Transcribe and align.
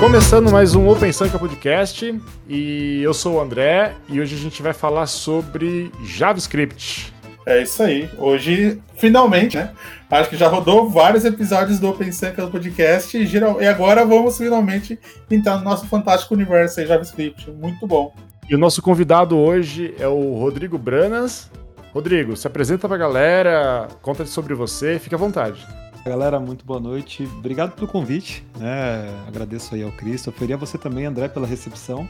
Começando 0.00 0.50
mais 0.50 0.74
um 0.74 0.88
Open 0.88 1.12
Sanka 1.12 1.38
Podcast 1.38 2.18
e 2.48 3.02
eu 3.02 3.12
sou 3.12 3.34
o 3.34 3.40
André 3.40 3.94
e 4.08 4.18
hoje 4.18 4.34
a 4.34 4.38
gente 4.38 4.62
vai 4.62 4.72
falar 4.72 5.06
sobre 5.06 5.92
JavaScript. 6.02 7.12
É 7.44 7.62
isso 7.62 7.82
aí. 7.82 8.08
Hoje, 8.16 8.80
finalmente, 8.96 9.58
né? 9.58 9.72
Acho 10.10 10.30
que 10.30 10.38
já 10.38 10.48
rodou 10.48 10.88
vários 10.88 11.26
episódios 11.26 11.78
do 11.78 11.90
Open 11.90 12.10
Sanka 12.12 12.46
Podcast 12.46 13.14
e, 13.14 13.26
geral... 13.26 13.60
e 13.60 13.66
agora 13.66 14.02
vamos 14.06 14.38
finalmente 14.38 14.98
entrar 15.30 15.58
no 15.58 15.64
nosso 15.64 15.86
fantástico 15.86 16.32
universo 16.32 16.80
aí, 16.80 16.86
JavaScript. 16.86 17.50
Muito 17.50 17.86
bom. 17.86 18.14
E 18.48 18.54
o 18.54 18.58
nosso 18.58 18.80
convidado 18.80 19.36
hoje 19.36 19.94
é 19.98 20.08
o 20.08 20.32
Rodrigo 20.38 20.78
Branas. 20.78 21.50
Rodrigo, 21.92 22.38
se 22.38 22.46
apresenta 22.46 22.88
pra 22.88 22.96
galera, 22.96 23.86
conta 24.00 24.24
sobre 24.24 24.54
você, 24.54 24.98
fique 24.98 25.14
à 25.14 25.18
vontade. 25.18 25.60
Galera, 26.04 26.40
muito 26.40 26.64
boa 26.64 26.80
noite. 26.80 27.24
Obrigado 27.24 27.74
pelo 27.74 27.86
convite. 27.86 28.42
Né? 28.58 29.06
Agradeço 29.28 29.74
aí 29.74 29.82
ao 29.82 29.92
Christopher 29.92 30.48
e 30.48 30.52
a 30.54 30.56
você 30.56 30.78
também, 30.78 31.04
André, 31.04 31.28
pela 31.28 31.46
recepção. 31.46 32.08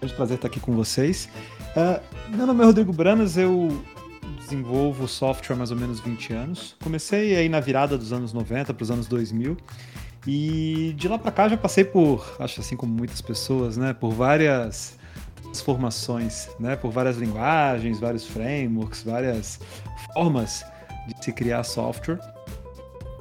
É 0.00 0.06
um 0.06 0.08
prazer 0.10 0.36
estar 0.36 0.46
aqui 0.46 0.60
com 0.60 0.72
vocês. 0.72 1.28
Uh, 1.76 2.36
meu 2.36 2.46
nome 2.46 2.62
é 2.62 2.66
Rodrigo 2.66 2.92
Branas, 2.92 3.36
eu 3.36 3.82
desenvolvo 4.38 5.08
software 5.08 5.54
há 5.54 5.58
mais 5.58 5.72
ou 5.72 5.76
menos 5.76 5.98
20 5.98 6.32
anos. 6.32 6.76
Comecei 6.82 7.36
aí 7.36 7.48
na 7.48 7.58
virada 7.58 7.98
dos 7.98 8.12
anos 8.12 8.32
90 8.32 8.72
para 8.72 8.82
os 8.82 8.90
anos 8.90 9.08
2000. 9.08 9.56
E 10.24 10.94
de 10.96 11.08
lá 11.08 11.18
para 11.18 11.32
cá 11.32 11.48
já 11.48 11.56
passei 11.56 11.84
por, 11.84 12.36
acho 12.38 12.60
assim 12.60 12.76
como 12.76 12.92
muitas 12.92 13.20
pessoas, 13.20 13.76
né, 13.76 13.92
por 13.92 14.12
várias 14.12 14.96
transformações, 15.42 16.48
né, 16.60 16.76
por 16.76 16.92
várias 16.92 17.16
linguagens, 17.16 17.98
vários 17.98 18.24
frameworks, 18.24 19.02
várias 19.02 19.58
formas 20.14 20.64
de 21.08 21.24
se 21.24 21.32
criar 21.32 21.64
software. 21.64 22.20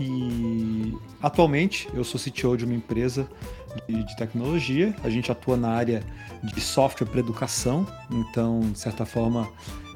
E 0.01 0.97
atualmente 1.21 1.87
eu 1.93 2.03
sou 2.03 2.19
CTO 2.19 2.57
de 2.57 2.65
uma 2.65 2.73
empresa 2.73 3.27
de, 3.87 4.03
de 4.03 4.15
tecnologia. 4.17 4.95
A 5.03 5.09
gente 5.09 5.31
atua 5.31 5.55
na 5.55 5.69
área 5.69 6.03
de 6.43 6.59
software 6.59 7.05
para 7.05 7.19
educação, 7.19 7.85
então, 8.09 8.61
de 8.61 8.79
certa 8.79 9.05
forma, 9.05 9.47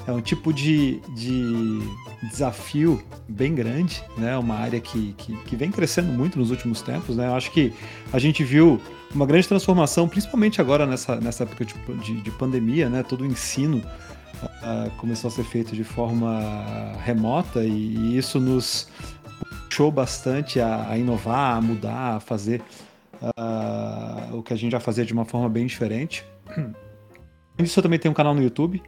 é 0.08 0.12
um 0.12 0.22
tipo 0.22 0.54
de, 0.54 1.00
de 1.16 1.80
desafio 2.30 3.04
bem 3.28 3.56
grande, 3.56 4.04
né? 4.16 4.38
Uma 4.38 4.56
área 4.56 4.80
que, 4.80 5.14
que, 5.18 5.36
que, 5.44 5.56
vem 5.56 5.72
crescendo 5.72 6.12
muito 6.12 6.38
nos 6.38 6.52
últimos 6.52 6.82
tempos, 6.84 7.18
né? 7.18 7.28
Eu 7.28 7.34
acho 7.34 7.52
que 7.52 7.74
a 8.14 8.20
gente 8.20 8.44
viu 8.44 8.80
uma 9.14 9.26
grande 9.26 9.48
transformação, 9.48 10.08
principalmente 10.08 10.62
agora 10.62 10.86
nessa, 10.86 11.16
nessa 11.16 11.44
época 11.44 11.66
de, 11.66 11.74
de, 12.04 12.22
de 12.22 12.32
pandemia, 12.32 12.88
né? 12.90 13.02
Todo 13.02 13.22
o 13.22 13.26
ensino 13.26 13.82
uh, 14.44 14.92
começou 14.98 15.30
a 15.30 15.32
ser 15.32 15.44
feito 15.44 15.76
de 15.76 15.84
forma 15.84 16.94
remota 17.04 17.64
e, 17.64 17.96
e 17.96 18.18
isso 18.18 18.40
nos 18.40 18.88
puxou 19.66 19.92
bastante 19.92 20.60
a, 20.60 20.90
a, 20.90 20.98
inovar, 20.98 21.58
a 21.58 21.62
mudar, 21.62 22.16
a 22.16 22.20
fazer 22.20 22.62
uh, 23.22 24.36
o 24.38 24.42
que 24.42 24.54
a 24.54 24.56
gente 24.56 24.72
já 24.72 24.80
fazia 24.80 25.06
de 25.06 25.14
uma 25.14 25.26
forma 25.26 25.50
bem 25.50 25.66
diferente. 25.66 26.26
Isso 27.60 27.80
eu 27.80 27.84
também 27.84 28.00
tenho 28.00 28.12
um 28.12 28.16
canal 28.16 28.34
no 28.34 28.44
YouTube, 28.44 28.82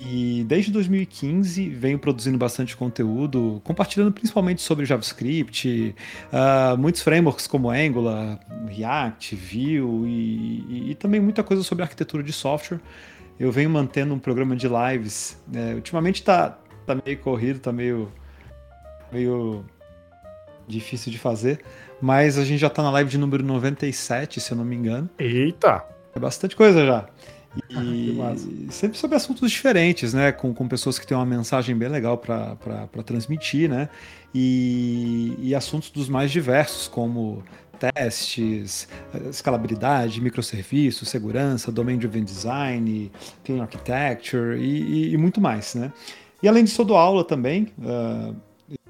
e 0.00 0.44
desde 0.46 0.72
2015 0.72 1.68
venho 1.70 1.98
produzindo 1.98 2.36
bastante 2.36 2.76
conteúdo, 2.76 3.60
compartilhando 3.64 4.12
principalmente 4.12 4.60
sobre 4.60 4.84
JavaScript, 4.84 5.94
uh, 6.32 6.76
muitos 6.76 7.00
frameworks 7.00 7.46
como 7.46 7.70
Angular, 7.70 8.38
React, 8.68 9.36
Vue 9.36 10.06
e, 10.06 10.64
e, 10.68 10.90
e, 10.90 10.94
também 10.96 11.20
muita 11.20 11.42
coisa 11.42 11.62
sobre 11.62 11.82
arquitetura 11.82 12.22
de 12.22 12.32
software. 12.32 12.80
Eu 13.38 13.50
venho 13.50 13.70
mantendo 13.70 14.12
um 14.14 14.18
programa 14.18 14.54
de 14.54 14.68
lives. 14.68 15.40
Né? 15.48 15.74
Ultimamente 15.74 16.16
está 16.16 16.58
tá 16.86 16.96
meio 17.04 17.18
corrido, 17.18 17.56
está 17.56 17.72
meio, 17.72 18.12
meio 19.12 19.64
difícil 20.66 21.10
de 21.10 21.18
fazer, 21.18 21.60
mas 22.00 22.38
a 22.38 22.44
gente 22.44 22.60
já 22.60 22.66
está 22.68 22.82
na 22.82 22.90
live 22.90 23.10
de 23.10 23.18
número 23.18 23.42
97, 23.44 24.40
se 24.40 24.52
eu 24.52 24.56
não 24.56 24.64
me 24.64 24.76
engano. 24.76 25.08
Eita! 25.18 25.84
É 26.14 26.18
bastante 26.18 26.54
coisa 26.54 26.84
já. 26.84 27.06
E 27.70 28.18
sempre 28.70 28.98
sobre 28.98 29.16
assuntos 29.16 29.50
diferentes, 29.50 30.12
né? 30.12 30.32
Com, 30.32 30.52
com 30.52 30.66
pessoas 30.66 30.98
que 30.98 31.06
têm 31.06 31.16
uma 31.16 31.26
mensagem 31.26 31.76
bem 31.76 31.88
legal 31.88 32.18
para 32.18 32.56
transmitir, 33.04 33.68
né? 33.70 33.88
E, 34.34 35.34
e 35.38 35.54
assuntos 35.54 35.90
dos 35.90 36.08
mais 36.08 36.32
diversos, 36.32 36.88
como 36.88 37.44
testes, 37.78 38.88
escalabilidade, 39.30 40.20
microserviços, 40.20 41.08
segurança, 41.08 41.70
domain-driven 41.70 42.24
design, 42.24 43.10
clean 43.44 43.62
architecture 43.62 44.58
e, 44.58 44.82
e, 44.82 45.12
e, 45.12 45.16
muito 45.16 45.40
mais, 45.40 45.74
né? 45.74 45.92
E 46.42 46.48
além 46.48 46.64
disso, 46.64 46.82
eu 46.82 46.86
dou 46.86 46.96
aula 46.96 47.24
também. 47.24 47.68
Uh, 47.78 48.34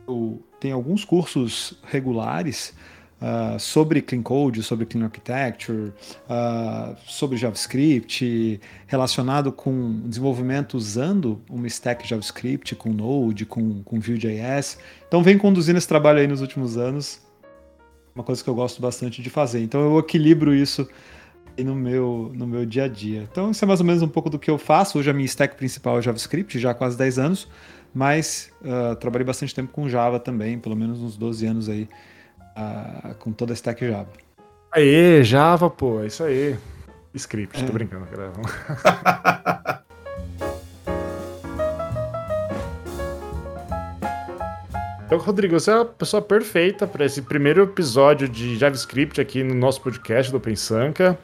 eu 0.07 0.43
tenho 0.61 0.75
alguns 0.75 1.05
cursos 1.05 1.79
regulares 1.85 2.75
uh, 3.21 3.59
sobre 3.59 4.03
Clean 4.03 4.23
Code, 4.23 4.63
sobre 4.63 4.87
Clean 4.87 5.05
Architecture, 5.05 5.93
uh, 6.29 6.97
sobre 7.07 7.37
JavaScript, 7.37 8.61
relacionado 8.87 9.53
com 9.53 10.03
desenvolvimento 10.07 10.75
usando 10.75 11.41
uma 11.49 11.67
stack 11.67 12.07
JavaScript, 12.07 12.75
com 12.75 12.91
Node, 12.91 13.47
com, 13.47 13.83
com 13.83 13.99
Vue.js. 13.99 14.79
Então, 15.09 15.23
vem 15.23 15.39
conduzindo 15.39 15.79
esse 15.79 15.89
trabalho 15.89 16.21
aí 16.21 16.27
nos 16.27 16.41
últimos 16.41 16.77
anos, 16.77 17.23
uma 18.15 18.25
coisa 18.25 18.43
que 18.43 18.49
eu 18.49 18.55
gosto 18.55 18.81
bastante 18.81 19.23
de 19.23 19.31
fazer. 19.31 19.63
Então, 19.63 19.81
eu 19.81 19.99
equilibro 19.99 20.55
isso 20.55 20.89
no 21.63 21.75
meu, 21.75 22.33
no 22.35 22.47
meu 22.47 22.67
dia 22.67 22.85
a 22.85 22.89
dia. 22.89 23.29
Então, 23.31 23.51
isso 23.51 23.65
é 23.65 23.69
mais 23.69 23.81
ou 23.81 23.87
menos 23.87 24.03
um 24.03 24.09
pouco 24.09 24.29
do 24.29 24.39
que 24.39 24.51
eu 24.51 24.59
faço. 24.59 24.99
Hoje, 24.99 25.11
a 25.11 25.13
minha 25.13 25.27
stack 25.27 25.57
principal 25.57 25.99
é 25.99 26.03
JavaScript, 26.03 26.59
já 26.59 26.71
há 26.71 26.75
quase 26.75 26.97
10 26.97 27.19
anos, 27.19 27.49
mas 27.95 28.51
uh, 28.63 28.97
trabalhei 28.97 29.25
bastante 29.25 29.55
tempo 29.55 29.73
com 29.73 29.89
Java 29.89 30.19
também, 30.19 30.59
pelo 30.59 30.75
menos 30.75 31.01
uns 31.01 31.17
12 31.17 31.47
anos 31.47 31.69
aí 31.69 31.89
a, 32.57 33.15
com 33.19 33.33
toda 33.33 33.53
a 33.53 33.55
stack 33.55 33.87
Java. 33.87 34.09
Aê, 34.73 35.23
Java, 35.23 35.71
pô, 35.71 36.03
é 36.03 36.07
isso 36.07 36.25
aí. 36.25 36.59
Script, 37.15 37.63
é. 37.63 37.67
tô 37.67 37.73
brincando, 37.73 38.07
cara. 38.07 38.33
Então, 45.07 45.19
Rodrigo, 45.19 45.61
você 45.61 45.71
é 45.71 45.75
a 45.75 45.85
pessoa 45.85 46.21
perfeita 46.21 46.89
para 46.89 47.05
esse 47.05 47.23
primeiro 47.23 47.63
episódio 47.63 48.29
de 48.29 48.57
JavaScript 48.57 49.21
aqui 49.21 49.45
no 49.45 49.55
nosso 49.55 49.81
podcast 49.81 50.33
do 50.33 50.39
OpenSanka, 50.39 51.17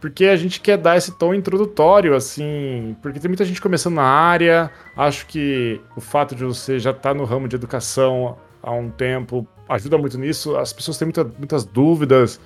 porque 0.00 0.26
a 0.26 0.36
gente 0.36 0.60
quer 0.60 0.76
dar 0.76 0.96
esse 0.96 1.12
tom 1.12 1.34
introdutório, 1.34 2.14
assim, 2.14 2.96
porque 3.00 3.18
tem 3.18 3.28
muita 3.28 3.44
gente 3.44 3.60
começando 3.60 3.94
na 3.94 4.04
área, 4.04 4.70
acho 4.96 5.26
que 5.26 5.80
o 5.96 6.00
fato 6.00 6.34
de 6.34 6.44
você 6.44 6.78
já 6.78 6.90
estar 6.90 7.10
tá 7.10 7.14
no 7.14 7.24
ramo 7.24 7.48
de 7.48 7.56
educação 7.56 8.36
há 8.62 8.72
um 8.72 8.90
tempo 8.90 9.46
ajuda 9.68 9.96
muito 9.98 10.18
nisso. 10.18 10.56
As 10.56 10.72
pessoas 10.72 10.98
têm 10.98 11.06
muita, 11.06 11.24
muitas 11.24 11.64
dúvidas. 11.64 12.40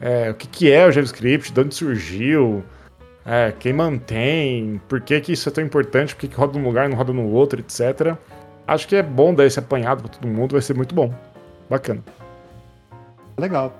É, 0.00 0.30
o 0.30 0.34
que, 0.34 0.48
que 0.48 0.70
é 0.70 0.86
o 0.86 0.92
JavaScript? 0.92 1.52
De 1.52 1.60
onde 1.60 1.74
surgiu? 1.74 2.64
É, 3.24 3.52
quem 3.58 3.72
mantém? 3.72 4.80
Por 4.88 5.00
que, 5.00 5.20
que 5.20 5.32
isso 5.32 5.48
é 5.48 5.52
tão 5.52 5.64
importante? 5.64 6.14
Por 6.14 6.20
que, 6.22 6.28
que 6.28 6.36
roda 6.36 6.58
num 6.58 6.64
lugar 6.64 6.86
e 6.86 6.88
não 6.88 6.96
roda 6.96 7.12
no 7.12 7.30
outro, 7.30 7.60
etc. 7.60 8.16
Acho 8.66 8.88
que 8.88 8.96
é 8.96 9.02
bom 9.02 9.34
dar 9.34 9.44
esse 9.44 9.58
apanhado 9.58 10.02
para 10.02 10.12
todo 10.12 10.28
mundo, 10.28 10.52
vai 10.52 10.62
ser 10.62 10.74
muito 10.74 10.94
bom. 10.94 11.12
Bacana. 11.68 12.02
Legal. 13.38 13.74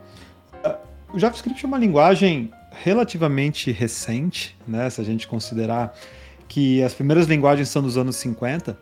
O 1.12 1.18
JavaScript 1.18 1.64
é 1.64 1.68
uma 1.68 1.78
linguagem 1.78 2.50
relativamente 2.82 3.70
recente, 3.70 4.56
né? 4.66 4.88
Se 4.90 5.00
a 5.00 5.04
gente 5.04 5.26
considerar 5.26 5.94
que 6.48 6.82
as 6.82 6.94
primeiras 6.94 7.26
linguagens 7.26 7.68
são 7.68 7.82
dos 7.82 7.96
anos 7.96 8.16
50, 8.16 8.78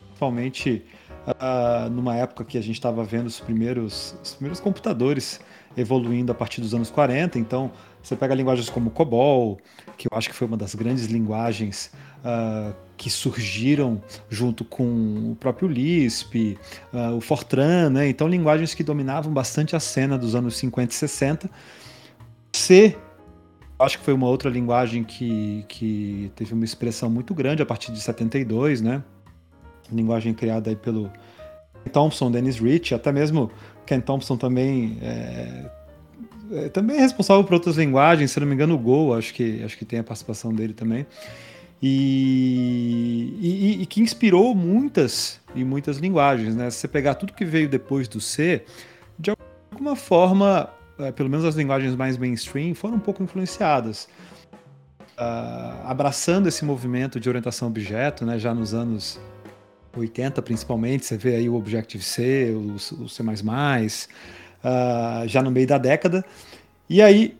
principalmente 0.00 0.84
uh, 1.26 1.90
numa 1.90 2.16
época 2.16 2.44
que 2.44 2.56
a 2.58 2.60
gente 2.60 2.76
estava 2.76 3.04
vendo 3.04 3.26
os 3.26 3.40
primeiros, 3.40 4.16
os 4.22 4.34
primeiros 4.34 4.60
computadores 4.60 5.40
evoluindo 5.76 6.32
a 6.32 6.34
partir 6.34 6.60
dos 6.60 6.72
anos 6.74 6.90
40. 6.90 7.38
Então, 7.38 7.70
você 8.02 8.16
pega 8.16 8.34
linguagens 8.34 8.70
como 8.70 8.90
COBOL, 8.90 9.58
que 9.96 10.06
eu 10.10 10.16
acho 10.16 10.28
que 10.28 10.34
foi 10.34 10.46
uma 10.46 10.56
das 10.56 10.74
grandes 10.74 11.06
linguagens 11.06 11.90
uh, 12.20 12.74
que 12.96 13.10
surgiram 13.10 14.00
junto 14.30 14.64
com 14.64 15.32
o 15.32 15.36
próprio 15.38 15.68
Lisp, 15.68 16.56
uh, 16.92 17.16
o 17.16 17.20
Fortran, 17.20 17.90
né? 17.90 18.08
Então, 18.08 18.26
linguagens 18.26 18.72
que 18.74 18.82
dominavam 18.82 19.32
bastante 19.32 19.76
a 19.76 19.80
cena 19.80 20.16
dos 20.16 20.34
anos 20.34 20.56
50 20.56 20.92
e 20.92 20.94
60. 20.94 21.50
C, 22.52 22.96
acho 23.78 23.98
que 23.98 24.04
foi 24.04 24.14
uma 24.14 24.26
outra 24.26 24.48
linguagem 24.50 25.04
que, 25.04 25.64
que 25.68 26.30
teve 26.34 26.54
uma 26.54 26.64
expressão 26.64 27.10
muito 27.10 27.34
grande 27.34 27.62
a 27.62 27.66
partir 27.66 27.92
de 27.92 28.00
72, 28.00 28.80
né? 28.80 29.02
linguagem 29.92 30.34
criada 30.34 30.70
aí 30.70 30.76
pelo 30.76 31.10
Thompson, 31.92 32.30
Dennis 32.30 32.58
Rich, 32.58 32.94
até 32.94 33.12
mesmo 33.12 33.50
Ken 33.84 34.00
Thompson 34.00 34.36
também 34.36 34.98
é, 35.00 35.70
é, 36.52 36.68
também 36.68 36.96
é 36.96 37.00
responsável 37.00 37.42
por 37.44 37.54
outras 37.54 37.76
linguagens, 37.76 38.30
se 38.30 38.40
não 38.40 38.46
me 38.46 38.54
engano 38.54 38.74
o 38.74 38.78
Go, 38.78 39.14
acho 39.14 39.32
que, 39.34 39.62
acho 39.62 39.76
que 39.76 39.84
tem 39.84 39.98
a 39.98 40.04
participação 40.04 40.52
dele 40.52 40.72
também. 40.72 41.06
E, 41.82 43.36
e, 43.38 43.82
e, 43.82 43.86
que 43.86 44.00
inspirou 44.00 44.54
muitas 44.54 45.40
e 45.54 45.62
muitas 45.62 45.98
linguagens, 45.98 46.56
né? 46.56 46.70
Se 46.70 46.78
você 46.78 46.88
pegar 46.88 47.16
tudo 47.16 47.34
que 47.34 47.44
veio 47.44 47.68
depois 47.68 48.08
do 48.08 48.18
C, 48.18 48.64
de 49.18 49.30
alguma 49.30 49.94
forma, 49.94 50.70
pelo 51.14 51.28
menos 51.28 51.44
as 51.44 51.54
linguagens 51.54 51.94
mais 51.94 52.16
mainstream, 52.16 52.74
foram 52.74 52.96
um 52.96 53.00
pouco 53.00 53.22
influenciadas. 53.22 54.08
Uh, 55.18 55.86
abraçando 55.86 56.46
esse 56.46 56.64
movimento 56.64 57.18
de 57.18 57.28
orientação 57.28 57.68
a 57.68 57.70
objeto, 57.70 58.26
né, 58.26 58.38
já 58.38 58.54
nos 58.54 58.74
anos 58.74 59.18
80 59.96 60.42
principalmente, 60.42 61.06
você 61.06 61.16
vê 61.16 61.36
aí 61.36 61.48
o 61.48 61.54
Objective-C, 61.54 62.52
o, 62.54 62.74
o 62.74 63.08
C++, 63.08 63.22
uh, 63.22 65.26
já 65.26 65.42
no 65.42 65.50
meio 65.50 65.66
da 65.66 65.78
década. 65.78 66.24
E 66.88 67.00
aí 67.00 67.36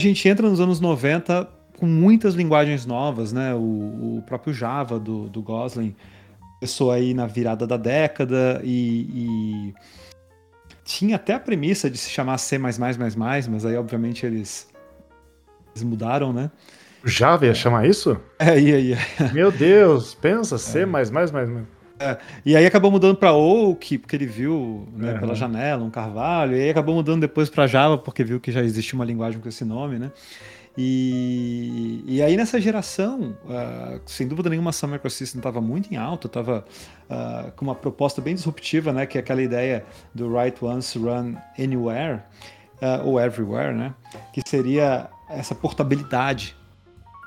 A 0.00 0.04
gente 0.04 0.28
entra 0.28 0.48
nos 0.48 0.60
anos 0.60 0.78
90 0.78 1.48
com 1.76 1.86
muitas 1.86 2.34
linguagens 2.34 2.86
novas, 2.86 3.32
né? 3.32 3.52
O, 3.54 4.18
o 4.18 4.22
próprio 4.24 4.54
Java 4.54 4.98
do, 4.98 5.28
do 5.28 5.42
Gosling 5.42 5.94
começou 6.60 6.92
aí 6.92 7.14
na 7.14 7.26
virada 7.26 7.66
da 7.66 7.76
década 7.76 8.60
e, 8.62 9.00
e, 9.12 9.74
tinha 10.88 11.16
até 11.16 11.34
a 11.34 11.38
premissa 11.38 11.90
de 11.90 11.98
se 11.98 12.08
chamar 12.08 12.38
C++++, 12.38 12.58
mas 12.58 13.66
aí 13.66 13.76
obviamente 13.76 14.24
eles, 14.24 14.66
eles 15.74 15.84
mudaram, 15.84 16.32
né? 16.32 16.50
O 17.04 17.08
Java 17.08 17.44
ia 17.44 17.54
chamar 17.54 17.86
isso? 17.86 18.18
É, 18.38 18.58
ia, 18.58 18.80
ia. 18.80 18.98
Meu 19.34 19.52
Deus, 19.52 20.14
pensa, 20.14 20.56
C++++. 20.56 20.80
É, 22.00 22.16
e 22.42 22.56
aí 22.56 22.64
acabou 22.64 22.90
mudando 22.90 23.18
para 23.18 23.34
Oak, 23.34 23.98
porque 23.98 24.16
ele 24.16 24.24
viu 24.24 24.88
né, 24.94 25.12
uhum. 25.12 25.20
pela 25.20 25.34
janela 25.34 25.84
um 25.84 25.90
carvalho, 25.90 26.56
e 26.56 26.62
aí 26.62 26.70
acabou 26.70 26.94
mudando 26.94 27.20
depois 27.20 27.50
para 27.50 27.66
Java, 27.66 27.98
porque 27.98 28.24
viu 28.24 28.40
que 28.40 28.50
já 28.50 28.62
existia 28.62 28.94
uma 28.94 29.04
linguagem 29.04 29.40
com 29.40 29.48
esse 29.48 29.66
nome, 29.66 29.98
né? 29.98 30.10
E, 30.80 32.04
e 32.06 32.22
aí 32.22 32.36
nessa 32.36 32.60
geração, 32.60 33.36
uh, 33.46 34.00
sem 34.06 34.28
dúvida 34.28 34.48
nenhuma, 34.48 34.70
a 34.70 34.72
Sun 34.72 34.86
Microsystem 34.86 35.40
estava 35.40 35.60
muito 35.60 35.92
em 35.92 35.96
alta, 35.96 36.28
estava 36.28 36.64
uh, 37.10 37.12
ah, 37.12 37.52
com 37.56 37.64
uma 37.64 37.74
proposta 37.74 38.22
bem 38.22 38.32
disruptiva, 38.32 38.92
né? 38.92 39.04
Que 39.04 39.18
é 39.18 39.20
aquela 39.20 39.42
ideia 39.42 39.84
do 40.14 40.32
Write 40.32 40.64
Once, 40.64 40.96
Run 40.96 41.34
Anywhere, 41.58 42.20
uh, 42.80 43.04
ou 43.04 43.20
Everywhere, 43.20 43.74
né? 43.74 43.92
Que 44.32 44.40
seria 44.48 45.10
essa 45.28 45.52
portabilidade 45.52 46.56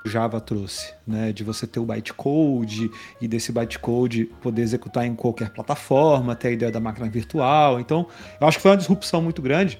Java 0.05 0.39
trouxe, 0.39 0.93
né? 1.05 1.33
De 1.33 1.43
você 1.43 1.67
ter 1.67 1.81
o 1.81 1.85
bytecode 1.85 2.89
e 3.19 3.27
desse 3.27 3.51
bytecode 3.51 4.25
poder 4.41 4.61
executar 4.61 5.05
em 5.05 5.13
qualquer 5.13 5.49
plataforma, 5.49 6.37
ter 6.37 6.47
a 6.47 6.51
ideia 6.51 6.71
da 6.71 6.79
máquina 6.79 7.09
virtual. 7.09 7.81
Então, 7.81 8.07
eu 8.39 8.47
acho 8.47 8.59
que 8.59 8.61
foi 8.61 8.71
uma 8.71 8.77
disrupção 8.77 9.21
muito 9.21 9.41
grande. 9.41 9.77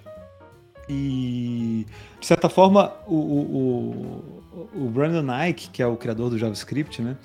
E, 0.90 1.86
de 2.20 2.26
certa 2.26 2.50
forma, 2.50 2.94
o, 3.08 3.16
o, 3.16 4.44
o 4.76 4.90
Brandon 4.90 5.22
Nike, 5.22 5.70
que 5.70 5.82
é 5.82 5.88
o 5.88 5.96
criador 5.96 6.30
do 6.30 6.38
JavaScript, 6.38 7.02
né? 7.02 7.18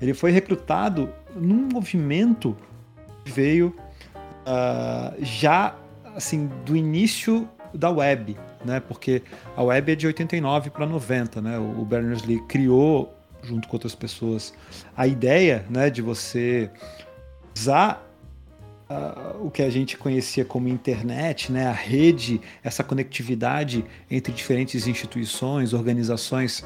Ele 0.00 0.14
foi 0.14 0.32
recrutado 0.32 1.08
num 1.36 1.68
movimento 1.72 2.56
que 3.24 3.30
veio 3.30 3.74
uh, 4.46 5.14
já 5.20 5.76
assim 6.16 6.50
do 6.66 6.76
início 6.76 7.48
da 7.72 7.90
web, 7.90 8.36
né? 8.64 8.80
Porque 8.80 9.22
a 9.56 9.62
web 9.62 9.92
é 9.92 9.94
de 9.94 10.06
89 10.06 10.70
para 10.70 10.86
90, 10.86 11.40
né? 11.40 11.58
O 11.58 11.84
Berners-Lee 11.84 12.40
criou 12.48 13.14
junto 13.42 13.68
com 13.68 13.76
outras 13.76 13.94
pessoas 13.94 14.54
a 14.96 15.06
ideia, 15.06 15.64
né, 15.68 15.90
de 15.90 16.00
você 16.00 16.70
usar 17.56 18.08
o 19.40 19.50
que 19.50 19.62
a 19.62 19.70
gente 19.70 19.96
conhecia 19.96 20.44
como 20.44 20.68
internet, 20.68 21.50
né, 21.50 21.66
a 21.66 21.72
rede, 21.72 22.40
essa 22.62 22.82
conectividade 22.82 23.84
entre 24.10 24.32
diferentes 24.32 24.86
instituições, 24.86 25.72
organizações 25.72 26.64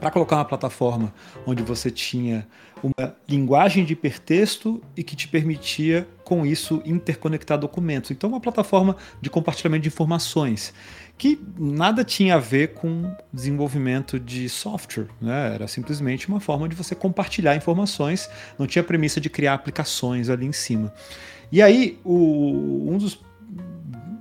para 0.00 0.10
colocar 0.10 0.36
uma 0.36 0.44
plataforma 0.44 1.12
onde 1.46 1.62
você 1.62 1.90
tinha 1.90 2.46
uma 2.82 3.16
linguagem 3.28 3.84
de 3.84 3.92
hipertexto 3.92 4.80
e 4.96 5.02
que 5.02 5.16
te 5.16 5.26
permitia, 5.26 6.06
com 6.24 6.46
isso, 6.46 6.80
interconectar 6.84 7.58
documentos. 7.58 8.10
Então, 8.12 8.30
uma 8.30 8.40
plataforma 8.40 8.96
de 9.20 9.28
compartilhamento 9.28 9.82
de 9.82 9.88
informações 9.88 10.72
que 11.16 11.40
nada 11.58 12.04
tinha 12.04 12.36
a 12.36 12.38
ver 12.38 12.74
com 12.74 13.12
desenvolvimento 13.32 14.20
de 14.20 14.48
software, 14.48 15.08
né? 15.20 15.54
era 15.54 15.66
simplesmente 15.66 16.28
uma 16.28 16.38
forma 16.38 16.68
de 16.68 16.76
você 16.76 16.94
compartilhar 16.94 17.56
informações, 17.56 18.30
não 18.56 18.68
tinha 18.68 18.84
premissa 18.84 19.20
de 19.20 19.28
criar 19.28 19.54
aplicações 19.54 20.30
ali 20.30 20.46
em 20.46 20.52
cima. 20.52 20.94
E 21.50 21.62
aí, 21.62 21.98
o, 22.04 22.90
um 22.90 22.98
dos 22.98 23.20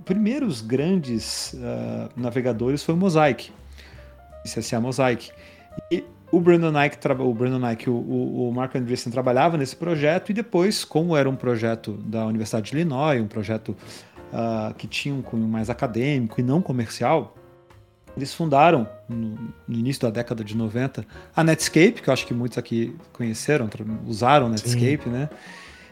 primeiros 0.05 0.61
grandes 0.61 1.53
uh, 1.53 2.09
navegadores 2.15 2.83
foi 2.83 2.95
o 2.95 2.97
Mosaic, 2.97 3.51
CSA 4.43 4.79
Mosaic. 4.79 5.31
E 5.91 6.03
o 6.31 6.39
Brandon 6.39 6.71
Nike, 6.71 6.97
o, 7.19 7.33
Brandon 7.33 7.59
Nike, 7.59 7.89
o, 7.89 7.93
o, 7.93 8.51
Mark 8.53 8.75
Andreessen 8.75 9.11
trabalhava 9.11 9.57
nesse 9.57 9.75
projeto 9.75 10.29
e 10.29 10.33
depois, 10.33 10.83
como 10.83 11.15
era 11.15 11.29
um 11.29 11.35
projeto 11.35 11.93
da 11.93 12.25
Universidade 12.25 12.71
de 12.71 12.77
Illinois, 12.77 13.21
um 13.21 13.27
projeto 13.27 13.75
uh, 14.31 14.73
que 14.75 14.87
tinha 14.87 15.13
um 15.13 15.21
cunho 15.21 15.47
mais 15.47 15.69
acadêmico 15.69 16.39
e 16.39 16.43
não 16.43 16.61
comercial, 16.61 17.35
eles 18.15 18.33
fundaram, 18.33 18.87
no, 19.07 19.37
no, 19.67 19.77
início 19.77 20.01
da 20.01 20.09
década 20.09 20.43
de 20.43 20.57
90, 20.57 21.05
a 21.35 21.43
Netscape, 21.43 22.01
que 22.01 22.09
eu 22.09 22.13
acho 22.13 22.25
que 22.25 22.33
muitos 22.33 22.57
aqui 22.57 22.95
conheceram, 23.13 23.69
usaram 24.05 24.49
Netscape, 24.49 25.03
Sim. 25.03 25.09
né? 25.09 25.29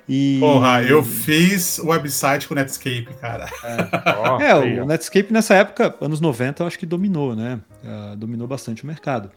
E... 0.07 0.37
Porra, 0.39 0.83
eu 0.83 1.03
fiz 1.03 1.79
o 1.79 1.87
website 1.87 2.47
com 2.47 2.53
o 2.53 2.55
Netscape, 2.55 3.07
cara. 3.19 3.49
É, 3.63 4.55
oh, 4.55 4.65
é 4.77 4.81
o 4.81 4.85
Netscape 4.85 5.33
nessa 5.33 5.55
época, 5.55 5.95
anos 5.99 6.21
90, 6.21 6.61
eu 6.61 6.67
acho 6.67 6.77
que 6.77 6.85
dominou, 6.85 7.35
né? 7.35 7.59
Uh, 7.83 8.15
dominou 8.15 8.47
bastante 8.47 8.83
o 8.83 8.87
mercado. 8.87 9.31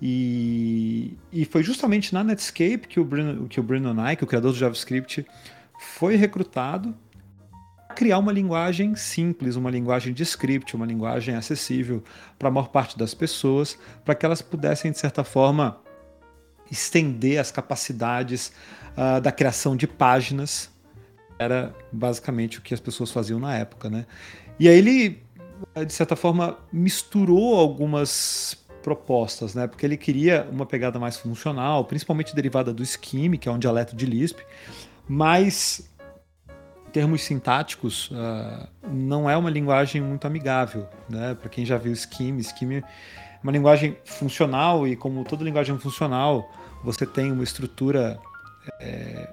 E, 0.00 1.16
e 1.32 1.44
foi 1.44 1.62
justamente 1.62 2.12
na 2.12 2.24
Netscape 2.24 2.88
que 2.88 2.98
o 2.98 3.04
Bruno, 3.04 3.46
que 3.48 3.60
o 3.60 3.62
Bruno 3.62 3.94
Nike, 3.94 4.24
o 4.24 4.26
criador 4.26 4.52
do 4.52 4.58
JavaScript, 4.58 5.24
foi 5.78 6.16
recrutado 6.16 6.92
criar 7.92 8.18
uma 8.18 8.32
linguagem 8.32 8.96
simples, 8.96 9.54
uma 9.54 9.70
linguagem 9.70 10.12
de 10.12 10.22
script, 10.22 10.74
uma 10.74 10.86
linguagem 10.86 11.34
acessível 11.34 12.02
para 12.38 12.48
a 12.48 12.50
maior 12.50 12.68
parte 12.68 12.98
das 12.98 13.14
pessoas, 13.14 13.78
para 14.04 14.14
que 14.14 14.26
elas 14.26 14.42
pudessem, 14.42 14.90
de 14.90 14.98
certa 14.98 15.22
forma, 15.22 15.78
estender 16.70 17.38
as 17.38 17.52
capacidades 17.52 18.52
uh, 18.96 19.20
da 19.20 19.32
criação 19.32 19.76
de 19.76 19.86
páginas. 19.86 20.70
Era 21.38 21.74
basicamente 21.90 22.58
o 22.58 22.62
que 22.62 22.72
as 22.72 22.80
pessoas 22.80 23.10
faziam 23.10 23.38
na 23.38 23.56
época, 23.56 23.90
né? 23.90 24.06
E 24.58 24.68
aí 24.68 24.78
ele, 24.78 25.22
de 25.86 25.92
certa 25.92 26.14
forma, 26.14 26.58
misturou 26.72 27.58
algumas 27.58 28.56
propostas, 28.82 29.54
né? 29.54 29.66
Porque 29.66 29.86
ele 29.86 29.96
queria 29.96 30.46
uma 30.50 30.66
pegada 30.66 30.98
mais 30.98 31.16
funcional, 31.16 31.84
principalmente 31.84 32.34
derivada 32.34 32.72
do 32.72 32.84
Scheme, 32.84 33.38
que 33.38 33.48
é 33.48 33.52
um 33.52 33.58
dialeto 33.58 33.96
de 33.96 34.06
Lisp, 34.06 34.40
mas 35.08 35.88
termos 36.92 37.22
sintáticos, 37.22 38.10
uh, 38.10 38.68
não 38.86 39.28
é 39.28 39.36
uma 39.36 39.48
linguagem 39.48 40.00
muito 40.00 40.26
amigável, 40.26 40.86
né? 41.08 41.34
Para 41.34 41.48
quem 41.48 41.64
já 41.64 41.78
viu 41.78 41.94
Scheme, 41.96 42.44
Scheme 42.44 42.76
é 42.76 42.84
uma 43.42 43.50
linguagem 43.50 43.96
funcional 44.04 44.86
e 44.86 44.94
como 44.94 45.24
toda 45.24 45.42
linguagem 45.42 45.76
funcional, 45.78 46.48
você 46.84 47.06
tem 47.06 47.32
uma 47.32 47.42
estrutura 47.42 48.20
é, 48.80 49.28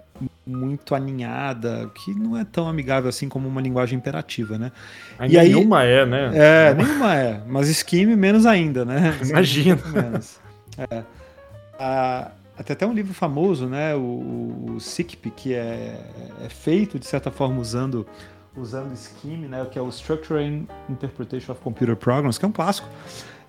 muito 0.46 0.96
aninhada, 0.96 1.90
que 1.94 2.14
não 2.14 2.38
é 2.38 2.44
tão 2.44 2.68
amigável 2.68 3.10
assim 3.10 3.30
como 3.30 3.48
uma 3.48 3.62
linguagem 3.62 3.98
imperativa, 3.98 4.58
né? 4.58 4.72
e 5.22 5.38
nenhuma 5.38 5.80
aí, 5.80 5.92
é, 5.92 6.06
né? 6.06 6.32
É, 6.34 6.74
nenhuma 6.74 7.16
é, 7.16 7.42
mas 7.48 7.68
Scheme 7.68 8.16
menos 8.16 8.46
ainda, 8.46 8.84
né? 8.84 9.18
Imagina. 9.24 9.80
Menos. 9.94 10.40
É. 10.78 11.04
A, 11.78 12.32
até 12.58 12.74
até 12.74 12.86
um 12.86 12.94
livro 12.94 13.14
famoso, 13.14 13.68
né, 13.68 13.96
o, 13.96 14.74
o 14.76 14.80
SICP, 14.82 15.32
que 15.32 15.54
é, 15.54 15.98
é, 16.44 16.50
feito 16.50 17.00
de 17.00 17.06
certa 17.06 17.32
forma 17.32 17.62
usando 17.62 18.06
usando 18.58 18.94
Scheme, 18.98 19.48
né, 19.48 19.66
que 19.72 19.80
é 19.80 19.82
o 19.82 19.88
Structure 19.88 20.44
and 20.44 20.66
Interpretation 20.90 21.54
of 21.54 21.62
Computer 21.62 21.96
Programs, 21.96 22.38
que 22.38 22.44
é 22.44 22.48
um 22.48 22.52
clássico. 22.52 22.90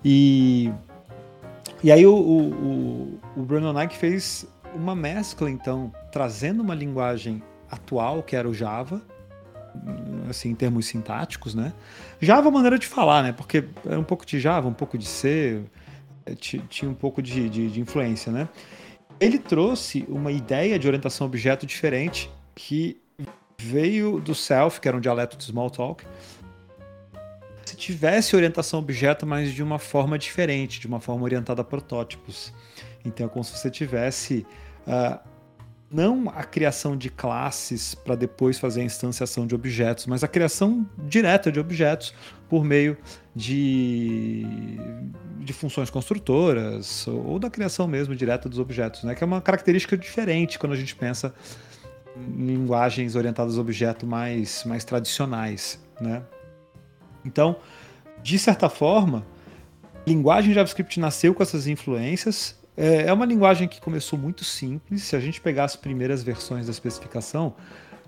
E 0.05 0.71
e 1.83 1.91
aí 1.91 2.05
o, 2.05 2.15
o, 2.15 3.19
o 3.35 3.41
Bruno 3.41 3.73
Nike 3.73 3.97
fez 3.97 4.47
uma 4.75 4.95
mescla, 4.95 5.49
então, 5.49 5.91
trazendo 6.11 6.61
uma 6.61 6.75
linguagem 6.75 7.41
atual, 7.69 8.21
que 8.23 8.35
era 8.35 8.47
o 8.47 8.53
Java, 8.53 9.01
assim, 10.29 10.49
em 10.49 10.55
termos 10.55 10.85
sintáticos, 10.85 11.55
né? 11.55 11.73
Java 12.19 12.49
é 12.49 12.51
maneira 12.51 12.77
de 12.77 12.87
falar, 12.87 13.23
né? 13.23 13.31
Porque 13.31 13.65
era 13.85 13.99
um 13.99 14.03
pouco 14.03 14.25
de 14.25 14.39
Java, 14.39 14.67
um 14.67 14.73
pouco 14.73 14.97
de 14.97 15.05
C, 15.05 15.63
tinha 16.69 16.89
um 16.89 16.93
pouco 16.93 17.21
de, 17.21 17.49
de, 17.49 17.69
de 17.69 17.79
influência, 17.79 18.31
né? 18.31 18.49
Ele 19.19 19.37
trouxe 19.37 20.05
uma 20.09 20.31
ideia 20.31 20.77
de 20.79 20.87
orientação 20.87 21.27
objeto 21.27 21.65
diferente 21.65 22.29
que 22.55 22.99
veio 23.57 24.19
do 24.19 24.33
Self, 24.33 24.81
que 24.81 24.87
era 24.87 24.97
um 24.97 24.99
dialeto 24.99 25.37
de 25.37 25.43
Smalltalk. 25.43 26.03
Se 27.63 27.75
tivesse 27.75 28.35
orientação 28.35 28.79
objeto, 28.79 29.25
mas 29.25 29.53
de 29.53 29.61
uma 29.61 29.77
forma 29.77 30.17
diferente, 30.17 30.79
de 30.79 30.87
uma 30.87 30.99
forma 30.99 31.23
orientada 31.23 31.61
a 31.61 31.63
protótipos. 31.63 32.51
Então 33.03 33.25
é 33.25 33.29
como 33.29 33.43
se 33.43 33.57
você 33.57 33.69
tivesse 33.69 34.45
uh, 34.87 35.19
não 35.91 36.29
a 36.29 36.43
criação 36.43 36.95
de 36.95 37.09
classes 37.09 37.93
para 37.93 38.15
depois 38.15 38.57
fazer 38.57 38.81
a 38.81 38.83
instanciação 38.83 39.45
de 39.45 39.53
objetos, 39.53 40.05
mas 40.07 40.23
a 40.23 40.27
criação 40.27 40.87
direta 40.97 41.51
de 41.51 41.59
objetos 41.59 42.13
por 42.47 42.63
meio 42.63 42.97
de, 43.35 44.45
de 45.39 45.51
funções 45.51 45.89
construtoras 45.89 47.05
ou 47.07 47.37
da 47.37 47.49
criação 47.49 47.87
mesmo 47.87 48.15
direta 48.15 48.47
dos 48.47 48.57
objetos, 48.57 49.03
né? 49.03 49.13
que 49.13 49.23
é 49.23 49.27
uma 49.27 49.41
característica 49.41 49.97
diferente 49.97 50.57
quando 50.57 50.73
a 50.73 50.77
gente 50.77 50.95
pensa 50.95 51.33
em 52.15 52.45
linguagens 52.45 53.15
orientadas 53.15 53.57
a 53.57 53.61
objeto 53.61 54.05
mais, 54.05 54.63
mais 54.63 54.85
tradicionais. 54.85 55.77
Né? 55.99 56.23
Então, 57.25 57.57
de 58.23 58.39
certa 58.39 58.69
forma, 58.69 59.25
a 59.93 60.09
linguagem 60.09 60.53
JavaScript 60.53 60.99
nasceu 61.01 61.33
com 61.33 61.43
essas 61.43 61.67
influências 61.67 62.60
é, 62.81 63.03
é 63.03 63.13
uma 63.13 63.27
linguagem 63.27 63.67
que 63.67 63.79
começou 63.79 64.17
muito 64.17 64.43
simples. 64.43 65.03
Se 65.03 65.15
a 65.15 65.19
gente 65.19 65.39
pegar 65.39 65.65
as 65.65 65.75
primeiras 65.75 66.23
versões 66.23 66.65
da 66.65 66.71
especificação, 66.71 67.53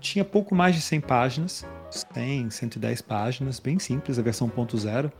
tinha 0.00 0.24
pouco 0.24 0.52
mais 0.52 0.74
de 0.74 0.82
100 0.82 1.00
páginas, 1.02 1.64
100, 2.12 2.50
110 2.50 3.00
páginas, 3.02 3.60
bem 3.60 3.78
simples, 3.78 4.18
a 4.18 4.22
versão 4.22 4.48
1.0. 4.48 5.12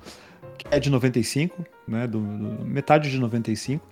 que 0.58 0.66
é 0.72 0.80
de 0.80 0.90
95, 0.90 1.64
né, 1.86 2.04
do, 2.08 2.18
do, 2.18 2.64
metade 2.64 3.08
de 3.08 3.16
95. 3.16 3.86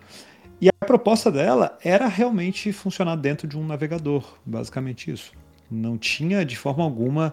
E 0.61 0.69
a 0.69 0.85
proposta 0.85 1.31
dela 1.31 1.79
era 1.85 2.09
realmente 2.09 2.73
funcionar 2.73 3.15
dentro 3.15 3.47
de 3.47 3.57
um 3.57 3.65
navegador, 3.65 4.37
basicamente 4.45 5.13
isso. 5.13 5.33
Não 5.71 5.97
tinha 5.97 6.45
de 6.45 6.57
forma 6.57 6.83
alguma 6.83 7.33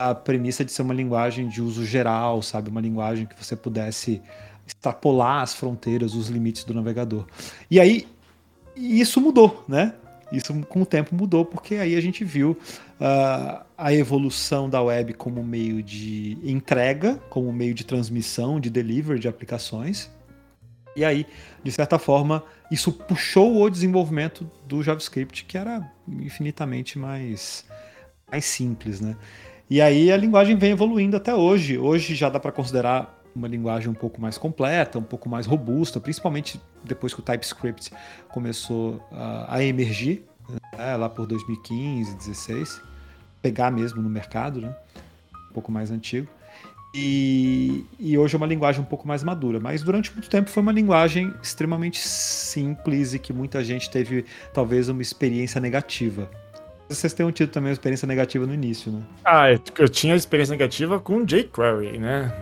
a 0.00 0.16
premissa 0.16 0.64
de 0.64 0.72
ser 0.72 0.82
uma 0.82 0.94
linguagem 0.94 1.48
de 1.48 1.62
uso 1.62 1.86
geral, 1.86 2.42
sabe? 2.42 2.70
Uma 2.70 2.80
linguagem 2.80 3.24
que 3.24 3.36
você 3.40 3.54
pudesse 3.54 4.20
extrapolar 4.66 5.42
as 5.42 5.54
fronteiras, 5.54 6.14
os 6.14 6.28
limites 6.28 6.64
do 6.64 6.74
navegador. 6.74 7.26
E 7.70 7.80
aí, 7.80 8.06
isso 8.76 9.20
mudou, 9.20 9.64
né? 9.68 9.94
Isso 10.32 10.54
com 10.66 10.80
o 10.80 10.86
tempo 10.86 11.14
mudou, 11.14 11.44
porque 11.44 11.74
aí 11.74 11.94
a 11.94 12.00
gente 12.00 12.24
viu 12.24 12.52
uh, 12.52 13.62
a 13.76 13.92
evolução 13.92 14.68
da 14.68 14.80
web 14.82 15.12
como 15.12 15.44
meio 15.44 15.82
de 15.82 16.38
entrega, 16.42 17.16
como 17.28 17.52
meio 17.52 17.74
de 17.74 17.84
transmissão, 17.84 18.58
de 18.58 18.70
delivery 18.70 19.20
de 19.20 19.28
aplicações. 19.28 20.10
E 20.96 21.04
aí, 21.04 21.26
de 21.62 21.70
certa 21.70 21.98
forma, 21.98 22.42
isso 22.70 22.90
puxou 22.92 23.62
o 23.62 23.68
desenvolvimento 23.68 24.50
do 24.66 24.82
JavaScript, 24.82 25.44
que 25.44 25.58
era 25.58 25.90
infinitamente 26.08 26.98
mais, 26.98 27.66
mais 28.30 28.46
simples, 28.46 29.00
né? 29.00 29.16
E 29.68 29.80
aí 29.80 30.10
a 30.12 30.16
linguagem 30.16 30.56
vem 30.56 30.72
evoluindo 30.72 31.16
até 31.16 31.34
hoje. 31.34 31.78
Hoje 31.78 32.14
já 32.14 32.28
dá 32.28 32.40
para 32.40 32.52
considerar 32.52 33.21
uma 33.34 33.48
linguagem 33.48 33.88
um 33.88 33.94
pouco 33.94 34.20
mais 34.20 34.38
completa, 34.38 34.98
um 34.98 35.02
pouco 35.02 35.28
mais 35.28 35.46
robusta, 35.46 36.00
principalmente 36.00 36.60
depois 36.84 37.14
que 37.14 37.20
o 37.20 37.22
TypeScript 37.22 37.90
começou 38.28 38.96
uh, 39.10 39.46
a 39.48 39.62
emergir, 39.62 40.24
né, 40.76 40.96
lá 40.96 41.08
por 41.08 41.26
2015, 41.26 42.12
2016, 42.12 42.82
pegar 43.40 43.70
mesmo 43.70 44.02
no 44.02 44.08
mercado, 44.08 44.60
né? 44.60 44.74
um 45.50 45.52
pouco 45.52 45.70
mais 45.70 45.90
antigo. 45.90 46.28
E, 46.94 47.86
e, 47.98 48.18
hoje 48.18 48.34
é 48.34 48.36
uma 48.36 48.46
linguagem 48.46 48.82
um 48.82 48.84
pouco 48.84 49.08
mais 49.08 49.24
madura, 49.24 49.58
mas 49.58 49.82
durante 49.82 50.12
muito 50.12 50.28
tempo 50.28 50.50
foi 50.50 50.62
uma 50.62 50.72
linguagem 50.72 51.32
extremamente 51.42 51.98
simples 51.98 53.14
e 53.14 53.18
que 53.18 53.32
muita 53.32 53.64
gente 53.64 53.90
teve 53.90 54.26
talvez 54.52 54.90
uma 54.90 55.00
experiência 55.00 55.58
negativa 55.58 56.30
vocês 56.94 57.12
tenham 57.12 57.30
tido 57.32 57.50
também 57.50 57.70
uma 57.70 57.72
experiência 57.72 58.06
negativa 58.06 58.46
no 58.46 58.54
início, 58.54 58.92
né? 58.92 59.02
Ah, 59.24 59.46
eu 59.78 59.88
tinha 59.88 60.14
experiência 60.14 60.52
negativa 60.52 60.98
com 60.98 61.24
jQuery, 61.24 61.98
né? 61.98 62.32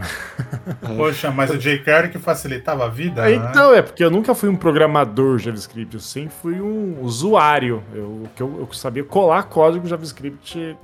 Poxa, 0.96 1.30
mas 1.30 1.50
o 1.50 1.58
jQuery 1.58 2.10
que 2.10 2.18
facilitava 2.18 2.86
a 2.86 2.88
vida? 2.88 3.30
É, 3.30 3.34
então, 3.34 3.74
é 3.74 3.82
porque 3.82 4.02
eu 4.02 4.10
nunca 4.10 4.34
fui 4.34 4.48
um 4.48 4.56
programador 4.56 5.38
JavaScript, 5.38 5.94
eu 5.94 6.00
sempre 6.00 6.32
fui 6.42 6.60
um 6.60 7.00
usuário. 7.02 7.82
Eu, 7.94 8.28
eu, 8.38 8.60
eu 8.60 8.72
sabia 8.72 9.04
colar 9.04 9.44
código 9.44 9.86
JavaScript 9.86 10.76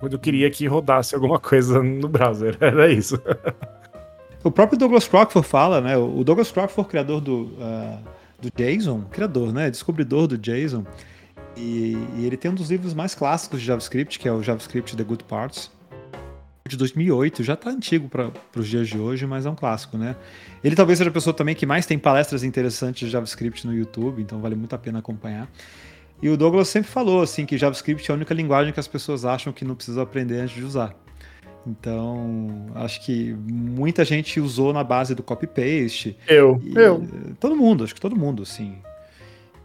quando 0.00 0.14
eu 0.14 0.18
queria 0.18 0.50
que 0.50 0.66
rodasse 0.66 1.14
alguma 1.14 1.38
coisa 1.38 1.82
no 1.82 2.08
browser. 2.08 2.56
Era 2.60 2.90
isso. 2.90 3.20
O 4.42 4.50
próprio 4.50 4.78
Douglas 4.78 5.06
Crockford 5.06 5.46
fala, 5.46 5.80
né? 5.80 5.96
O 5.96 6.24
Douglas 6.24 6.50
Crockford, 6.50 6.88
criador 6.88 7.20
do, 7.20 7.42
uh, 7.42 7.98
do 8.40 8.50
JSON, 8.50 9.02
criador, 9.10 9.52
né? 9.52 9.70
Descobridor 9.70 10.26
do 10.26 10.38
JSON, 10.38 10.84
e, 11.60 11.96
e, 12.18 12.26
ele 12.26 12.36
tem 12.36 12.50
um 12.50 12.54
dos 12.54 12.70
livros 12.70 12.94
mais 12.94 13.14
clássicos 13.14 13.60
de 13.60 13.66
JavaScript, 13.66 14.18
que 14.18 14.26
é 14.26 14.32
o 14.32 14.42
JavaScript 14.42 14.96
The 14.96 15.04
Good 15.04 15.24
Parts, 15.24 15.70
de 16.66 16.76
2008. 16.76 17.42
Já 17.42 17.54
está 17.54 17.70
antigo 17.70 18.08
para 18.08 18.30
os 18.56 18.66
dias 18.66 18.88
de 18.88 18.98
hoje, 18.98 19.26
mas 19.26 19.44
é 19.44 19.50
um 19.50 19.54
clássico, 19.54 19.98
né? 19.98 20.16
Ele 20.64 20.74
talvez 20.74 20.98
seja 20.98 21.10
a 21.10 21.12
pessoa 21.12 21.34
também 21.34 21.54
que 21.54 21.66
mais 21.66 21.84
tem 21.84 21.98
palestras 21.98 22.42
interessantes 22.42 23.06
de 23.06 23.12
JavaScript 23.12 23.66
no 23.66 23.74
YouTube, 23.74 24.22
então 24.22 24.40
vale 24.40 24.54
muito 24.54 24.74
a 24.74 24.78
pena 24.78 25.00
acompanhar. 25.00 25.48
E 26.22 26.28
o 26.28 26.36
Douglas 26.36 26.68
sempre 26.68 26.90
falou 26.90 27.22
assim 27.22 27.46
que 27.46 27.56
JavaScript 27.56 28.10
é 28.10 28.12
a 28.12 28.16
única 28.16 28.34
linguagem 28.34 28.72
que 28.72 28.80
as 28.80 28.88
pessoas 28.88 29.24
acham 29.24 29.52
que 29.52 29.64
não 29.64 29.74
precisam 29.74 30.02
aprender 30.02 30.40
antes 30.40 30.54
de 30.54 30.64
usar. 30.64 30.94
Então, 31.66 32.66
acho 32.74 33.04
que 33.04 33.34
muita 33.34 34.04
gente 34.04 34.40
usou 34.40 34.72
na 34.72 34.82
base 34.82 35.14
do 35.14 35.22
copy-paste. 35.22 36.16
Eu, 36.26 36.60
eu. 36.74 37.06
Todo 37.38 37.54
mundo, 37.54 37.84
acho 37.84 37.94
que 37.94 38.00
todo 38.00 38.16
mundo, 38.16 38.46
sim. 38.46 38.78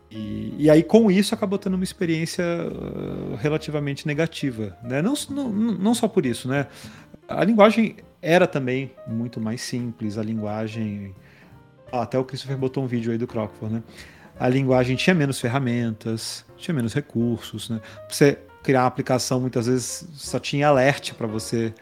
E, 0.10 0.54
e, 0.60 0.70
aí, 0.70 0.84
com 0.84 1.10
isso, 1.10 1.34
acabou 1.34 1.58
tendo 1.58 1.74
uma 1.74 1.84
experiência 1.84 2.44
uh, 2.44 3.36
relativamente 3.36 4.06
negativa. 4.06 4.78
Né? 4.84 5.02
Não, 5.02 5.14
não, 5.30 5.50
não 5.50 5.94
só 5.94 6.08
por 6.08 6.26
isso, 6.26 6.48
né? 6.48 6.68
A 7.28 7.44
linguagem 7.44 7.98
era 8.22 8.46
também 8.46 8.92
muito 9.08 9.40
mais 9.40 9.62
simples, 9.62 10.18
a 10.18 10.24
linguagem. 10.24 11.14
Ah, 11.92 12.04
até 12.04 12.18
o 12.18 12.24
Christopher 12.24 12.58
botou 12.58 12.84
um 12.84 12.88
vídeo 12.88 13.12
aí 13.12 13.18
do 13.18 13.28
Crockford, 13.28 13.76
né? 13.76 13.84
A 14.40 14.48
linguagem 14.48 14.96
tinha 14.96 15.14
menos 15.14 15.40
ferramentas, 15.40 16.46
tinha 16.58 16.74
menos 16.74 16.94
recursos, 16.94 17.70
né? 17.70 17.80
Pra 17.80 18.16
você 18.16 18.38
criar 18.62 18.82
uma 18.82 18.88
aplicação, 18.88 19.40
muitas 19.40 19.68
vezes 19.68 20.08
só 20.14 20.40
tinha 20.40 20.68
alert 20.68 21.14
para 21.14 21.28
você. 21.28 21.74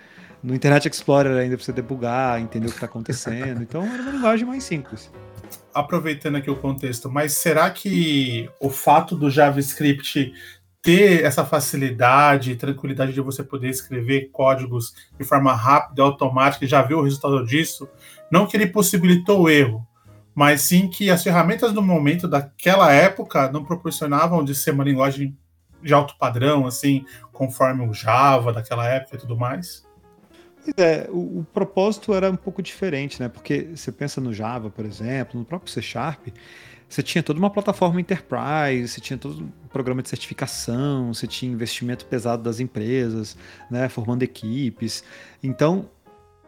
No 0.42 0.54
Internet 0.54 0.88
Explorer 0.90 1.38
ainda 1.38 1.56
para 1.56 1.66
você 1.66 1.72
debugar, 1.72 2.42
entender 2.42 2.68
o 2.68 2.70
que 2.70 2.76
está 2.76 2.86
acontecendo. 2.86 3.62
Então 3.64 3.84
era 3.86 4.02
uma 4.02 4.12
linguagem 4.12 4.46
mais 4.46 4.64
simples 4.64 5.10
aproveitando 5.74 6.36
aqui 6.36 6.50
o 6.50 6.56
contexto, 6.56 7.10
mas 7.10 7.34
será 7.34 7.70
que 7.70 8.50
o 8.60 8.70
fato 8.70 9.16
do 9.16 9.30
JavaScript 9.30 10.34
ter 10.82 11.24
essa 11.24 11.46
facilidade 11.46 12.52
e 12.52 12.56
tranquilidade 12.58 13.14
de 13.14 13.22
você 13.22 13.42
poder 13.42 13.70
escrever 13.70 14.30
códigos 14.32 14.94
de 15.18 15.24
forma 15.24 15.54
rápida 15.54 16.02
e 16.02 16.04
automática, 16.04 16.68
já 16.68 16.82
viu 16.82 17.00
o 17.00 17.04
resultado 17.04 17.46
disso? 17.46 17.88
Não 18.30 18.46
que 18.46 18.58
ele 18.58 18.68
possibilitou 18.68 19.44
o 19.44 19.50
erro, 19.50 19.88
mas 20.36 20.62
sim 20.62 20.90
que 20.90 21.10
as 21.10 21.24
ferramentas 21.24 21.72
do 21.72 21.82
momento 21.82 22.28
daquela 22.28 22.92
época 22.92 23.50
não 23.50 23.64
proporcionavam 23.64 24.44
de 24.44 24.54
ser 24.54 24.72
uma 24.72 24.84
linguagem 24.84 25.38
de 25.82 25.94
alto 25.94 26.18
padrão, 26.18 26.68
assim, 26.68 27.06
conforme 27.32 27.88
o 27.88 27.94
Java 27.94 28.52
daquela 28.52 28.88
época 28.88 29.16
e 29.16 29.20
tudo 29.20 29.38
mais? 29.38 29.86
É, 30.78 31.10
o, 31.10 31.40
o, 31.40 31.48
propósito 31.54 32.14
era 32.14 32.30
um 32.32 32.36
pouco 32.36 32.62
diferente, 32.62 33.22
né? 33.22 33.28
Porque 33.28 33.70
você 33.76 33.92
pensa 33.92 34.22
no 34.22 34.34
Java, 34.34 34.70
por 34.70 34.86
exemplo, 34.86 35.40
no 35.40 35.46
próprio 35.46 35.72
C 35.72 35.82
Sharp, 35.82 36.28
você 36.88 37.02
tinha 37.02 37.24
toda 37.24 37.40
uma 37.40 37.50
plataforma 37.50 38.00
enterprise, 38.00 38.88
você 38.88 39.02
tinha 39.02 39.18
todo 39.18 39.44
um 39.44 39.68
programa 39.70 40.02
de 40.02 40.10
certificação, 40.10 41.14
você 41.14 41.28
tinha 41.28 41.52
investimento 41.52 42.06
pesado 42.06 42.44
das 42.44 42.60
empresas, 42.60 43.36
né? 43.70 43.90
Formando 43.90 44.24
equipes. 44.24 45.04
Então, 45.42 45.90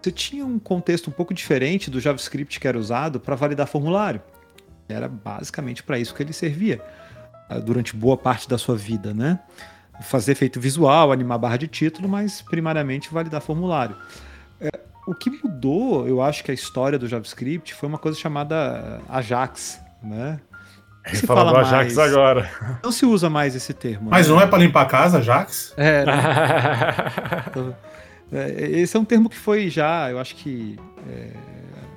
você 0.01 0.11
tinha 0.11 0.45
um 0.45 0.59
contexto 0.59 1.09
um 1.09 1.13
pouco 1.13 1.33
diferente 1.33 1.89
do 1.89 1.99
JavaScript 1.99 2.59
que 2.59 2.67
era 2.67 2.77
usado 2.77 3.19
para 3.19 3.35
validar 3.35 3.67
formulário. 3.67 4.21
Era 4.87 5.07
basicamente 5.07 5.81
para 5.81 5.97
isso 5.97 6.13
que 6.13 6.21
ele 6.21 6.31
servia 6.31 6.79
ah, 7.49 7.59
durante 7.59 7.95
boa 7.95 8.15
parte 8.15 8.47
da 8.47 8.57
sua 8.57 8.75
vida, 8.75 9.13
né? 9.13 9.39
Fazer 10.01 10.33
efeito 10.33 10.59
visual, 10.59 11.11
animar 11.11 11.37
barra 11.37 11.57
de 11.57 11.67
título, 11.67 12.07
mas 12.07 12.41
primariamente 12.41 13.13
validar 13.13 13.41
formulário. 13.41 13.95
É, 14.59 14.69
o 15.07 15.13
que 15.13 15.29
mudou, 15.29 16.07
eu 16.07 16.21
acho 16.21 16.43
que 16.43 16.51
a 16.51 16.53
história 16.53 16.97
do 16.97 17.07
JavaScript 17.07 17.73
foi 17.73 17.87
uma 17.87 17.97
coisa 17.97 18.17
chamada 18.17 19.01
Ajax, 19.09 19.79
né? 20.03 20.39
Se 21.13 21.27
fala 21.27 21.51
do 21.51 21.57
Ajax 21.57 21.95
mais. 21.95 22.09
agora. 22.11 22.49
Não 22.83 22.91
se 22.91 23.05
usa 23.05 23.29
mais 23.29 23.55
esse 23.55 23.73
termo. 23.73 24.09
Mas 24.09 24.27
né? 24.27 24.33
não 24.33 24.41
é 24.41 24.47
para 24.47 24.57
limpar 24.57 24.81
a 24.81 24.85
casa, 24.85 25.19
Ajax? 25.19 25.73
É. 25.77 26.03
Né? 28.31 28.49
é. 28.49 28.71
Esse 28.79 28.97
é 28.97 28.99
um 28.99 29.05
termo 29.05 29.29
que 29.29 29.37
foi 29.37 29.69
já, 29.69 30.09
eu 30.09 30.19
acho 30.19 30.35
que 30.35 30.79
é, 31.07 31.29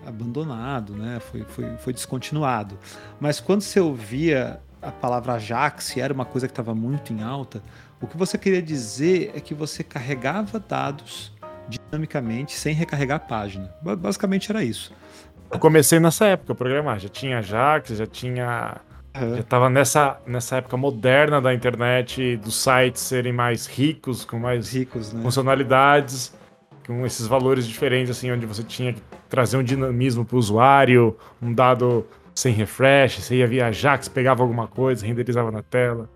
abandonado, 0.06 0.94
né? 0.94 1.18
Foi, 1.20 1.42
foi, 1.48 1.76
foi 1.78 1.92
descontinuado. 1.94 2.78
Mas 3.18 3.40
quando 3.40 3.62
você 3.62 3.80
ouvia 3.80 4.60
a 4.82 4.90
palavra 4.90 5.34
Ajax, 5.34 5.96
era 5.96 6.12
uma 6.12 6.26
coisa 6.26 6.46
que 6.46 6.52
estava 6.52 6.74
muito 6.74 7.12
em 7.14 7.22
alta, 7.22 7.62
o 8.00 8.06
que 8.06 8.16
você 8.16 8.38
queria 8.38 8.62
dizer 8.62 9.32
é 9.34 9.40
que 9.40 9.54
você 9.54 9.82
carregava 9.82 10.58
dados 10.58 11.32
dinamicamente 11.68 12.52
sem 12.52 12.74
recarregar 12.74 13.16
a 13.16 13.20
página. 13.20 13.70
Basicamente 13.82 14.50
era 14.50 14.62
isso. 14.62 14.92
Eu 15.50 15.58
comecei 15.58 15.98
nessa 15.98 16.26
época 16.26 16.52
a 16.52 16.56
programar, 16.56 16.98
já 16.98 17.08
tinha 17.08 17.38
Ajax, 17.38 17.90
já 17.90 18.06
tinha. 18.06 18.80
Uhum. 19.16 19.34
Já 19.34 19.40
estava 19.40 19.70
nessa, 19.70 20.20
nessa 20.26 20.56
época 20.56 20.76
moderna 20.76 21.40
da 21.40 21.52
internet, 21.52 22.36
dos 22.36 22.56
sites 22.62 23.02
serem 23.02 23.32
mais 23.32 23.66
ricos, 23.66 24.24
com 24.24 24.38
mais 24.38 24.72
ricos, 24.72 25.12
né? 25.12 25.22
funcionalidades, 25.22 26.34
com 26.86 27.04
esses 27.04 27.26
valores 27.26 27.66
diferentes, 27.66 28.10
assim, 28.10 28.30
onde 28.30 28.46
você 28.46 28.62
tinha 28.62 28.92
que 28.92 29.02
trazer 29.28 29.56
um 29.56 29.62
dinamismo 29.62 30.24
para 30.24 30.36
o 30.36 30.38
usuário, 30.38 31.16
um 31.40 31.52
dado 31.52 32.06
sem 32.34 32.52
refresh, 32.52 33.18
você 33.18 33.36
ia 33.36 33.46
via 33.46 33.66
Ajax, 33.66 34.08
pegava 34.08 34.42
alguma 34.42 34.68
coisa, 34.68 35.04
renderizava 35.04 35.50
na 35.50 35.62
tela. 35.62 36.08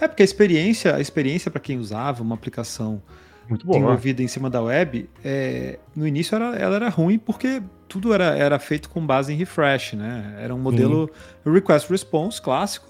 É 0.00 0.08
porque 0.08 0.22
a 0.22 0.24
experiência, 0.24 0.94
a 0.94 1.00
experiência 1.00 1.50
para 1.50 1.60
quem 1.60 1.78
usava 1.78 2.22
uma 2.22 2.34
aplicação 2.34 3.02
muito 3.48 3.66
boa, 3.66 3.78
desenvolvida 3.78 4.22
em 4.22 4.28
cima 4.28 4.48
da 4.48 4.62
web, 4.62 5.08
é, 5.24 5.78
no 5.94 6.06
início 6.06 6.34
era, 6.34 6.56
ela 6.56 6.76
era 6.76 6.88
ruim 6.88 7.18
porque 7.18 7.62
tudo 7.88 8.14
era, 8.14 8.36
era 8.36 8.58
feito 8.58 8.88
com 8.88 9.04
base 9.04 9.32
em 9.32 9.36
refresh, 9.36 9.94
né? 9.94 10.36
Era 10.38 10.54
um 10.54 10.58
modelo 10.58 11.10
Sim. 11.44 11.52
request 11.52 11.90
response 11.90 12.40
clássico 12.40 12.88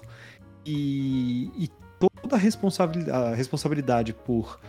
e, 0.65 1.51
e 1.57 1.69
toda 1.99 2.35
a 2.35 2.39
responsabilidade, 2.39 3.33
a 3.33 3.35
responsabilidade 3.35 4.13
por 4.13 4.59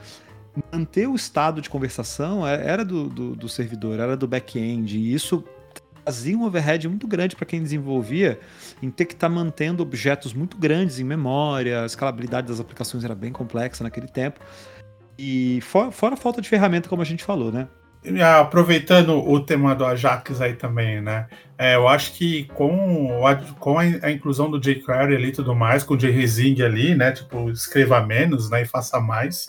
manter 0.72 1.06
o 1.06 1.14
estado 1.14 1.60
de 1.60 1.68
conversação 1.68 2.46
é, 2.46 2.66
era 2.66 2.84
do, 2.84 3.08
do, 3.08 3.36
do 3.36 3.48
servidor, 3.48 4.00
era 4.00 4.16
do 4.16 4.26
back-end, 4.26 4.96
e 4.98 5.12
isso 5.12 5.44
fazia 6.06 6.38
um 6.38 6.44
overhead 6.44 6.88
muito 6.88 7.06
grande 7.08 7.34
para 7.34 7.44
quem 7.44 7.60
desenvolvia 7.60 8.38
em 8.80 8.90
ter 8.90 9.06
que 9.06 9.14
estar 9.14 9.28
tá 9.28 9.34
mantendo 9.34 9.82
objetos 9.82 10.32
muito 10.32 10.56
grandes 10.56 11.00
em 11.00 11.04
memória, 11.04 11.82
a 11.82 11.86
escalabilidade 11.86 12.46
das 12.46 12.60
aplicações 12.60 13.04
era 13.04 13.14
bem 13.14 13.32
complexa 13.32 13.82
naquele 13.82 14.06
tempo. 14.06 14.38
E 15.18 15.60
fora, 15.62 15.90
fora 15.90 16.14
a 16.14 16.16
falta 16.16 16.40
de 16.40 16.48
ferramenta, 16.48 16.88
como 16.88 17.02
a 17.02 17.04
gente 17.04 17.24
falou, 17.24 17.50
né? 17.50 17.66
aproveitando 18.22 19.16
o 19.18 19.40
tema 19.40 19.74
do 19.74 19.84
Ajax 19.84 20.40
aí 20.40 20.54
também, 20.54 21.00
né? 21.00 21.26
É, 21.58 21.74
eu 21.74 21.88
acho 21.88 22.12
que 22.12 22.44
com, 22.54 23.26
a, 23.26 23.34
com 23.34 23.78
a, 23.80 24.12
inclusão 24.12 24.48
do 24.48 24.60
jQuery 24.60 25.16
ali 25.16 25.28
e 25.28 25.32
tudo 25.32 25.56
mais, 25.56 25.82
com 25.82 25.94
o 25.94 25.96
JResing 25.96 26.62
ali, 26.62 26.94
né? 26.94 27.10
Tipo, 27.10 27.50
escreva 27.50 28.00
menos, 28.06 28.48
né? 28.48 28.62
E 28.62 28.64
faça 28.64 29.00
mais. 29.00 29.48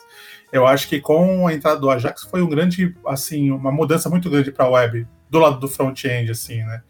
Eu 0.51 0.65
acho 0.65 0.89
que 0.89 0.99
com 0.99 1.45
a 1.45 1.53
entrada 1.53 1.79
do 1.79 1.87
Ajax 1.87 2.23
foi 2.23 2.41
um 2.41 2.49
grande, 2.49 2.95
assim, 3.05 3.51
uma 3.51 3.71
mudança 3.71 4.09
muito 4.09 4.27
grande 4.27 4.51
para 4.51 4.65
a 4.65 4.69
web, 4.69 5.05
do 5.29 5.39
lado 5.39 5.59
do 5.59 5.67
front-end, 5.67 6.31
assim, 6.31 6.57
né? 6.63 6.81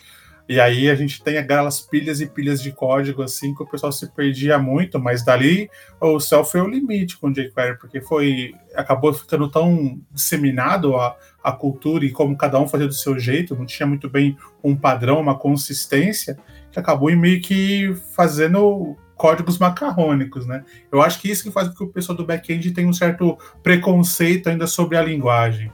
E 0.49 0.61
aí 0.61 0.89
a 0.89 0.95
gente 0.95 1.21
tem 1.21 1.37
aquelas 1.37 1.81
pilhas 1.81 2.21
e 2.21 2.25
pilhas 2.25 2.61
de 2.61 2.71
código 2.71 3.21
assim 3.21 3.53
que 3.53 3.61
o 3.61 3.65
pessoal 3.65 3.91
se 3.91 4.07
perdia 4.07 4.57
muito, 4.57 4.97
mas 4.97 5.23
dali 5.23 5.69
o 5.99 6.19
céu 6.21 6.43
foi 6.45 6.61
o 6.61 6.67
limite 6.67 7.17
com 7.17 7.27
o 7.27 7.33
jQuery, 7.33 7.77
porque 7.77 7.99
foi 7.99 8.53
acabou 8.73 9.13
ficando 9.13 9.49
tão 9.49 9.99
disseminado 10.09 10.95
a, 10.95 11.17
a 11.43 11.51
cultura 11.51 12.05
e 12.05 12.11
como 12.11 12.37
cada 12.37 12.57
um 12.59 12.67
fazia 12.67 12.87
do 12.87 12.93
seu 12.93 13.19
jeito, 13.19 13.55
não 13.55 13.65
tinha 13.65 13.85
muito 13.85 14.09
bem 14.09 14.37
um 14.63 14.73
padrão, 14.73 15.19
uma 15.19 15.37
consistência, 15.37 16.37
que 16.71 16.79
acabou 16.79 17.13
meio 17.17 17.41
que 17.41 17.93
fazendo 18.15 18.95
códigos 19.17 19.57
macarrônicos, 19.57 20.45
né? 20.45 20.63
Eu 20.91 21.01
acho 21.01 21.19
que 21.19 21.29
isso 21.29 21.43
que 21.43 21.51
faz 21.51 21.67
com 21.67 21.75
que 21.75 21.83
o 21.83 21.89
pessoal 21.89 22.15
do 22.15 22.25
back-end 22.25 22.71
tenha 22.71 22.87
um 22.87 22.93
certo 22.93 23.37
preconceito 23.61 24.47
ainda 24.47 24.67
sobre 24.67 24.95
a 24.95 25.01
linguagem. 25.01 25.71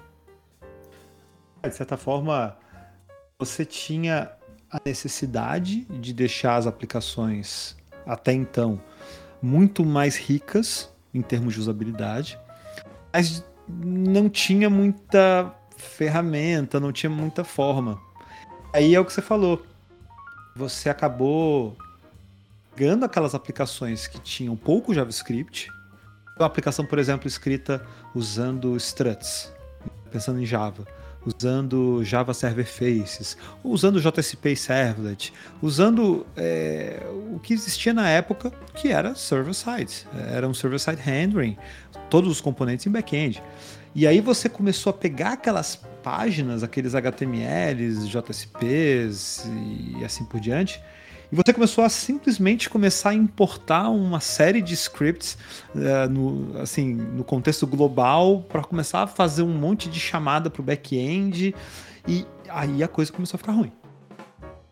De 1.63 1.73
certa 1.73 1.95
forma, 1.95 2.57
você 3.39 3.63
tinha 3.63 4.31
a 4.69 4.81
necessidade 4.85 5.85
de 5.85 6.13
deixar 6.13 6.57
as 6.57 6.67
aplicações 6.67 7.77
até 8.05 8.33
então 8.33 8.81
muito 9.41 9.85
mais 9.85 10.17
ricas 10.17 10.91
em 11.13 11.21
termos 11.21 11.53
de 11.53 11.61
usabilidade, 11.61 12.37
mas 13.13 13.45
não 13.67 14.29
tinha 14.29 14.69
muita 14.69 15.53
ferramenta, 15.77 16.81
não 16.81 16.91
tinha 16.91 17.09
muita 17.09 17.45
forma. 17.45 18.01
Aí 18.73 18.93
é 18.93 18.99
o 18.99 19.05
que 19.05 19.13
você 19.13 19.21
falou. 19.21 19.65
Você 20.55 20.89
acabou 20.89 21.77
pegando 22.75 23.05
aquelas 23.05 23.33
aplicações 23.33 24.05
que 24.05 24.19
tinham 24.19 24.55
pouco 24.57 24.93
JavaScript, 24.93 25.69
uma 26.37 26.47
aplicação, 26.47 26.85
por 26.85 26.99
exemplo, 26.99 27.27
escrita 27.27 27.85
usando 28.13 28.75
struts, 28.75 29.53
pensando 30.11 30.41
em 30.41 30.45
Java 30.45 30.85
usando 31.25 32.03
Java 32.03 32.33
Server 32.33 32.65
Faces, 32.65 33.37
usando 33.63 34.01
JSP 34.01 34.55
Servlet, 34.55 35.33
usando 35.61 36.25
é, 36.35 37.01
o 37.31 37.39
que 37.39 37.53
existia 37.53 37.93
na 37.93 38.09
época, 38.09 38.51
que 38.75 38.89
era 38.89 39.15
server-side, 39.15 40.07
era 40.31 40.47
um 40.47 40.53
server-side 40.53 41.01
handling, 41.01 41.57
todos 42.09 42.29
os 42.29 42.41
componentes 42.41 42.85
em 42.85 42.91
back-end. 42.91 43.41
E 43.95 44.07
aí 44.07 44.19
você 44.19 44.49
começou 44.49 44.89
a 44.89 44.93
pegar 44.93 45.33
aquelas 45.33 45.79
páginas, 46.03 46.63
aqueles 46.63 46.95
HTMLs, 46.95 48.09
JSPs 48.09 49.47
e 49.47 50.03
assim 50.03 50.25
por 50.25 50.39
diante, 50.39 50.81
e 51.33 51.35
você 51.35 51.51
começou 51.51 51.83
a 51.83 51.89
simplesmente 51.89 52.69
começar 52.69 53.09
a 53.09 53.13
importar 53.15 53.89
uma 53.89 54.19
série 54.19 54.61
de 54.61 54.75
scripts 54.75 55.35
uh, 55.73 56.07
no, 56.07 56.61
assim, 56.61 56.93
no 56.93 57.23
contexto 57.23 57.65
global 57.65 58.43
para 58.43 58.61
começar 58.63 59.01
a 59.01 59.07
fazer 59.07 59.41
um 59.41 59.51
monte 59.51 59.89
de 59.89 59.99
chamada 59.99 60.51
para 60.51 60.61
o 60.61 60.63
back-end 60.63 61.55
e 62.07 62.23
aí 62.47 62.83
a 62.83 62.87
coisa 62.87 63.11
começou 63.11 63.35
a 63.35 63.39
ficar 63.39 63.53
ruim. 63.53 63.71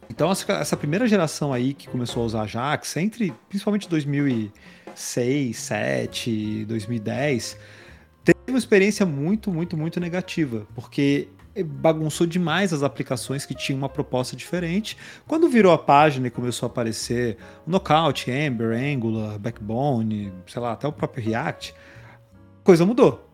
Então 0.08 0.30
essa 0.30 0.77
primeira 0.77 1.08
geração 1.08 1.51
aí 1.51 1.74
que 1.74 1.89
começou 1.89 2.22
a 2.22 2.25
usar 2.27 2.41
Ajax, 2.44 2.96
entre 2.96 3.34
principalmente 3.50 3.89
2006, 3.89 4.51
2007, 4.86 6.65
2010, 6.65 7.58
teve 8.24 8.38
uma 8.50 8.60
experiência 8.60 9.03
muito, 9.03 9.51
muito, 9.51 9.75
muito 9.75 10.00
negativa, 10.00 10.68
porque 10.75 11.27
bagunçou 11.66 12.25
demais 12.25 12.72
as 12.72 12.83
aplicações 12.83 13.46
que 13.46 13.53
tinham 13.53 13.77
uma 13.77 13.90
proposta 13.90 14.35
diferente. 14.35 14.98
Quando 15.27 15.50
virou 15.50 15.74
a 15.74 15.77
página 15.77 16.27
e 16.27 16.31
começou 16.31 16.68
a 16.68 16.72
aparecer 16.72 17.37
Knockout, 17.68 18.29
Ember, 18.29 18.72
Angular, 18.77 19.37
Backbone, 19.37 20.31
sei 20.48 20.61
lá, 20.61 20.74
até 20.74 20.87
o 20.87 20.94
próprio 20.94 21.24
React, 21.24 21.74
coisa 22.64 22.85
mudou. 22.85 23.27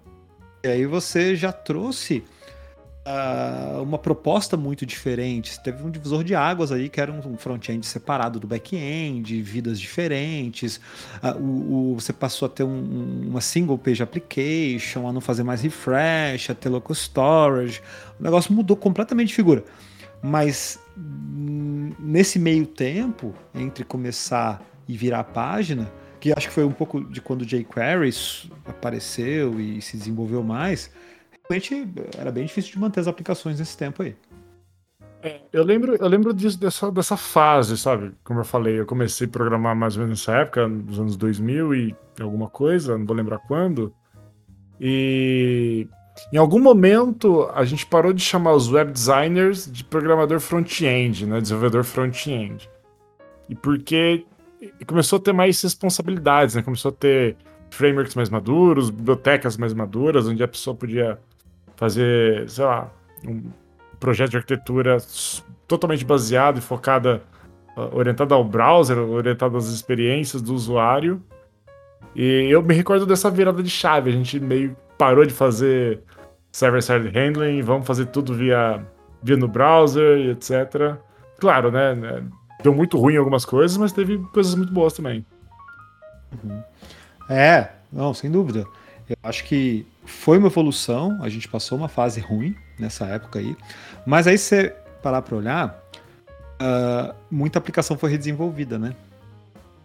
E 0.64 0.68
aí 0.68 0.86
você 0.86 1.36
já 1.36 1.52
trouxe 1.52 2.24
uh, 3.08 3.82
uma 3.82 3.98
proposta 3.98 4.58
muito 4.58 4.86
diferente. 4.86 5.60
Teve 5.62 5.84
um 5.84 5.90
divisor 5.90 6.24
de 6.24 6.36
águas 6.36 6.72
aí 6.72 6.90
que 6.90 7.00
era 7.00 7.12
um 7.12 7.38
front-end 7.38 7.86
separado 7.86 8.40
do 8.40 8.46
back-end, 8.46 9.42
vidas 9.42 9.80
diferentes. 9.80 10.78
Uh, 11.24 11.40
o, 11.40 11.94
o, 11.94 11.96
você 11.96 12.12
passou 12.12 12.48
a 12.48 12.50
ter 12.50 12.64
um, 12.64 13.28
uma 13.30 13.42
single 13.42 13.78
page 13.78 14.04
application, 14.04 15.08
a 15.08 15.14
não 15.14 15.22
fazer 15.22 15.44
mais 15.44 15.62
refresh, 15.62 16.50
a 16.50 16.56
ter 16.56 16.70
local 16.70 16.94
storage. 16.94 17.82
O 18.20 18.24
negócio 18.24 18.54
mudou 18.54 18.76
completamente 18.76 19.30
de 19.30 19.36
figura. 19.36 19.64
Mas 20.22 20.80
hum, 20.98 21.92
nesse 22.00 22.38
meio 22.38 22.66
tempo, 22.66 23.34
entre 23.56 23.86
começar 23.86 24.62
e 24.88 24.98
virar 24.98 25.20
a 25.20 25.24
página, 25.24 25.92
que 26.20 26.34
acho 26.36 26.48
que 26.48 26.54
foi 26.54 26.66
um 26.66 26.72
pouco 26.72 27.04
de 27.04 27.22
quando 27.22 27.44
o 27.44 27.46
jQuery 27.46 28.12
apareceu 28.66 29.60
e 29.60 29.82
se 29.82 29.96
desenvolveu 29.96 30.42
mais, 30.42 30.90
realmente 31.50 31.88
era 32.18 32.32
bem 32.32 32.46
difícil 32.46 32.74
de 32.74 32.80
manter 32.80 33.00
as 33.00 33.08
aplicações 33.08 33.60
nesse 33.60 33.78
tempo 33.78 34.04
aí. 34.04 34.16
É, 35.22 35.42
eu 35.52 35.64
lembro, 35.64 35.96
eu 35.96 36.08
lembro 36.08 36.34
disso, 36.34 36.60
dessa, 36.60 36.92
dessa 36.92 37.18
fase, 37.18 37.78
sabe? 37.78 38.14
Como 38.24 38.40
eu 38.40 38.46
falei, 38.46 38.80
eu 38.80 38.86
comecei 38.86 39.26
a 39.26 39.30
programar 39.30 39.76
mais 39.76 39.98
ou 39.98 40.04
menos 40.04 40.20
nessa 40.20 40.40
época, 40.40 40.68
nos 40.68 41.00
anos 41.00 41.18
2000 41.18 41.76
e 41.76 41.96
alguma 42.22 42.50
coisa, 42.50 42.98
não 42.98 43.06
vou 43.06 43.16
lembrar 43.16 43.40
quando. 43.40 43.94
E 44.80 45.88
em 46.32 46.38
algum 46.38 46.60
momento 46.60 47.50
a 47.54 47.66
gente 47.66 47.86
parou 47.86 48.14
de 48.14 48.22
chamar 48.22 48.54
os 48.54 48.72
web 48.72 48.92
designers 48.92 49.72
de 49.72 49.84
programador 49.84 50.40
front-end, 50.40 51.26
né? 51.26 51.42
Desenvolvedor 51.42 51.84
front-end. 51.84 52.70
E 53.50 53.56
porque 53.56 54.26
começou 54.86 55.18
a 55.18 55.22
ter 55.22 55.34
mais 55.34 55.62
responsabilidades, 55.62 56.56
né? 56.56 56.62
Começou 56.62 56.90
a 56.90 56.94
ter 56.94 57.36
frameworks 57.72 58.16
mais 58.16 58.30
maduros, 58.30 58.90
bibliotecas 58.90 59.58
mais 59.58 59.74
maduras, 59.74 60.28
onde 60.28 60.44
a 60.44 60.48
pessoa 60.48 60.76
podia 60.76 61.20
fazer, 61.78 62.50
sei 62.50 62.66
lá, 62.66 62.92
um 63.26 63.44
projeto 64.00 64.32
de 64.32 64.38
arquitetura 64.38 64.98
totalmente 65.68 66.04
baseado 66.04 66.58
e 66.58 66.62
focada, 66.62 67.22
uh, 67.78 67.96
orientada 67.96 68.36
ao 68.36 68.44
browser, 68.44 68.98
orientada 68.98 69.58
às 69.58 69.68
experiências 69.68 70.42
do 70.42 70.54
usuário. 70.54 71.22
E 72.16 72.48
eu 72.50 72.62
me 72.64 72.74
recordo 72.74 73.06
dessa 73.06 73.30
virada 73.30 73.64
de 73.64 73.70
chave. 73.70 74.10
A 74.10 74.14
gente 74.14 74.40
meio 74.40 74.76
parou 74.98 75.24
de 75.26 75.34
fazer 75.34 76.02
server-side 76.52 77.10
handling, 77.10 77.62
vamos 77.62 77.86
fazer 77.86 78.08
tudo 78.08 78.34
via, 78.34 78.84
via 79.22 79.38
no 79.38 79.48
browser 79.48 80.30
etc. 80.32 80.98
Claro, 81.40 81.72
né, 81.72 81.94
né? 81.94 82.24
Deu 82.64 82.74
muito 82.74 82.98
ruim 82.98 83.16
algumas 83.18 83.46
coisas, 83.46 83.78
mas 83.78 83.92
teve 83.92 84.18
coisas 84.34 84.56
muito 84.56 84.74
boas 84.74 84.94
também. 84.94 85.24
Uhum. 86.44 86.64
É, 87.30 87.70
não, 87.94 88.14
sem 88.16 88.32
dúvida. 88.32 88.66
Eu 89.08 89.16
acho 89.24 89.44
que 89.44 89.86
foi 90.08 90.38
uma 90.38 90.48
evolução, 90.48 91.20
a 91.22 91.30
gente 91.30 91.48
passou 91.48 91.78
uma 91.78 91.90
fase 91.90 92.20
ruim 92.22 92.56
nessa 92.80 93.06
época 93.06 93.40
aí, 93.40 93.56
mas 94.06 94.26
aí 94.26 94.38
você 94.38 94.74
parar 95.04 95.22
para 95.22 95.36
olhar, 95.36 95.84
uh, 96.62 97.14
muita 97.30 97.60
aplicação 97.60 97.98
foi 97.98 98.10
redesenvolvida, 98.12 98.80
né? 98.80 98.96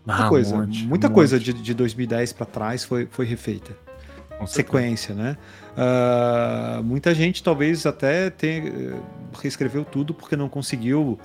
Muita 0.07 0.27
ah, 0.27 0.29
coisa, 0.29 0.55
um 0.55 0.61
monte, 0.61 0.85
muita 0.87 1.09
um 1.09 1.13
coisa 1.13 1.39
de, 1.39 1.53
de 1.53 1.75
2010 1.75 2.33
para 2.33 2.47
trás 2.47 2.85
foi, 2.85 3.07
foi 3.11 3.27
refeita. 3.27 3.77
Sequência, 4.47 5.15
né? 5.15 5.37
Uh, 5.77 6.83
muita 6.83 7.15
gente 7.15 7.45
talvez 7.45 7.87
até 7.87 8.29
tenha, 8.29 8.67
eh, 8.67 9.01
reescreveu 9.41 9.85
tudo 9.85 10.13
porque 10.13 10.35
não 10.35 10.49
conseguiu. 10.49 11.17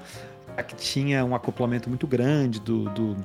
Que 0.68 0.76
tinha 0.76 1.26
um 1.26 1.34
acoplamento 1.34 1.90
muito 1.90 2.06
grande 2.06 2.60
do, 2.60 2.90
do 2.90 3.18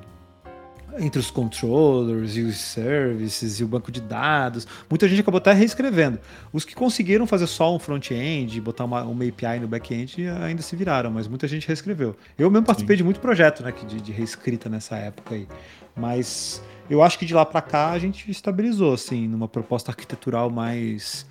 entre 0.99 1.19
os 1.19 1.31
controllers 1.31 2.35
e 2.35 2.41
os 2.41 2.57
services 2.57 3.59
e 3.59 3.63
o 3.63 3.67
banco 3.67 3.91
de 3.91 4.01
dados. 4.01 4.67
Muita 4.89 5.07
gente 5.07 5.21
acabou 5.21 5.37
até 5.37 5.53
reescrevendo. 5.53 6.19
Os 6.51 6.65
que 6.65 6.75
conseguiram 6.75 7.25
fazer 7.25 7.47
só 7.47 7.75
um 7.75 7.79
front-end, 7.79 8.59
botar 8.61 8.85
uma, 8.85 9.03
uma 9.03 9.23
API 9.23 9.59
no 9.59 9.67
back-end, 9.67 10.27
ainda 10.27 10.61
se 10.61 10.75
viraram, 10.75 11.11
mas 11.11 11.27
muita 11.27 11.47
gente 11.47 11.67
reescreveu. 11.67 12.15
Eu 12.37 12.49
mesmo 12.49 12.65
participei 12.65 12.95
Sim. 12.95 12.99
de 12.99 13.03
muito 13.03 13.19
projeto 13.19 13.63
né, 13.63 13.73
de, 13.87 14.01
de 14.01 14.11
reescrita 14.11 14.69
nessa 14.69 14.95
época 14.95 15.35
aí. 15.35 15.47
Mas 15.95 16.61
eu 16.89 17.01
acho 17.01 17.17
que 17.17 17.25
de 17.25 17.33
lá 17.33 17.45
para 17.45 17.61
cá 17.61 17.91
a 17.91 17.99
gente 17.99 18.29
estabilizou, 18.29 18.93
assim, 18.93 19.27
numa 19.27 19.47
proposta 19.47 19.91
arquitetural 19.91 20.49
mais 20.49 21.25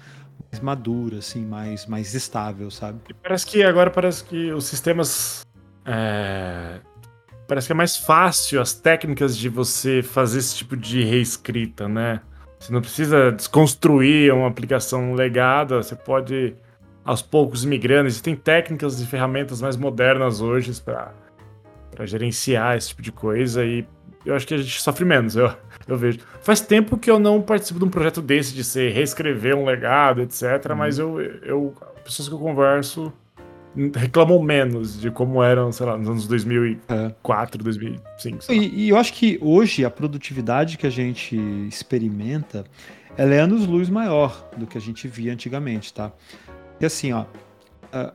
mais 0.50 0.62
madura, 0.62 1.18
assim, 1.18 1.46
mais, 1.46 1.86
mais 1.86 2.12
estável, 2.12 2.70
sabe? 2.70 3.00
E 3.08 3.14
parece 3.14 3.46
que 3.46 3.62
agora 3.62 3.90
parece 3.90 4.22
que 4.22 4.52
os 4.52 4.66
sistemas 4.66 5.46
é, 5.86 6.80
parece 7.52 7.66
que 7.66 7.72
é 7.72 7.76
mais 7.76 7.98
fácil 7.98 8.62
as 8.62 8.72
técnicas 8.72 9.36
de 9.36 9.46
você 9.50 10.02
fazer 10.02 10.38
esse 10.38 10.56
tipo 10.56 10.74
de 10.74 11.04
reescrita, 11.04 11.86
né? 11.86 12.22
Você 12.58 12.72
não 12.72 12.80
precisa 12.80 13.30
desconstruir 13.30 14.32
uma 14.32 14.48
aplicação 14.48 15.12
legada, 15.12 15.82
você 15.82 15.94
pode 15.94 16.54
aos 17.04 17.20
poucos 17.20 17.62
migrando. 17.62 18.08
Existem 18.08 18.34
técnicas 18.34 19.02
e 19.02 19.06
ferramentas 19.06 19.60
mais 19.60 19.76
modernas 19.76 20.40
hoje 20.40 20.72
para 20.80 21.12
gerenciar 22.06 22.78
esse 22.78 22.88
tipo 22.88 23.02
de 23.02 23.12
coisa 23.12 23.62
e 23.62 23.86
eu 24.24 24.34
acho 24.34 24.46
que 24.46 24.54
a 24.54 24.56
gente 24.58 24.80
sofre 24.80 25.04
menos, 25.04 25.36
eu, 25.36 25.54
eu 25.86 25.98
vejo. 25.98 26.20
Faz 26.40 26.58
tempo 26.62 26.96
que 26.96 27.10
eu 27.10 27.18
não 27.18 27.42
participo 27.42 27.78
de 27.78 27.84
um 27.84 27.90
projeto 27.90 28.22
desse, 28.22 28.54
de 28.54 28.64
ser 28.64 28.92
reescrever 28.92 29.54
um 29.54 29.66
legado, 29.66 30.22
etc. 30.22 30.42
Uhum. 30.70 30.76
Mas 30.76 30.98
eu, 30.98 31.20
eu. 31.20 31.74
Pessoas 32.02 32.28
que 32.28 32.34
eu 32.34 32.38
converso 32.38 33.12
reclamam 33.94 34.42
menos 34.42 35.00
de 35.00 35.10
como 35.10 35.42
eram, 35.42 35.72
sei 35.72 35.86
lá, 35.86 35.96
nos 35.96 36.08
anos 36.08 36.26
2004, 36.26 37.60
é. 37.60 37.64
2005. 37.64 38.52
E, 38.52 38.84
e, 38.84 38.88
eu 38.90 38.96
acho 38.96 39.12
que 39.12 39.38
hoje 39.40 39.84
a 39.84 39.90
produtividade 39.90 40.76
que 40.76 40.86
a 40.86 40.90
gente 40.90 41.36
experimenta, 41.68 42.64
ela 43.16 43.34
é 43.34 43.40
anos-luz 43.40 43.88
maior 43.88 44.50
do 44.56 44.66
que 44.66 44.76
a 44.76 44.80
gente 44.80 45.08
via 45.08 45.32
antigamente, 45.32 45.92
tá? 45.92 46.12
E 46.80 46.84
assim, 46.84 47.12
ó, 47.12 47.24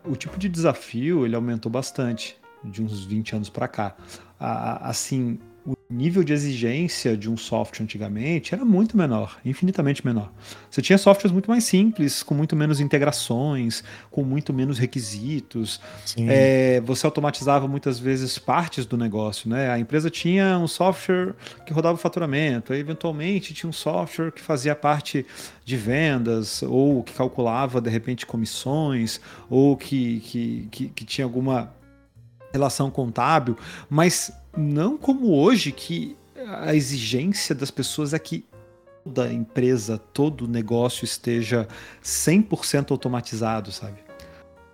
o 0.05 0.15
tipo 0.15 0.37
de 0.37 0.49
desafio, 0.49 1.25
ele 1.25 1.35
aumentou 1.35 1.71
bastante 1.71 2.37
de 2.63 2.81
uns 2.81 3.05
20 3.05 3.35
anos 3.35 3.49
para 3.49 3.67
cá. 3.67 3.95
Assim, 4.39 5.39
o 5.67 5.75
nível 5.89 6.23
de 6.23 6.31
exigência 6.31 7.17
de 7.17 7.29
um 7.29 7.35
software 7.35 7.83
antigamente 7.83 8.53
era 8.55 8.63
muito 8.63 8.95
menor, 8.95 9.37
infinitamente 9.43 10.05
menor. 10.05 10.31
Você 10.71 10.81
tinha 10.81 10.97
softwares 10.97 11.31
muito 11.31 11.49
mais 11.49 11.65
simples, 11.65 12.23
com 12.23 12.33
muito 12.33 12.55
menos 12.55 12.79
integrações, 12.79 13.83
com 14.09 14.23
muito 14.23 14.53
menos 14.53 14.77
requisitos. 14.77 15.81
É, 16.17 16.81
você 16.85 17.05
automatizava 17.05 17.67
muitas 17.67 17.99
vezes 17.99 18.39
partes 18.39 18.85
do 18.85 18.95
negócio. 18.95 19.49
Né? 19.49 19.69
A 19.69 19.77
empresa 19.77 20.09
tinha 20.09 20.57
um 20.57 20.67
software 20.67 21.33
que 21.65 21.73
rodava 21.73 21.95
o 21.95 21.97
faturamento, 21.97 22.71
aí, 22.71 22.79
eventualmente 22.79 23.53
tinha 23.53 23.69
um 23.69 23.73
software 23.73 24.31
que 24.31 24.41
fazia 24.41 24.73
parte 24.73 25.25
de 25.65 25.75
vendas, 25.75 26.63
ou 26.63 27.03
que 27.03 27.13
calculava 27.13 27.81
de 27.81 27.89
repente 27.89 28.25
comissões, 28.25 29.19
ou 29.49 29.75
que, 29.75 30.21
que, 30.21 30.67
que, 30.71 30.89
que 30.89 31.05
tinha 31.05 31.25
alguma 31.25 31.76
relação 32.51 32.89
contábil, 32.89 33.57
mas 33.89 34.31
não 34.55 34.97
como 34.97 35.33
hoje 35.33 35.71
que 35.71 36.15
a 36.61 36.73
exigência 36.73 37.53
das 37.53 37.71
pessoas 37.71 38.13
é 38.13 38.19
que 38.19 38.45
toda 39.03 39.31
empresa, 39.31 39.97
todo 39.97 40.47
negócio 40.47 41.05
esteja 41.05 41.67
100% 42.03 42.91
automatizado, 42.91 43.71
sabe? 43.71 43.97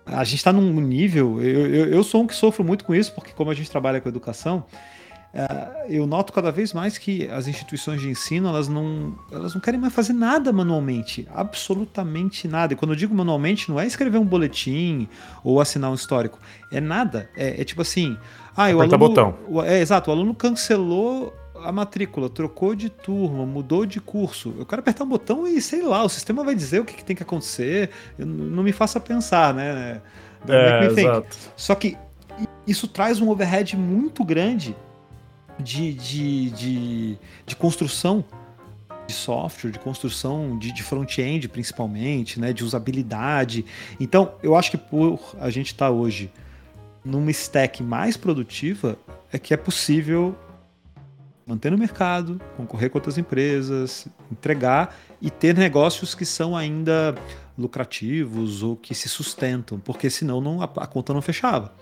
A 0.04 0.22
gente 0.24 0.38
está 0.38 0.52
num 0.52 0.80
nível. 0.80 1.40
Eu, 1.40 1.66
eu, 1.66 1.86
eu, 1.86 2.04
sou 2.04 2.22
um 2.22 2.26
que 2.26 2.34
sofro 2.34 2.62
muito 2.62 2.84
com 2.84 2.94
isso, 2.94 3.12
porque, 3.14 3.32
como 3.32 3.50
a 3.50 3.54
gente 3.54 3.70
trabalha 3.70 4.00
com 4.00 4.08
educação, 4.08 4.66
eu 5.88 6.06
noto 6.06 6.32
cada 6.32 6.52
vez 6.52 6.72
mais 6.72 6.96
que 6.96 7.28
as 7.28 7.48
instituições 7.48 8.00
de 8.00 8.08
ensino 8.08 8.48
elas 8.48 8.68
não, 8.68 9.14
elas 9.32 9.52
não 9.52 9.60
querem 9.60 9.80
mais 9.80 9.92
fazer 9.92 10.12
nada 10.12 10.52
manualmente. 10.52 11.26
Absolutamente 11.34 12.46
nada. 12.46 12.72
E 12.72 12.76
quando 12.76 12.92
eu 12.92 12.96
digo 12.96 13.14
manualmente, 13.14 13.68
não 13.68 13.80
é 13.80 13.86
escrever 13.86 14.18
um 14.18 14.24
boletim 14.24 15.08
ou 15.42 15.60
assinar 15.60 15.90
um 15.90 15.94
histórico. 15.94 16.38
É 16.70 16.80
nada. 16.80 17.28
É, 17.36 17.60
é 17.60 17.64
tipo 17.64 17.82
assim. 17.82 18.16
Ah, 18.56 18.68
o 18.70 18.80
aluno, 18.80 18.98
botão. 18.98 19.34
O, 19.48 19.62
é, 19.62 19.80
exato, 19.80 20.10
o 20.10 20.12
aluno 20.14 20.34
cancelou 20.34 21.34
a 21.64 21.72
matrícula, 21.72 22.28
trocou 22.30 22.74
de 22.74 22.88
turma, 22.88 23.44
mudou 23.44 23.84
de 23.84 24.00
curso. 24.00 24.54
Eu 24.56 24.66
quero 24.66 24.80
apertar 24.80 25.02
um 25.02 25.08
botão 25.08 25.46
e 25.46 25.60
sei 25.60 25.82
lá, 25.82 26.04
o 26.04 26.08
sistema 26.08 26.44
vai 26.44 26.54
dizer 26.54 26.80
o 26.80 26.84
que, 26.84 26.94
que 26.94 27.04
tem 27.04 27.16
que 27.16 27.22
acontecer. 27.22 27.90
Eu, 28.16 28.26
não 28.26 28.62
me 28.62 28.72
faça 28.72 29.00
pensar, 29.00 29.52
né? 29.52 30.00
É, 30.46 30.86
exato. 30.86 31.36
Só 31.56 31.74
que 31.74 31.96
isso 32.66 32.86
traz 32.86 33.20
um 33.20 33.28
overhead 33.30 33.76
muito 33.76 34.22
grande 34.24 34.76
de, 35.58 35.92
de, 35.94 36.50
de, 36.50 37.18
de 37.46 37.56
construção 37.56 38.24
de 39.06 39.12
software, 39.12 39.70
de 39.70 39.78
construção 39.78 40.58
de, 40.58 40.72
de 40.72 40.82
front-end 40.82 41.48
principalmente, 41.48 42.40
né, 42.40 42.52
de 42.52 42.64
usabilidade. 42.64 43.64
Então, 44.00 44.34
eu 44.42 44.56
acho 44.56 44.70
que 44.70 44.78
por 44.78 45.20
a 45.38 45.50
gente 45.50 45.68
estar 45.68 45.86
tá 45.86 45.92
hoje 45.92 46.30
numa 47.04 47.30
stack 47.30 47.82
mais 47.82 48.16
produtiva, 48.16 48.96
é 49.32 49.38
que 49.38 49.52
é 49.52 49.56
possível 49.56 50.34
manter 51.46 51.70
no 51.70 51.76
mercado, 51.76 52.40
concorrer 52.56 52.88
com 52.88 52.96
outras 52.96 53.18
empresas, 53.18 54.08
entregar 54.32 54.96
e 55.20 55.30
ter 55.30 55.54
negócios 55.54 56.14
que 56.14 56.24
são 56.24 56.56
ainda 56.56 57.14
lucrativos 57.56 58.62
ou 58.62 58.74
que 58.76 58.94
se 58.94 59.08
sustentam, 59.08 59.78
porque 59.78 60.08
senão 60.08 60.40
não, 60.40 60.62
a, 60.62 60.64
a 60.64 60.86
conta 60.86 61.12
não 61.12 61.20
fechava. 61.20 61.74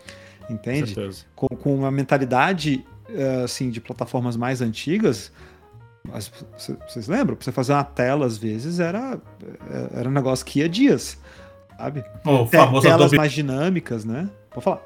Entende? 0.50 0.96
Com, 1.36 1.46
com 1.46 1.74
uma 1.74 1.90
mentalidade 1.90 2.84
assim 3.44 3.70
de 3.70 3.80
plataformas 3.80 4.36
mais 4.36 4.60
antigas, 4.60 5.32
vocês 6.86 7.06
lembram? 7.06 7.36
Pra 7.36 7.44
você 7.44 7.52
fazer 7.52 7.72
uma 7.72 7.84
tela, 7.84 8.26
às 8.26 8.36
vezes, 8.36 8.80
era, 8.80 9.18
eh, 9.70 9.88
era 9.94 10.08
um 10.08 10.12
negócio 10.12 10.44
que 10.44 10.58
ia 10.58 10.68
dias, 10.68 11.18
sabe? 11.76 12.04
O 12.24 12.46
famoso 12.46 12.82
Telas 12.82 13.02
Adobe... 13.02 13.16
mais 13.16 13.32
dinâmicas, 13.32 14.04
né? 14.04 14.28
Pode 14.50 14.64
falar 14.64 14.82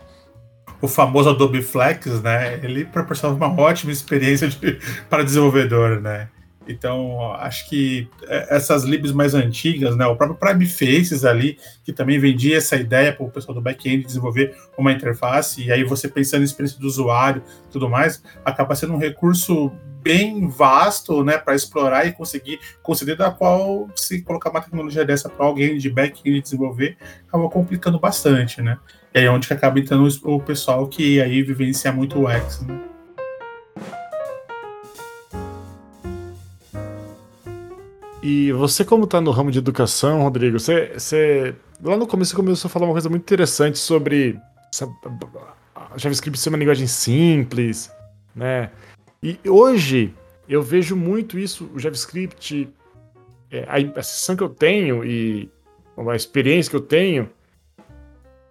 o 0.80 0.88
famoso 0.88 1.30
Adobe 1.30 1.62
Flex, 1.62 2.20
né? 2.22 2.60
Ele 2.62 2.84
proporciona 2.84 3.34
uma 3.34 3.60
ótima 3.60 3.92
experiência 3.92 4.48
de, 4.48 4.78
para 5.08 5.22
desenvolvedor, 5.22 6.00
né? 6.00 6.28
Então, 6.68 7.32
acho 7.34 7.68
que 7.68 8.08
é, 8.24 8.56
essas 8.56 8.84
libs 8.84 9.12
mais 9.12 9.34
antigas, 9.34 9.96
né, 9.96 10.06
o 10.06 10.16
próprio 10.16 10.38
Prime 10.38 10.66
Faces 10.66 11.24
ali, 11.24 11.58
que 11.84 11.92
também 11.92 12.18
vendia 12.18 12.56
essa 12.56 12.76
ideia 12.76 13.12
para 13.12 13.24
o 13.24 13.30
pessoal 13.30 13.54
do 13.54 13.60
back-end 13.60 14.04
desenvolver 14.04 14.54
uma 14.76 14.92
interface, 14.92 15.64
e 15.64 15.72
aí 15.72 15.84
você 15.84 16.08
pensando 16.08 16.42
em 16.42 16.44
experiência 16.44 16.78
do 16.80 16.86
usuário 16.86 17.42
tudo 17.70 17.88
mais, 17.88 18.22
acaba 18.44 18.74
sendo 18.74 18.94
um 18.94 18.98
recurso 18.98 19.70
bem 20.02 20.46
vasto 20.48 21.24
né, 21.24 21.36
para 21.36 21.54
explorar 21.54 22.06
e 22.06 22.12
conseguir 22.12 22.60
conceder 22.80 23.16
da 23.16 23.30
qual, 23.30 23.88
se 23.96 24.22
colocar 24.22 24.50
uma 24.50 24.60
tecnologia 24.60 25.04
dessa 25.04 25.28
para 25.28 25.44
alguém 25.44 25.78
de 25.78 25.90
back-end 25.90 26.40
desenvolver, 26.40 26.96
acaba 27.26 27.48
complicando 27.50 27.98
bastante, 27.98 28.62
né? 28.62 28.78
E 29.12 29.18
aí 29.18 29.24
é 29.24 29.30
onde 29.30 29.52
acaba 29.52 29.80
entrando 29.80 30.06
o 30.22 30.40
pessoal 30.40 30.86
que 30.86 31.20
aí 31.20 31.42
vivencia 31.42 31.90
muito 31.90 32.20
o 32.20 32.28
X, 32.28 32.60
né? 32.62 32.95
E 38.28 38.50
você, 38.50 38.84
como 38.84 39.04
está 39.04 39.20
no 39.20 39.30
ramo 39.30 39.52
de 39.52 39.60
educação, 39.60 40.24
Rodrigo, 40.24 40.58
você, 40.58 40.90
você 40.94 41.54
lá 41.80 41.96
no 41.96 42.08
começo 42.08 42.32
você 42.32 42.36
começou 42.36 42.68
a 42.68 42.72
falar 42.72 42.86
uma 42.86 42.92
coisa 42.92 43.08
muito 43.08 43.22
interessante 43.22 43.78
sobre 43.78 44.36
JavaScript 45.96 46.36
ser 46.36 46.48
uma 46.48 46.58
linguagem 46.58 46.88
simples, 46.88 47.88
né? 48.34 48.70
E 49.22 49.38
hoje 49.48 50.12
eu 50.48 50.60
vejo 50.60 50.96
muito 50.96 51.38
isso, 51.38 51.70
o 51.72 51.78
JavaScript, 51.78 52.68
é, 53.48 53.60
a, 53.68 53.76
a 53.76 54.02
sensação 54.02 54.34
que 54.34 54.42
eu 54.42 54.48
tenho 54.48 55.04
e 55.04 55.48
a 55.96 56.16
experiência 56.16 56.68
que 56.68 56.76
eu 56.76 56.80
tenho 56.80 57.30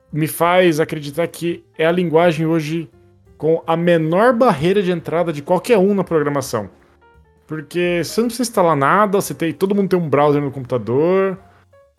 me 0.09 0.25
faz 0.25 0.79
acreditar 0.79 1.27
que 1.27 1.65
é 1.77 1.85
a 1.85 1.91
linguagem 1.91 2.45
hoje 2.45 2.89
com 3.38 3.61
a 3.67 3.75
menor 3.75 4.31
barreira 4.31 4.81
de 4.81 4.93
entrada 4.93 5.33
de 5.33 5.41
qualquer 5.41 5.77
um 5.77 5.93
na 5.93 6.05
programação. 6.05 6.69
Porque 7.47 8.01
você 8.03 8.21
não 8.21 8.27
precisa 8.27 8.49
instalar 8.49 8.75
nada, 8.75 9.21
você 9.21 9.34
tem, 9.34 9.53
todo 9.53 9.75
mundo 9.75 9.89
tem 9.89 9.99
um 9.99 10.10
browser 10.10 10.41
no 10.41 10.51
computador, 10.51 11.38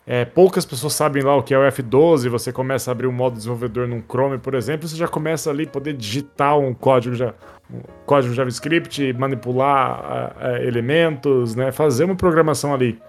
é, 0.05 0.23
poucas 0.25 0.65
pessoas 0.65 0.93
sabem 0.93 1.21
lá 1.21 1.35
o 1.35 1.43
que 1.43 1.53
é 1.53 1.57
o 1.57 1.61
F12, 1.61 2.29
você 2.29 2.51
começa 2.51 2.89
a 2.89 2.93
abrir 2.93 3.07
um 3.07 3.11
modo 3.11 3.35
desenvolvedor 3.35 3.87
num 3.87 4.01
Chrome, 4.01 4.37
por 4.37 4.55
exemplo, 4.55 4.87
você 4.87 4.95
já 4.95 5.07
começa 5.07 5.49
ali 5.49 5.65
poder 5.65 5.93
digitar 5.93 6.57
um 6.57 6.73
código, 6.73 7.13
já, 7.13 7.33
um 7.69 7.81
código 8.05 8.33
JavaScript, 8.33 9.13
manipular 9.13 10.33
uh, 10.37 10.65
elementos, 10.65 11.55
né, 11.55 11.71
fazer 11.71 12.05
uma 12.05 12.15
programação 12.15 12.73
ali. 12.73 12.99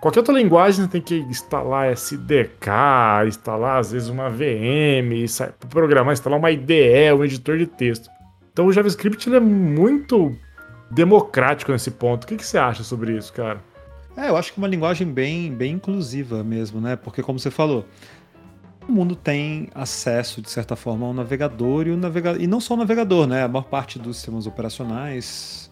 Qualquer 0.00 0.20
outra 0.20 0.34
linguagem 0.34 0.84
você 0.84 0.90
tem 0.90 1.00
que 1.00 1.16
instalar 1.16 1.92
SDK, 1.92 3.26
instalar 3.26 3.78
às 3.78 3.92
vezes 3.92 4.08
uma 4.08 4.30
VM, 4.30 5.26
programar, 5.68 6.12
instalar 6.12 6.38
uma 6.38 6.50
IDE, 6.50 7.12
um 7.12 7.24
editor 7.24 7.58
de 7.58 7.66
texto. 7.66 8.08
Então 8.52 8.66
o 8.66 8.72
JavaScript 8.72 9.32
é 9.34 9.40
muito 9.40 10.34
democrático 10.90 11.72
nesse 11.72 11.90
ponto. 11.90 12.24
O 12.24 12.26
que, 12.26 12.36
que 12.36 12.46
você 12.46 12.58
acha 12.58 12.82
sobre 12.82 13.16
isso, 13.16 13.32
cara? 13.32 13.60
É, 14.16 14.28
eu 14.28 14.36
acho 14.36 14.52
que 14.52 14.58
é 14.58 14.62
uma 14.62 14.68
linguagem 14.68 15.06
bem, 15.06 15.52
bem 15.52 15.74
inclusiva 15.74 16.42
mesmo, 16.42 16.80
né? 16.80 16.96
Porque 16.96 17.22
como 17.22 17.38
você 17.38 17.50
falou, 17.50 17.86
o 18.88 18.92
mundo 18.92 19.14
tem 19.14 19.68
acesso, 19.74 20.42
de 20.42 20.50
certa 20.50 20.74
forma, 20.74 21.06
ao 21.06 21.14
navegador 21.14 21.86
e 21.86 21.90
o 21.90 21.96
navegador. 21.96 22.42
E 22.42 22.46
não 22.46 22.60
só 22.60 22.74
o 22.74 22.76
navegador, 22.76 23.26
né? 23.26 23.44
A 23.44 23.48
maior 23.48 23.64
parte 23.64 23.98
dos 23.98 24.16
sistemas 24.16 24.46
operacionais 24.46 25.70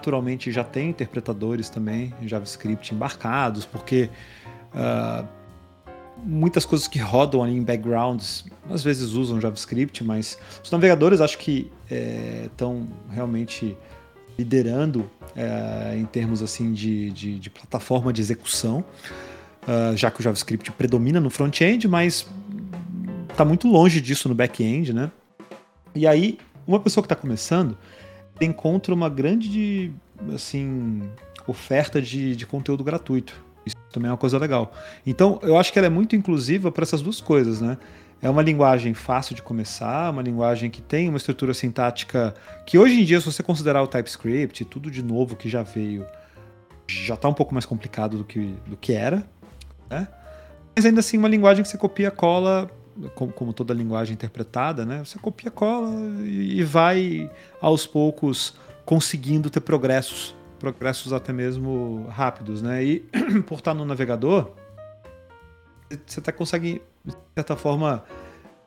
naturalmente 0.00 0.50
já 0.50 0.64
tem 0.64 0.90
interpretadores 0.90 1.68
também 1.68 2.14
JavaScript 2.22 2.94
embarcados, 2.94 3.66
porque 3.66 4.08
uh, 4.74 5.26
muitas 6.24 6.64
coisas 6.64 6.88
que 6.88 6.98
rodam 6.98 7.42
ali 7.42 7.54
em 7.54 7.62
backgrounds 7.62 8.46
às 8.70 8.82
vezes 8.82 9.12
usam 9.12 9.38
JavaScript, 9.40 10.02
mas 10.02 10.38
os 10.64 10.70
navegadores 10.70 11.20
acho 11.20 11.36
que 11.36 11.70
estão 12.46 12.88
é, 13.10 13.14
realmente 13.14 13.76
liderando 14.40 15.10
é, 15.36 15.96
em 15.96 16.04
termos 16.06 16.42
assim 16.42 16.72
de, 16.72 17.10
de, 17.10 17.38
de, 17.38 17.50
plataforma 17.50 18.12
de 18.12 18.20
execução, 18.22 18.84
uh, 19.62 19.96
já 19.96 20.10
que 20.10 20.20
o 20.20 20.22
JavaScript 20.22 20.72
predomina 20.72 21.20
no 21.20 21.28
front-end, 21.28 21.86
mas 21.86 22.26
está 23.28 23.44
muito 23.44 23.68
longe 23.68 24.00
disso 24.00 24.28
no 24.28 24.34
back-end, 24.34 24.92
né? 24.92 25.10
E 25.94 26.06
aí, 26.06 26.38
uma 26.66 26.80
pessoa 26.80 27.02
que 27.02 27.06
está 27.06 27.16
começando, 27.16 27.76
encontra 28.40 28.94
uma 28.94 29.10
grande 29.10 29.92
assim, 30.34 31.02
oferta 31.46 32.00
de, 32.00 32.34
de 32.34 32.46
conteúdo 32.46 32.82
gratuito. 32.82 33.34
Isso 33.66 33.76
também 33.92 34.08
é 34.08 34.12
uma 34.12 34.18
coisa 34.18 34.38
legal. 34.38 34.72
Então, 35.06 35.38
eu 35.42 35.58
acho 35.58 35.72
que 35.72 35.78
ela 35.78 35.86
é 35.86 35.90
muito 35.90 36.16
inclusiva 36.16 36.72
para 36.72 36.82
essas 36.82 37.02
duas 37.02 37.20
coisas, 37.20 37.60
né? 37.60 37.76
É 38.22 38.28
uma 38.28 38.42
linguagem 38.42 38.92
fácil 38.92 39.34
de 39.34 39.42
começar, 39.42 40.10
uma 40.10 40.22
linguagem 40.22 40.70
que 40.70 40.82
tem 40.82 41.08
uma 41.08 41.16
estrutura 41.16 41.54
sintática 41.54 42.34
que 42.66 42.78
hoje 42.78 43.00
em 43.00 43.04
dia, 43.04 43.18
se 43.20 43.26
você 43.26 43.42
considerar 43.42 43.82
o 43.82 43.86
TypeScript, 43.86 44.64
tudo 44.66 44.90
de 44.90 45.02
novo 45.02 45.36
que 45.36 45.48
já 45.48 45.62
veio, 45.62 46.06
já 46.86 47.14
está 47.14 47.28
um 47.28 47.34
pouco 47.34 47.54
mais 47.54 47.64
complicado 47.64 48.18
do 48.18 48.24
que, 48.24 48.54
do 48.66 48.76
que 48.76 48.92
era, 48.92 49.24
né? 49.88 50.06
Mas 50.76 50.84
ainda 50.84 51.00
assim, 51.00 51.16
uma 51.16 51.28
linguagem 51.28 51.62
que 51.62 51.68
você 51.68 51.78
copia 51.78 52.10
cola, 52.10 52.70
como, 53.14 53.32
como 53.32 53.52
toda 53.52 53.72
linguagem 53.72 54.14
interpretada, 54.14 54.84
né? 54.84 55.02
Você 55.04 55.18
copia 55.18 55.50
cola 55.50 55.90
e, 56.22 56.60
e 56.60 56.62
vai 56.62 57.30
aos 57.60 57.86
poucos 57.86 58.56
conseguindo 58.84 59.48
ter 59.48 59.60
progressos, 59.60 60.34
progressos 60.58 61.12
até 61.12 61.32
mesmo 61.32 62.06
rápidos, 62.10 62.60
né? 62.60 62.84
E 62.84 63.00
por 63.46 63.58
estar 63.58 63.74
no 63.74 63.84
navegador, 63.84 64.52
você 66.06 66.20
até 66.20 66.30
consegue, 66.30 66.82
de 67.04 67.14
certa 67.34 67.56
forma, 67.56 68.04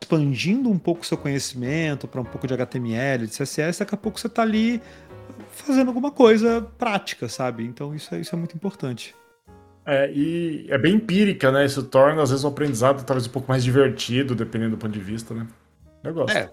expandindo 0.01 0.69
um 0.69 0.77
pouco 0.77 1.01
o 1.01 1.05
seu 1.05 1.17
conhecimento 1.17 2.07
para 2.07 2.21
um 2.21 2.25
pouco 2.25 2.47
de 2.47 2.53
HTML, 2.53 3.27
de 3.27 3.33
CSS, 3.33 3.79
daqui 3.79 3.95
a 3.95 3.97
pouco 3.97 4.19
você 4.19 4.27
está 4.27 4.41
ali 4.41 4.81
fazendo 5.51 5.87
alguma 5.87 6.11
coisa 6.11 6.61
prática, 6.77 7.29
sabe? 7.29 7.63
Então 7.63 7.95
isso 7.95 8.13
é, 8.13 8.19
isso 8.19 8.35
é 8.35 8.37
muito 8.37 8.55
importante. 8.55 9.15
É, 9.85 10.11
e 10.11 10.65
é 10.69 10.77
bem 10.77 10.95
empírica, 10.95 11.51
né? 11.51 11.65
Isso 11.65 11.83
torna, 11.83 12.21
às 12.21 12.29
vezes, 12.29 12.45
o 12.45 12.47
aprendizado 12.47 13.03
talvez 13.03 13.27
um 13.27 13.31
pouco 13.31 13.49
mais 13.49 13.63
divertido, 13.63 14.33
dependendo 14.33 14.71
do 14.71 14.77
ponto 14.77 14.93
de 14.93 14.99
vista, 14.99 15.33
né? 15.33 15.45
Eu 16.03 16.13
gosto. 16.13 16.35
É, 16.37 16.49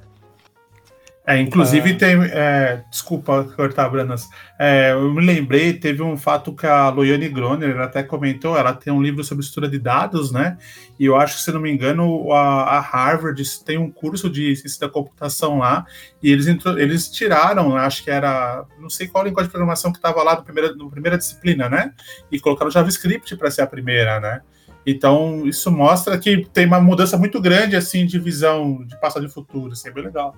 é, 1.31 1.41
inclusive 1.41 1.93
ah. 1.93 1.97
tem. 1.97 2.25
É, 2.25 2.85
desculpa 2.91 3.45
cortar, 3.57 3.89
Branas. 3.89 4.29
É, 4.59 4.93
eu 4.93 5.13
me 5.15 5.25
lembrei, 5.25 5.73
teve 5.73 6.03
um 6.03 6.17
fato 6.17 6.53
que 6.53 6.67
a 6.67 6.89
Loiane 6.89 7.29
Groner 7.29 7.79
até 7.79 8.03
comentou, 8.03 8.57
ela 8.59 8.73
tem 8.73 8.93
um 8.93 9.01
livro 9.01 9.23
sobre 9.23 9.45
estrutura 9.45 9.71
de 9.71 9.79
dados, 9.79 10.33
né? 10.33 10.59
E 10.99 11.07
eu 11.07 11.17
acho 11.17 11.37
que, 11.37 11.43
se 11.43 11.53
não 11.53 11.61
me 11.61 11.71
engano, 11.71 12.33
a, 12.33 12.79
a 12.79 12.81
Harvard 12.81 13.43
tem 13.65 13.79
um 13.79 13.91
curso 13.91 14.29
de 14.29 14.57
ciência 14.57 14.81
da 14.81 14.89
computação 14.89 15.59
lá, 15.59 15.87
e 16.23 16.33
eles, 16.33 16.47
eles 16.77 17.09
tiraram, 17.09 17.77
acho 17.77 18.03
que 18.03 18.11
era. 18.11 18.65
Não 18.79 18.91
sei 18.91 19.07
qual 19.07 19.25
linguagem 19.25 19.49
de 19.49 19.53
programação 19.53 19.93
que 19.93 19.99
estava 19.99 20.23
lá 20.23 20.37
no 20.37 20.43
primeira, 20.43 20.75
no 20.75 20.91
primeira 20.91 21.17
disciplina, 21.17 21.69
né? 21.69 21.93
E 22.31 22.41
colocaram 22.41 22.71
JavaScript 22.71 23.37
para 23.37 23.51
ser 23.51 23.63
a 23.63 23.67
primeira, 23.67 24.19
né? 24.19 24.41
Então, 24.85 25.47
isso 25.47 25.71
mostra 25.71 26.19
que 26.19 26.45
tem 26.53 26.67
uma 26.67 26.81
mudança 26.81 27.17
muito 27.17 27.41
grande, 27.41 27.77
assim, 27.77 28.07
de 28.07 28.19
visão 28.19 28.85
de 28.85 28.99
passado 29.01 29.27
e 29.27 29.29
futuro. 29.29 29.73
Isso 29.73 29.87
é 29.87 29.91
bem 29.91 30.05
legal. 30.05 30.35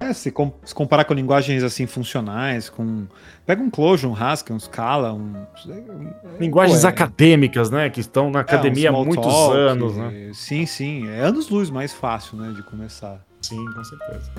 É, 0.00 0.12
se, 0.12 0.30
com, 0.30 0.52
se, 0.64 0.74
comparar 0.74 1.04
com 1.04 1.14
linguagens 1.14 1.62
assim 1.62 1.86
funcionais, 1.86 2.68
com. 2.68 3.06
Pega 3.46 3.62
um 3.62 3.70
Clojure, 3.70 4.12
um 4.12 4.16
Haskell, 4.16 4.56
um 4.56 4.60
Scala, 4.60 5.12
um. 5.12 5.34
Linguagens 6.38 6.80
Pô, 6.80 6.86
é... 6.86 6.90
acadêmicas, 6.90 7.70
né? 7.70 7.88
Que 7.88 8.00
estão 8.00 8.30
na 8.30 8.40
academia 8.40 8.88
é, 8.88 8.92
um 8.92 9.00
há 9.00 9.04
muitos 9.04 9.24
talk, 9.24 9.56
anos, 9.56 9.96
né? 9.96 10.30
Sim, 10.34 10.66
sim. 10.66 11.08
É 11.08 11.20
anos 11.20 11.48
luz 11.48 11.70
mais 11.70 11.92
fácil, 11.92 12.36
né? 12.36 12.52
De 12.52 12.62
começar. 12.62 13.24
Sim, 13.40 13.64
com 13.72 13.84
certeza. 13.84 14.32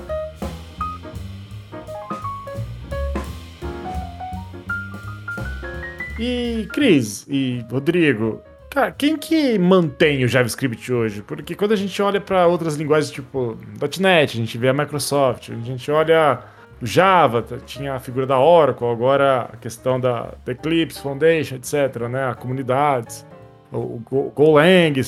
E 6.20 6.68
Cris 6.72 7.26
e 7.28 7.66
Rodrigo, 7.70 8.42
Cara, 8.76 8.92
quem 8.92 9.16
que 9.16 9.58
mantém 9.58 10.26
o 10.26 10.28
JavaScript 10.28 10.92
hoje? 10.92 11.22
Porque 11.22 11.56
quando 11.56 11.72
a 11.72 11.78
gente 11.78 12.02
olha 12.02 12.20
para 12.20 12.46
outras 12.46 12.76
linguagens 12.76 13.10
tipo 13.10 13.58
.NET, 14.02 14.34
a 14.34 14.42
gente 14.42 14.58
vê 14.58 14.68
a 14.68 14.74
Microsoft, 14.74 15.50
a 15.50 15.66
gente 15.66 15.90
olha 15.90 16.42
o 16.82 16.86
Java, 16.86 17.42
tinha 17.66 17.94
a 17.94 18.02
figura 18.02 18.26
da 18.26 18.38
Oracle, 18.38 18.86
agora 18.86 19.44
a 19.44 19.56
questão 19.56 19.98
da, 19.98 20.34
Eclipse 20.46 21.02
Foundation, 21.02 21.56
etc, 21.56 22.02
né? 22.10 22.28
A 22.28 22.36
comunidade, 22.36 23.26
o, 23.72 24.02
o 24.12 24.34
Golang, 24.36 25.00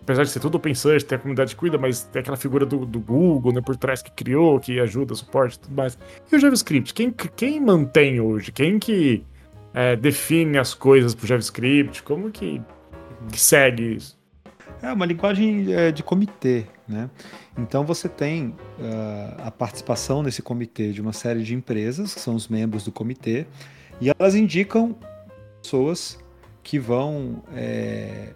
apesar 0.00 0.22
de 0.22 0.30
ser 0.30 0.40
tudo 0.40 0.54
open 0.54 0.74
source, 0.74 1.04
tem 1.04 1.16
a 1.16 1.20
comunidade 1.20 1.54
que 1.54 1.60
cuida, 1.60 1.76
mas 1.76 2.04
tem 2.04 2.20
aquela 2.20 2.38
figura 2.38 2.64
do, 2.64 2.86
do 2.86 3.00
Google, 3.00 3.52
né, 3.52 3.60
por 3.60 3.76
trás 3.76 4.00
que 4.00 4.10
criou, 4.12 4.58
que 4.58 4.80
ajuda, 4.80 5.14
suporte 5.14 5.56
e 5.56 5.60
tudo 5.60 5.74
mais. 5.74 5.98
E 6.32 6.34
o 6.34 6.40
JavaScript, 6.40 6.94
quem, 6.94 7.10
quem 7.10 7.60
mantém 7.60 8.18
hoje? 8.18 8.50
Quem 8.50 8.78
que 8.78 9.22
é, 9.74 9.94
define 9.94 10.56
as 10.56 10.72
coisas 10.72 11.14
pro 11.14 11.26
JavaScript? 11.26 12.02
Como 12.02 12.30
que 12.30 12.62
que 13.30 13.40
segue 13.40 13.96
isso? 13.96 14.18
É 14.82 14.92
uma 14.92 15.06
linguagem 15.06 15.72
é, 15.72 15.90
de 15.90 16.02
comitê, 16.02 16.66
né? 16.86 17.10
Então 17.56 17.84
você 17.84 18.08
tem 18.08 18.48
uh, 18.48 19.42
a 19.44 19.50
participação 19.50 20.22
nesse 20.22 20.40
comitê 20.40 20.92
de 20.92 21.00
uma 21.00 21.12
série 21.12 21.42
de 21.42 21.54
empresas, 21.54 22.14
que 22.14 22.20
são 22.20 22.34
os 22.34 22.46
membros 22.46 22.84
do 22.84 22.92
comitê, 22.92 23.46
e 24.00 24.08
elas 24.08 24.36
indicam 24.36 24.96
pessoas 25.60 26.18
que 26.62 26.78
vão 26.78 27.42
é, 27.54 28.34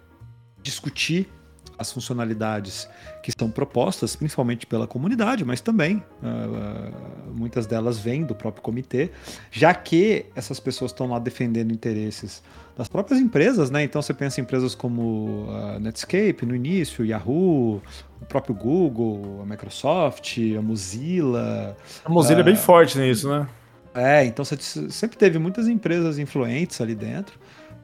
discutir 0.61 1.29
as 1.77 1.91
funcionalidades 1.91 2.87
que 3.21 3.31
são 3.37 3.49
propostas, 3.49 4.15
principalmente 4.15 4.65
pela 4.65 4.85
comunidade, 4.85 5.43
mas 5.45 5.61
também 5.61 5.97
uh, 6.21 7.31
muitas 7.33 7.65
delas 7.65 7.99
vêm 7.99 8.23
do 8.23 8.35
próprio 8.35 8.61
comitê, 8.61 9.11
já 9.51 9.73
que 9.73 10.25
essas 10.35 10.59
pessoas 10.59 10.91
estão 10.91 11.07
lá 11.07 11.19
defendendo 11.19 11.71
interesses 11.71 12.43
das 12.75 12.87
próprias 12.87 13.19
empresas, 13.19 13.69
né? 13.69 13.83
Então 13.83 14.01
você 14.01 14.13
pensa 14.13 14.39
em 14.39 14.43
empresas 14.43 14.73
como 14.73 15.47
a 15.49 15.79
Netscape 15.79 16.45
no 16.45 16.55
início, 16.55 17.05
Yahoo, 17.05 17.81
o 18.21 18.25
próprio 18.27 18.55
Google, 18.55 19.41
a 19.41 19.45
Microsoft, 19.45 20.37
a 20.57 20.61
Mozilla. 20.61 21.77
A 22.03 22.09
Mozilla 22.09 22.39
uh, 22.39 22.41
é 22.41 22.43
bem 22.43 22.55
forte 22.55 22.97
nisso, 22.97 23.29
né? 23.29 23.47
É, 23.93 24.25
então 24.25 24.43
você 24.43 24.57
sempre 24.89 25.17
teve 25.17 25.37
muitas 25.37 25.67
empresas 25.67 26.17
influentes 26.17 26.81
ali 26.81 26.95
dentro, 26.95 27.37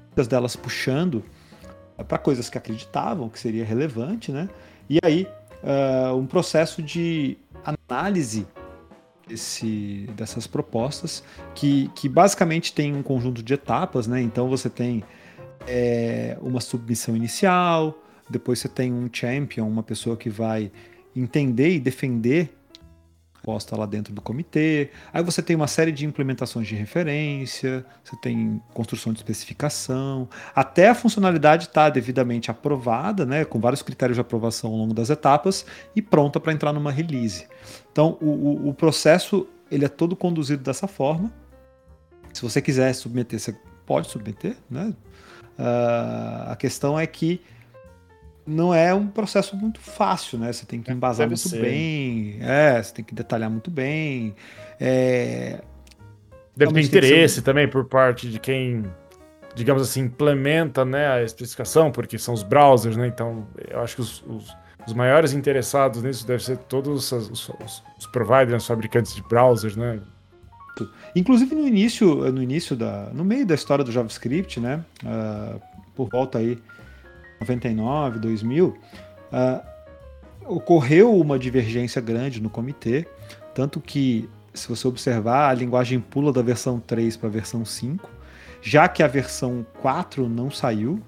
muitas 0.07 0.27
delas 0.27 0.55
puxando 0.55 1.23
para 2.07 2.17
coisas 2.17 2.49
que 2.49 2.57
acreditavam 2.57 3.29
que 3.29 3.39
seria 3.39 3.63
relevante, 3.63 4.31
né? 4.31 4.49
E 4.89 4.97
aí 5.03 5.27
uh, 5.63 6.15
um 6.15 6.25
processo 6.25 6.81
de 6.81 7.37
análise 7.63 8.47
desse, 9.29 10.09
dessas 10.15 10.47
propostas 10.47 11.23
que, 11.53 11.89
que 11.95 12.09
basicamente 12.09 12.73
tem 12.73 12.95
um 12.95 13.03
conjunto 13.03 13.43
de 13.43 13.53
etapas, 13.53 14.07
né? 14.07 14.21
Então 14.21 14.49
você 14.49 14.69
tem 14.69 15.03
é, 15.67 16.37
uma 16.41 16.59
submissão 16.59 17.15
inicial, 17.15 18.03
depois 18.29 18.59
você 18.59 18.67
tem 18.67 18.91
um 18.91 19.09
champion, 19.11 19.67
uma 19.67 19.83
pessoa 19.83 20.17
que 20.17 20.29
vai 20.29 20.71
entender 21.15 21.75
e 21.75 21.79
defender 21.79 22.58
posta 23.41 23.75
lá 23.75 23.85
dentro 23.85 24.13
do 24.13 24.21
comitê. 24.21 24.89
Aí 25.13 25.23
você 25.23 25.41
tem 25.41 25.55
uma 25.55 25.67
série 25.67 25.91
de 25.91 26.05
implementações 26.05 26.67
de 26.67 26.75
referência, 26.75 27.85
você 28.03 28.15
tem 28.17 28.61
construção 28.73 29.13
de 29.13 29.19
especificação, 29.19 30.27
até 30.55 30.89
a 30.89 30.95
funcionalidade 30.95 31.65
está 31.65 31.89
devidamente 31.89 32.51
aprovada, 32.51 33.25
né, 33.25 33.45
com 33.45 33.59
vários 33.59 33.81
critérios 33.81 34.15
de 34.15 34.21
aprovação 34.21 34.71
ao 34.71 34.77
longo 34.77 34.93
das 34.93 35.09
etapas 35.09 35.65
e 35.95 36.01
pronta 36.01 36.39
para 36.39 36.53
entrar 36.53 36.73
numa 36.73 36.91
release. 36.91 37.47
Então 37.91 38.17
o, 38.21 38.27
o, 38.27 38.69
o, 38.69 38.73
processo 38.73 39.47
ele 39.71 39.85
é 39.85 39.89
todo 39.89 40.15
conduzido 40.15 40.63
dessa 40.63 40.87
forma. 40.87 41.31
Se 42.33 42.41
você 42.41 42.61
quiser 42.61 42.93
submeter, 42.93 43.39
você 43.39 43.55
pode 43.85 44.09
submeter, 44.09 44.55
né? 44.69 44.93
Uh, 45.57 46.51
a 46.51 46.55
questão 46.55 46.97
é 46.97 47.05
que 47.05 47.41
não 48.49 48.73
é 48.73 48.93
um 48.93 49.07
processo 49.07 49.55
muito 49.55 49.79
fácil, 49.79 50.39
né? 50.39 50.51
Você 50.51 50.65
tem 50.65 50.81
que 50.81 50.89
é, 50.89 50.93
embasar 50.93 51.27
Deve 51.27 51.39
muito 51.41 51.49
ser. 51.49 51.61
bem, 51.61 52.37
é, 52.41 52.81
você 52.81 52.93
tem 52.93 53.05
que 53.05 53.13
detalhar 53.13 53.49
muito 53.49 53.69
bem. 53.69 54.35
É... 54.79 55.61
Deve 56.55 56.73
ter 56.73 56.81
interesse 56.81 57.35
ser... 57.35 57.41
também 57.41 57.67
por 57.67 57.85
parte 57.85 58.29
de 58.29 58.39
quem, 58.39 58.83
digamos 59.55 59.81
assim, 59.83 60.01
implementa 60.01 60.83
né, 60.83 61.07
a 61.07 61.23
especificação, 61.23 61.91
porque 61.91 62.17
são 62.17 62.33
os 62.33 62.43
browsers, 62.43 62.97
né? 62.97 63.07
Então, 63.07 63.47
eu 63.69 63.79
acho 63.81 63.95
que 63.95 64.01
os, 64.01 64.23
os, 64.27 64.57
os 64.85 64.93
maiores 64.93 65.33
interessados 65.33 66.01
nisso 66.03 66.25
devem 66.25 66.43
ser 66.43 66.57
todos 66.57 67.11
os, 67.11 67.29
os, 67.29 67.83
os 67.97 68.07
providers, 68.11 68.63
os 68.63 68.67
fabricantes 68.67 69.15
de 69.15 69.21
browsers, 69.23 69.75
né? 69.75 69.99
Inclusive 71.15 71.53
no 71.55 71.67
início, 71.67 72.31
no 72.31 72.41
início 72.41 72.75
da, 72.75 73.09
no 73.13 73.23
meio 73.23 73.45
da 73.45 73.53
história 73.53 73.83
do 73.83 73.91
JavaScript, 73.91 74.59
né? 74.59 74.83
Uh, 75.03 75.61
por 75.93 76.09
volta 76.09 76.37
aí 76.37 76.57
99, 77.39 78.19
2000, 78.19 78.67
uh, 78.67 79.69
ocorreu 80.45 81.15
uma 81.15 81.37
divergência 81.37 82.01
grande 82.01 82.41
no 82.41 82.49
comitê, 82.49 83.07
tanto 83.53 83.79
que, 83.79 84.29
se 84.53 84.67
você 84.67 84.87
observar, 84.87 85.49
a 85.49 85.53
linguagem 85.53 85.99
pula 85.99 86.33
da 86.33 86.41
versão 86.41 86.79
3 86.79 87.17
para 87.17 87.27
a 87.27 87.31
versão 87.31 87.63
5, 87.63 88.09
já 88.61 88.87
que 88.87 89.03
a 89.03 89.07
versão 89.07 89.65
4 89.81 90.27
não 90.27 90.49
saiu, 90.49 91.01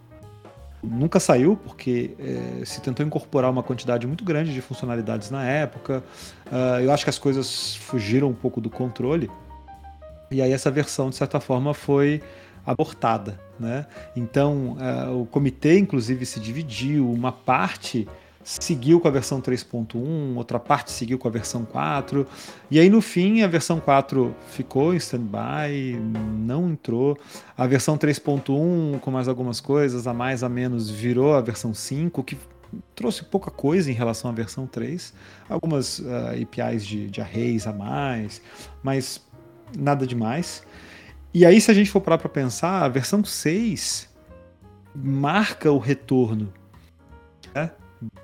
nunca 0.84 1.20
saiu, 1.20 1.56
porque 1.56 2.16
é, 2.20 2.66
se 2.66 2.82
tentou 2.82 3.06
incorporar 3.06 3.52
uma 3.52 3.62
quantidade 3.62 4.08
muito 4.08 4.24
grande 4.24 4.54
de 4.54 4.62
funcionalidades 4.62 5.30
na 5.30 5.46
época. 5.46 6.04
Uh, 6.48 6.82
eu 6.82 6.92
acho 6.92 7.04
que 7.04 7.10
as 7.10 7.20
coisas 7.20 7.76
fugiram 7.76 8.30
um 8.30 8.34
pouco 8.34 8.60
do 8.60 8.70
controle. 8.70 9.30
E 10.32 10.42
aí 10.42 10.52
essa 10.52 10.72
versão, 10.72 11.10
de 11.10 11.16
certa 11.16 11.40
forma, 11.40 11.74
foi 11.74 12.22
abortada. 12.66 13.40
Né? 13.60 13.86
Então, 14.16 14.78
uh, 14.78 15.22
o 15.22 15.26
comitê, 15.26 15.78
inclusive, 15.78 16.26
se 16.26 16.40
dividiu. 16.40 17.12
Uma 17.12 17.32
parte 17.32 18.08
seguiu 18.44 19.00
com 19.00 19.08
a 19.08 19.12
versão 19.12 19.40
3.1, 19.40 20.36
outra 20.36 20.60
parte 20.60 20.92
seguiu 20.92 21.18
com 21.18 21.28
a 21.28 21.32
versão 21.32 21.64
4. 21.64 22.26
E 22.70 22.80
aí, 22.80 22.90
no 22.90 23.02
fim, 23.02 23.42
a 23.42 23.48
versão 23.48 23.80
4 23.80 24.36
ficou 24.50 24.94
em 24.94 24.98
stand-by, 24.98 26.00
não 26.40 26.72
entrou. 26.72 27.18
A 27.58 27.68
versão 27.68 27.98
3.1, 27.98 29.00
com 29.00 29.12
mais 29.12 29.28
algumas 29.28 29.60
coisas, 29.60 30.08
a 30.08 30.14
mais 30.14 30.44
a 30.44 30.50
menos, 30.50 30.90
virou 30.90 31.36
a 31.36 31.42
versão 31.42 31.74
5, 31.74 32.24
que 32.24 32.38
trouxe 32.96 33.24
pouca 33.24 33.52
coisa 33.52 33.92
em 33.92 33.94
relação 33.94 34.30
à 34.30 34.34
versão 34.34 34.66
3. 34.66 35.14
Algumas 35.50 36.00
uh, 36.00 36.06
ah, 36.10 36.32
APIs 36.32 36.86
de, 36.86 37.10
de 37.10 37.22
arrays 37.22 37.68
a 37.68 37.74
mais, 37.74 38.42
mas 38.82 39.22
nada 39.78 40.08
demais. 40.08 40.64
E 41.34 41.46
aí, 41.46 41.62
se 41.62 41.72
a 41.72 41.74
gente 41.74 41.90
for 41.90 42.02
parar 42.02 42.18
para 42.18 42.30
pensar, 42.30 42.84
a 42.84 42.88
versão 42.90 43.24
6 43.24 44.10
marca 44.94 45.72
o 45.72 45.78
retorno 45.78 46.52
né, 47.56 47.72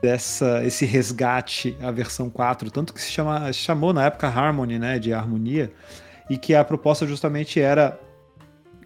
dessa 0.01 0.63
esse 0.65 0.85
resgate 0.85 1.77
à 1.81 1.89
versão 1.91 2.29
4, 2.29 2.69
tanto 2.69 2.93
que 2.93 3.01
se 3.01 3.09
chama, 3.09 3.51
chamou 3.53 3.93
na 3.93 4.05
época 4.05 4.27
Harmony, 4.27 4.77
né, 4.77 4.99
de 4.99 5.13
harmonia, 5.13 5.71
e 6.29 6.37
que 6.37 6.53
a 6.53 6.63
proposta 6.65 7.07
justamente 7.07 7.61
era 7.61 7.97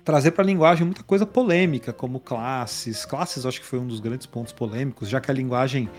trazer 0.04 0.32
para 0.32 0.44
a 0.44 0.46
linguagem 0.46 0.86
muita 0.86 1.04
coisa 1.04 1.26
polêmica, 1.26 1.92
como 1.92 2.20
classes. 2.20 3.06
Classes 3.06 3.46
acho 3.46 3.60
que 3.60 3.66
foi 3.66 3.80
um 3.80 3.88
dos 3.88 4.00
grandes 4.00 4.28
pontos 4.28 4.54
polêmicos, 4.54 5.10
já 5.10 5.20
que 5.20 5.32
a 5.32 5.34
linguagem 5.34 5.90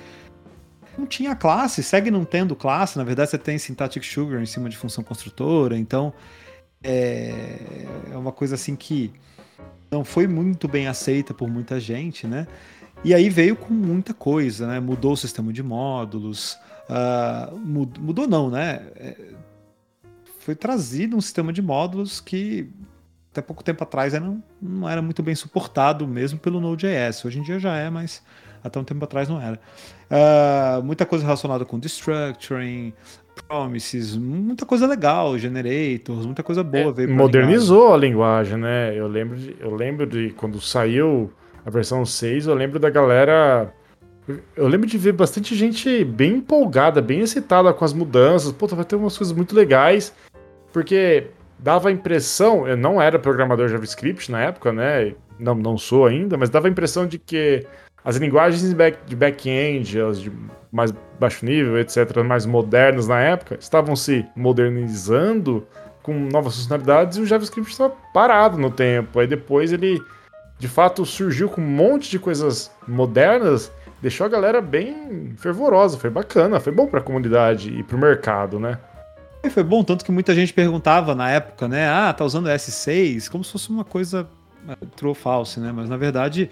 não 0.97 1.07
tinha 1.07 1.35
classe, 1.35 1.83
segue 1.83 2.11
não 2.11 2.25
tendo 2.25 2.55
classe, 2.55 2.99
na 2.99 3.05
verdade 3.05 3.31
você 3.31 3.39
tem 3.39 3.59
syntactic 3.59 4.05
sugar 4.05 4.41
em 4.41 4.47
cima 4.47 4.69
de 4.69 4.77
função 4.77 5.03
construtora, 5.03 5.77
então 5.77 6.13
é, 6.83 7.87
é 8.13 8.17
uma 8.17 8.33
coisa 8.33 8.55
assim 8.55 8.75
que 8.77 9.13
não 9.91 10.05
foi 10.05 10.27
muito 10.27 10.67
bem 10.67 10.87
aceita 10.87 11.35
por 11.35 11.49
muita 11.49 11.79
gente, 11.79 12.27
né? 12.27 12.47
E 13.05 13.13
aí 13.15 13.29
veio 13.29 13.57
com 13.57 13.73
muita 13.73 14.15
coisa, 14.15 14.67
né? 14.67 14.81
Mudou 14.81 15.13
o 15.13 15.17
sistema 15.17 15.53
de 15.53 15.63
módulos, 15.63 16.57
uh, 16.89 17.57
mudou 17.59 18.27
não, 18.27 18.49
né? 18.49 18.87
É, 18.97 19.17
foi 20.39 20.55
trazido 20.55 21.17
um 21.17 21.21
sistema 21.21 21.53
de 21.53 21.61
módulos 21.61 22.21
que 22.21 22.71
até 23.31 23.41
pouco 23.41 23.65
tempo 23.65 23.83
atrás 23.83 24.13
era, 24.13 24.35
não 24.61 24.89
era 24.89 25.01
muito 25.01 25.23
bem 25.23 25.35
suportado 25.35 26.07
mesmo 26.07 26.39
pelo 26.39 26.61
Node.js. 26.61 27.25
Hoje 27.25 27.39
em 27.39 27.43
dia 27.43 27.59
já 27.59 27.77
é, 27.77 27.89
mas 27.89 28.23
até 28.63 28.79
um 28.79 28.85
tempo 28.85 29.05
atrás 29.05 29.29
não 29.29 29.41
era. 29.41 29.59
Uh, 30.11 30.83
muita 30.83 31.05
coisa 31.07 31.25
relacionada 31.25 31.65
com 31.65 31.79
destructuring, 31.79 32.93
promises, 33.47 34.17
muita 34.17 34.65
coisa 34.65 34.87
legal, 34.87 35.39
generators, 35.39 36.27
muita 36.27 36.43
coisa 36.43 36.63
boa. 36.63 36.95
É, 36.99 37.07
modernizou 37.07 37.93
a 37.93 37.97
linguagem, 37.97 38.57
né? 38.57 38.99
Eu 38.99 39.07
lembro, 39.09 39.37
de, 39.37 39.57
eu 39.61 39.75
lembro 39.75 40.07
de 40.07 40.31
quando 40.31 40.61
saiu 40.61 41.31
a 41.65 41.71
versão 41.71 42.05
6, 42.05 42.47
eu 42.47 42.55
lembro 42.55 42.79
da 42.79 42.91
galera. 42.91 43.73
Eu 44.57 44.69
lembro 44.69 44.87
de 44.87 44.97
ver 44.97 45.13
bastante 45.13 45.55
gente 45.55 46.05
bem 46.05 46.37
empolgada, 46.37 47.03
bem 47.03 47.21
excitada 47.21 47.73
com 47.73 47.85
as 47.85 47.93
mudanças. 47.93 48.53
Pô, 48.53 48.67
vai 48.69 48.85
ter 48.85 48.97
umas 48.97 49.19
coisas 49.19 49.35
muito 49.35 49.55
legais. 49.55 50.15
Porque 50.73 51.27
dava 51.59 51.89
a 51.89 51.93
impressão, 51.93 52.67
eu 52.67 52.77
não 52.77 53.01
era 53.01 53.19
programador 53.19 53.69
JavaScript 53.69 54.31
na 54.31 54.41
época, 54.41 54.73
né? 54.73 55.15
Não, 55.39 55.55
não 55.55 55.77
sou 55.77 56.07
ainda, 56.07 56.37
mas 56.37 56.51
dava 56.51 56.69
a 56.69 56.71
impressão 56.71 57.07
de 57.07 57.19
que 57.19 57.67
as 58.05 58.17
linguagens 58.17 58.63
de 59.07 59.17
back-end, 59.17 60.01
as 60.01 60.21
de 60.21 60.33
mais 60.73 60.93
baixo 61.21 61.45
nível, 61.45 61.79
etc., 61.79 62.23
mais 62.25 62.47
modernas 62.47 63.07
na 63.07 63.21
época, 63.21 63.57
estavam 63.61 63.95
se 63.95 64.27
modernizando 64.35 65.67
com 66.03 66.13
novas 66.15 66.57
funcionalidades 66.57 67.19
e 67.19 67.21
o 67.21 67.27
JavaScript 67.27 67.71
estava 67.71 67.95
parado 68.13 68.59
no 68.59 68.71
tempo. 68.71 69.21
Aí 69.21 69.27
depois 69.27 69.73
ele, 69.73 70.03
de 70.59 70.67
fato, 70.67 71.05
surgiu 71.05 71.49
com 71.49 71.61
um 71.61 71.65
monte 71.65 72.11
de 72.11 72.19
coisas 72.19 72.71
modernas, 72.89 73.71
deixou 74.01 74.27
a 74.27 74.29
galera 74.29 74.61
bem 74.61 75.35
fervorosa. 75.37 75.99
Foi 75.99 76.11
bacana, 76.11 76.59
foi 76.59 76.73
bom 76.73 76.87
para 76.87 76.99
a 76.99 77.03
comunidade 77.03 77.71
e 77.71 77.83
para 77.85 77.97
o 77.97 78.01
mercado, 78.01 78.59
né? 78.59 78.79
Foi 79.51 79.63
bom, 79.63 79.83
tanto 79.83 80.05
que 80.05 80.13
muita 80.13 80.35
gente 80.35 80.53
perguntava 80.53 81.15
na 81.15 81.29
época, 81.31 81.69
né? 81.69 81.89
Ah, 81.89 82.13
tá 82.13 82.25
usando 82.25 82.49
S6, 82.49 83.29
como 83.29 83.45
se 83.45 83.53
fosse 83.53 83.71
uma 83.71 83.85
coisa 83.85 84.27
é, 84.69 84.77
true 84.97 85.15
false, 85.15 85.59
né? 85.61 85.73
Mas 85.75 85.89
na 85.89 85.97
verdade, 85.97 86.51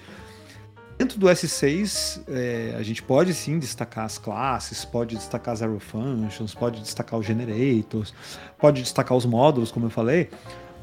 dentro 1.00 1.18
do 1.18 1.26
S6, 1.28 2.20
é, 2.28 2.74
a 2.76 2.82
gente 2.82 3.02
pode 3.02 3.32
sim 3.32 3.58
destacar 3.58 4.04
as 4.04 4.18
classes, 4.18 4.84
pode 4.84 5.16
destacar 5.16 5.54
as 5.54 5.62
arrow 5.62 5.80
functions, 5.80 6.54
pode 6.54 6.82
destacar 6.82 7.18
os 7.18 7.24
generators, 7.24 8.12
pode 8.58 8.82
destacar 8.82 9.16
os 9.16 9.24
módulos, 9.24 9.72
como 9.72 9.86
eu 9.86 9.90
falei. 9.90 10.28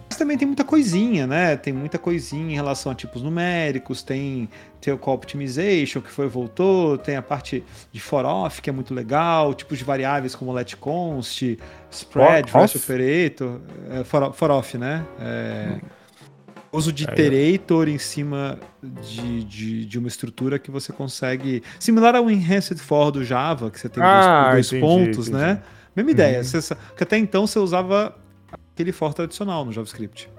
Mas 0.09 0.17
também 0.17 0.35
tem 0.35 0.47
muita 0.47 0.63
coisinha, 0.63 1.27
né? 1.27 1.55
Tem 1.55 1.71
muita 1.71 1.99
coisinha 1.99 2.51
em 2.51 2.55
relação 2.55 2.91
a 2.91 2.95
tipos 2.95 3.21
numéricos, 3.21 4.01
tem, 4.01 4.49
tem 4.81 4.91
o 4.91 4.97
call 4.97 5.13
optimization 5.13 6.01
que 6.01 6.09
foi 6.09 6.27
voltou, 6.27 6.97
tem 6.97 7.15
a 7.15 7.21
parte 7.21 7.63
de 7.91 7.99
for 7.99 8.25
off 8.25 8.59
que 8.59 8.71
é 8.71 8.73
muito 8.73 8.95
legal, 8.95 9.53
tipos 9.53 9.77
de 9.77 9.83
variáveis 9.83 10.33
como 10.33 10.51
let 10.51 10.73
const, 10.77 11.59
spread, 11.91 12.49
for 12.49 12.63
operator, 12.63 13.59
é, 13.91 14.03
for, 14.03 14.33
for 14.33 14.49
off, 14.49 14.79
né? 14.79 15.05
É, 15.19 15.75
hum. 15.75 15.96
Uso 16.71 16.91
de 16.91 17.05
iterator 17.05 17.87
em 17.87 17.97
cima 17.97 18.59
de, 18.83 19.43
de, 19.43 19.85
de, 19.85 19.99
uma 19.99 20.07
estrutura 20.07 20.59
que 20.59 20.69
você 20.69 20.91
consegue. 20.91 21.63
Similar 21.79 22.15
ao 22.15 22.29
enhanced 22.29 22.77
for 22.79 23.11
do 23.11 23.23
Java, 23.23 23.71
que 23.71 23.79
você 23.79 23.89
tem 23.89 24.03
ah, 24.03 24.51
dois, 24.51 24.69
dois 24.69 24.73
entendi, 24.73 24.81
pontos, 24.81 25.27
entendi. 25.29 25.43
né? 25.43 25.61
Mesma 25.95 26.11
ideia. 26.11 26.37
Uhum. 26.39 26.43
Você, 26.43 26.75
que 26.95 27.03
até 27.03 27.17
então 27.17 27.47
você 27.47 27.57
usava 27.57 28.15
aquele 28.73 28.91
for 28.91 29.13
tradicional 29.13 29.65
no 29.65 29.71
JavaScript. 29.71 30.29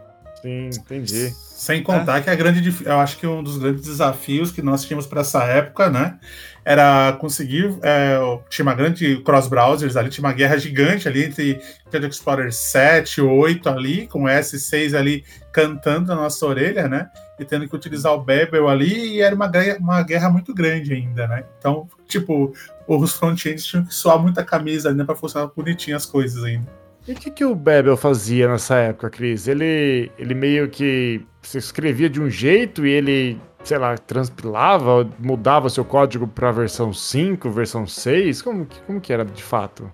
Sim, 0.40 0.68
entendi. 0.68 1.30
Sem 1.34 1.82
contar 1.82 2.18
é. 2.18 2.20
que 2.20 2.30
a 2.30 2.34
grande, 2.34 2.74
eu 2.84 3.00
acho 3.00 3.18
que 3.18 3.26
um 3.26 3.42
dos 3.42 3.58
grandes 3.58 3.82
desafios 3.82 4.52
que 4.52 4.62
nós 4.62 4.84
tínhamos 4.84 5.06
para 5.06 5.22
essa 5.22 5.42
época, 5.44 5.90
né, 5.90 6.18
era 6.68 7.14
conseguir, 7.14 7.78
é, 7.80 8.18
tinha 8.50 8.62
uma 8.62 8.74
grande 8.74 9.22
cross 9.22 9.48
browsers 9.48 9.96
ali, 9.96 10.10
tinha 10.10 10.26
uma 10.26 10.34
guerra 10.34 10.58
gigante 10.58 11.08
ali 11.08 11.24
entre 11.24 11.58
Internet 11.86 12.12
Explorer 12.12 12.52
7, 12.52 13.22
8 13.22 13.70
ali, 13.70 14.06
com 14.06 14.24
S6 14.24 14.94
ali 14.94 15.24
cantando 15.50 16.08
na 16.08 16.16
nossa 16.16 16.44
orelha, 16.44 16.86
né, 16.86 17.08
e 17.40 17.44
tendo 17.46 17.66
que 17.66 17.74
utilizar 17.74 18.12
o 18.12 18.22
Babel 18.22 18.68
ali, 18.68 19.14
e 19.14 19.22
era 19.22 19.34
uma, 19.34 19.50
uma 19.80 20.02
guerra 20.02 20.28
muito 20.28 20.52
grande 20.52 20.92
ainda, 20.92 21.26
né. 21.26 21.42
Então, 21.58 21.88
tipo, 22.06 22.52
os 22.86 23.14
front-ends 23.14 23.64
tinham 23.64 23.86
que 23.86 23.94
suar 23.94 24.18
muita 24.18 24.44
camisa 24.44 24.90
ainda 24.90 25.06
para 25.06 25.16
funcionar 25.16 25.50
bonitinho 25.56 25.96
as 25.96 26.04
coisas 26.04 26.44
ainda. 26.44 26.68
E 27.06 27.12
o 27.12 27.14
que, 27.14 27.30
que 27.30 27.46
o 27.46 27.54
Bebel 27.54 27.96
fazia 27.96 28.46
nessa 28.46 28.74
época, 28.74 29.08
Cris? 29.08 29.48
Ele, 29.48 30.12
ele 30.18 30.34
meio 30.34 30.68
que 30.68 31.24
se 31.40 31.56
escrevia 31.56 32.10
de 32.10 32.20
um 32.20 32.28
jeito 32.28 32.84
e 32.84 32.90
ele, 32.90 33.40
sei 33.64 33.78
lá, 33.78 33.96
transpilava, 33.96 35.08
mudava 35.18 35.68
seu 35.68 35.84
código 35.84 36.26
para 36.26 36.48
a 36.48 36.52
versão 36.52 36.92
5, 36.92 37.50
versão 37.50 37.86
6? 37.86 38.42
Como, 38.42 38.66
como 38.86 39.00
que 39.00 39.12
era 39.12 39.24
de 39.24 39.42
fato? 39.42 39.90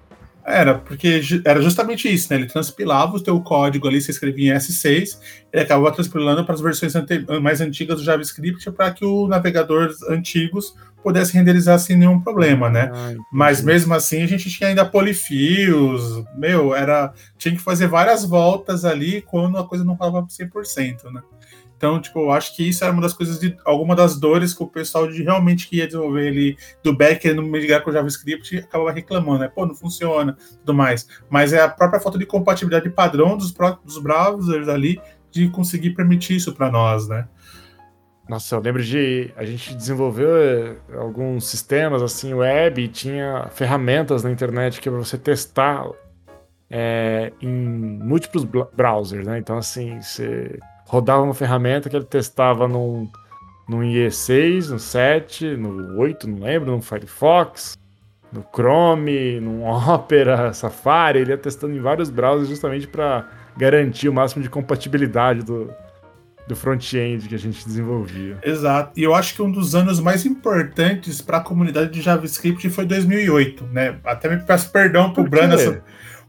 Era, 0.46 0.74
porque 0.74 1.22
era 1.44 1.62
justamente 1.62 2.12
isso, 2.12 2.30
né? 2.30 2.38
Ele 2.38 2.46
transpilava 2.46 3.16
o 3.16 3.20
teu 3.20 3.40
código 3.40 3.88
ali, 3.88 4.00
você 4.00 4.10
escrevia 4.10 4.52
em 4.52 4.56
S6, 4.56 5.18
ele 5.50 5.62
acabava 5.62 5.94
transpilando 5.94 6.44
para 6.44 6.54
as 6.54 6.60
versões 6.60 6.92
mais 7.40 7.62
antigas 7.62 7.96
do 7.96 8.04
JavaScript 8.04 8.70
para 8.72 8.90
que 8.90 9.06
os 9.06 9.28
navegadores 9.28 10.02
antigos 10.02 10.74
pudessem 11.02 11.38
renderizar 11.38 11.78
sem 11.78 11.96
nenhum 11.96 12.20
problema, 12.20 12.68
né? 12.68 12.90
Ah, 12.92 13.14
Mas 13.32 13.62
mesmo 13.62 13.94
assim 13.94 14.22
a 14.22 14.26
gente 14.26 14.50
tinha 14.50 14.68
ainda 14.68 14.84
polifios, 14.84 16.24
meu, 16.36 16.74
era 16.74 17.12
tinha 17.38 17.54
que 17.54 17.60
fazer 17.60 17.86
várias 17.86 18.24
voltas 18.24 18.84
ali 18.84 19.22
quando 19.22 19.56
a 19.56 19.66
coisa 19.66 19.84
não 19.84 19.94
estava 19.94 20.26
100%, 20.26 21.10
né? 21.10 21.22
Então, 21.84 22.00
tipo, 22.00 22.18
eu 22.18 22.30
acho 22.30 22.56
que 22.56 22.66
isso 22.66 22.82
era 22.82 22.90
uma 22.90 23.02
das 23.02 23.12
coisas 23.12 23.38
de 23.38 23.54
alguma 23.62 23.94
das 23.94 24.18
dores 24.18 24.54
que 24.54 24.62
o 24.62 24.66
pessoal 24.66 25.06
de 25.06 25.22
realmente 25.22 25.68
que 25.68 25.76
ia 25.76 25.86
desenvolver 25.86 26.28
ele 26.28 26.56
do 26.82 26.96
back 26.96 27.30
no 27.34 27.42
migrar 27.42 27.82
com 27.82 27.90
o 27.90 27.92
JavaScript 27.92 28.56
acabava 28.56 28.90
reclamando, 28.90 29.40
né? 29.40 29.48
Pô, 29.54 29.66
não 29.66 29.74
funciona, 29.74 30.34
tudo 30.60 30.72
mais. 30.72 31.06
Mas 31.28 31.52
é 31.52 31.60
a 31.60 31.68
própria 31.68 32.00
falta 32.00 32.16
de 32.16 32.24
compatibilidade 32.24 32.88
padrão 32.88 33.36
dos 33.36 33.52
próprios 33.52 33.98
browsers 33.98 34.66
ali 34.66 34.98
de 35.30 35.50
conseguir 35.50 35.90
permitir 35.90 36.36
isso 36.36 36.54
para 36.54 36.70
nós, 36.70 37.06
né? 37.06 37.28
Nossa, 38.26 38.54
eu 38.54 38.60
lembro 38.60 38.82
de 38.82 39.30
a 39.36 39.44
gente 39.44 39.74
desenvolveu 39.74 40.38
eh, 40.38 40.76
alguns 40.96 41.46
sistemas 41.46 42.00
assim 42.00 42.32
web 42.32 42.82
e 42.82 42.88
tinha 42.88 43.50
ferramentas 43.52 44.24
na 44.24 44.30
internet 44.30 44.80
que 44.80 44.88
para 44.88 44.98
você 44.98 45.18
testar 45.18 45.84
é, 46.70 47.30
em 47.42 47.46
múltiplos 48.02 48.42
browsers, 48.74 49.26
né? 49.26 49.38
Então 49.38 49.58
assim, 49.58 50.00
você 50.00 50.58
rodava 50.94 51.22
uma 51.22 51.34
ferramenta 51.34 51.90
que 51.90 51.96
ele 51.96 52.04
testava 52.04 52.68
num, 52.68 53.08
num 53.68 53.80
IE6, 53.80 54.70
no 54.70 54.78
7, 54.78 55.56
no 55.56 55.98
8, 55.98 56.28
não 56.28 56.46
lembro, 56.46 56.70
no 56.70 56.80
Firefox, 56.80 57.76
no 58.32 58.44
Chrome, 58.54 59.40
no 59.40 59.64
Opera, 59.66 60.52
Safari, 60.52 61.20
ele 61.20 61.32
ia 61.32 61.38
testando 61.38 61.74
em 61.74 61.80
vários 61.80 62.10
browsers 62.10 62.48
justamente 62.48 62.86
para 62.86 63.28
garantir 63.56 64.08
o 64.08 64.12
máximo 64.12 64.42
de 64.42 64.48
compatibilidade 64.48 65.42
do, 65.42 65.68
do 66.46 66.54
front-end 66.54 67.28
que 67.28 67.34
a 67.34 67.38
gente 67.38 67.64
desenvolvia. 67.66 68.38
Exato. 68.44 68.92
E 68.96 69.02
eu 69.02 69.14
acho 69.14 69.34
que 69.34 69.42
um 69.42 69.50
dos 69.50 69.74
anos 69.74 69.98
mais 69.98 70.24
importantes 70.24 71.20
para 71.20 71.38
a 71.38 71.40
comunidade 71.40 71.90
de 71.90 72.00
JavaScript 72.00 72.70
foi 72.70 72.86
2008, 72.86 73.64
né? 73.72 73.98
Até 74.04 74.28
me 74.28 74.40
peço 74.40 74.70
perdão 74.70 75.12
pro 75.12 75.24
Por 75.24 75.40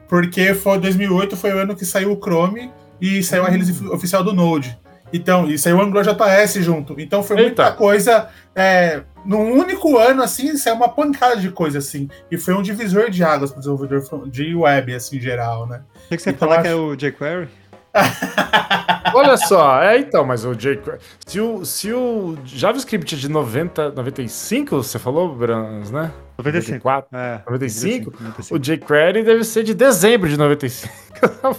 porque 0.07 0.53
foi 0.53 0.79
2008 0.79 1.35
foi 1.35 1.53
o 1.53 1.57
ano 1.57 1.75
que 1.75 1.85
saiu 1.85 2.11
o 2.11 2.19
Chrome 2.19 2.71
e 2.99 3.23
saiu 3.23 3.45
a 3.45 3.49
release 3.49 3.87
oficial 3.87 4.23
do 4.23 4.33
Node. 4.33 4.77
Então, 5.13 5.47
e 5.47 5.57
saiu 5.57 5.77
o 5.77 5.81
AngularJS 5.81 6.55
junto. 6.55 6.99
Então 6.99 7.23
foi 7.23 7.37
Eita. 7.37 7.45
muita 7.45 7.71
coisa. 7.71 8.27
É, 8.55 9.01
num 9.23 9.53
único 9.53 9.97
ano, 9.97 10.21
assim, 10.21 10.57
saiu 10.57 10.75
uma 10.75 10.89
pancada 10.89 11.37
de 11.37 11.49
coisa, 11.51 11.77
assim. 11.77 12.09
E 12.29 12.37
foi 12.37 12.53
um 12.53 12.61
divisor 12.61 13.09
de 13.09 13.23
águas 13.23 13.51
para 13.51 13.57
o 13.57 13.61
desenvolvedor 13.61 14.29
de 14.29 14.55
web, 14.55 14.93
assim, 14.93 15.17
em 15.17 15.21
geral, 15.21 15.67
né? 15.67 15.81
O 16.05 16.09
que, 16.09 16.21
você 16.21 16.31
então, 16.31 16.47
falar 16.47 16.59
acho... 16.59 16.63
que 16.63 16.69
é 16.69 16.75
o 16.75 16.95
jQuery? 16.95 17.47
Olha 19.13 19.37
só, 19.37 19.81
é 19.81 19.99
então, 19.99 20.25
mas 20.25 20.43
o 20.43 20.53
jQuery. 20.53 20.99
Se 21.25 21.39
o, 21.39 21.63
se 21.63 21.93
o 21.93 22.37
JavaScript 22.43 23.15
é 23.15 23.17
de 23.17 23.29
90, 23.29 23.91
95, 23.91 24.83
você 24.83 24.99
falou, 24.99 25.33
Brans, 25.33 25.91
né? 25.91 26.11
95. 26.37 26.83
94, 26.83 27.17
É, 27.17 27.41
95? 27.49 28.11
95. 28.11 28.55
O 28.55 28.59
jQuery 28.59 29.23
deve 29.23 29.43
ser 29.43 29.63
de 29.63 29.73
dezembro 29.73 30.29
de 30.29 30.37
95. 30.37 30.93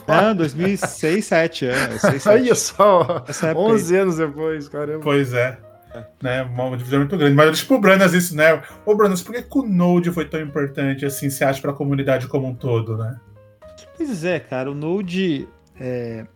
Ah, 0.07 0.33
2006, 0.35 1.31
2007, 1.31 1.67
é. 1.67 1.99
6, 1.99 2.23
7. 2.23 2.29
Olha 2.29 2.55
só, 2.55 3.25
Essa 3.27 3.49
época 3.49 3.67
aí. 3.67 3.73
11 3.73 3.97
anos 3.97 4.17
depois, 4.19 4.69
caramba. 4.69 5.01
Pois 5.03 5.33
é. 5.33 5.59
Né, 6.23 6.43
uma 6.43 6.77
divisão 6.77 6.99
muito 6.99 7.17
grande. 7.17 7.35
Mas 7.35 7.59
tipo 7.61 7.75
o 7.77 7.81
Branas 7.81 8.13
isso, 8.13 8.37
né? 8.37 8.63
Ô, 8.85 8.95
Branas, 8.95 9.23
por 9.23 9.35
que, 9.35 9.43
que 9.43 9.59
o 9.59 9.63
Node 9.63 10.13
foi 10.13 10.27
tão 10.27 10.41
importante 10.41 11.07
assim, 11.07 11.31
se 11.31 11.43
acha, 11.43 11.61
pra 11.63 11.73
comunidade 11.73 12.29
como 12.29 12.47
um 12.47 12.55
todo, 12.55 12.99
né? 12.99 13.19
Pois 13.97 14.23
é, 14.23 14.39
cara, 14.39 14.71
o 14.71 14.75
Node 14.75 15.49
é, 15.81 16.27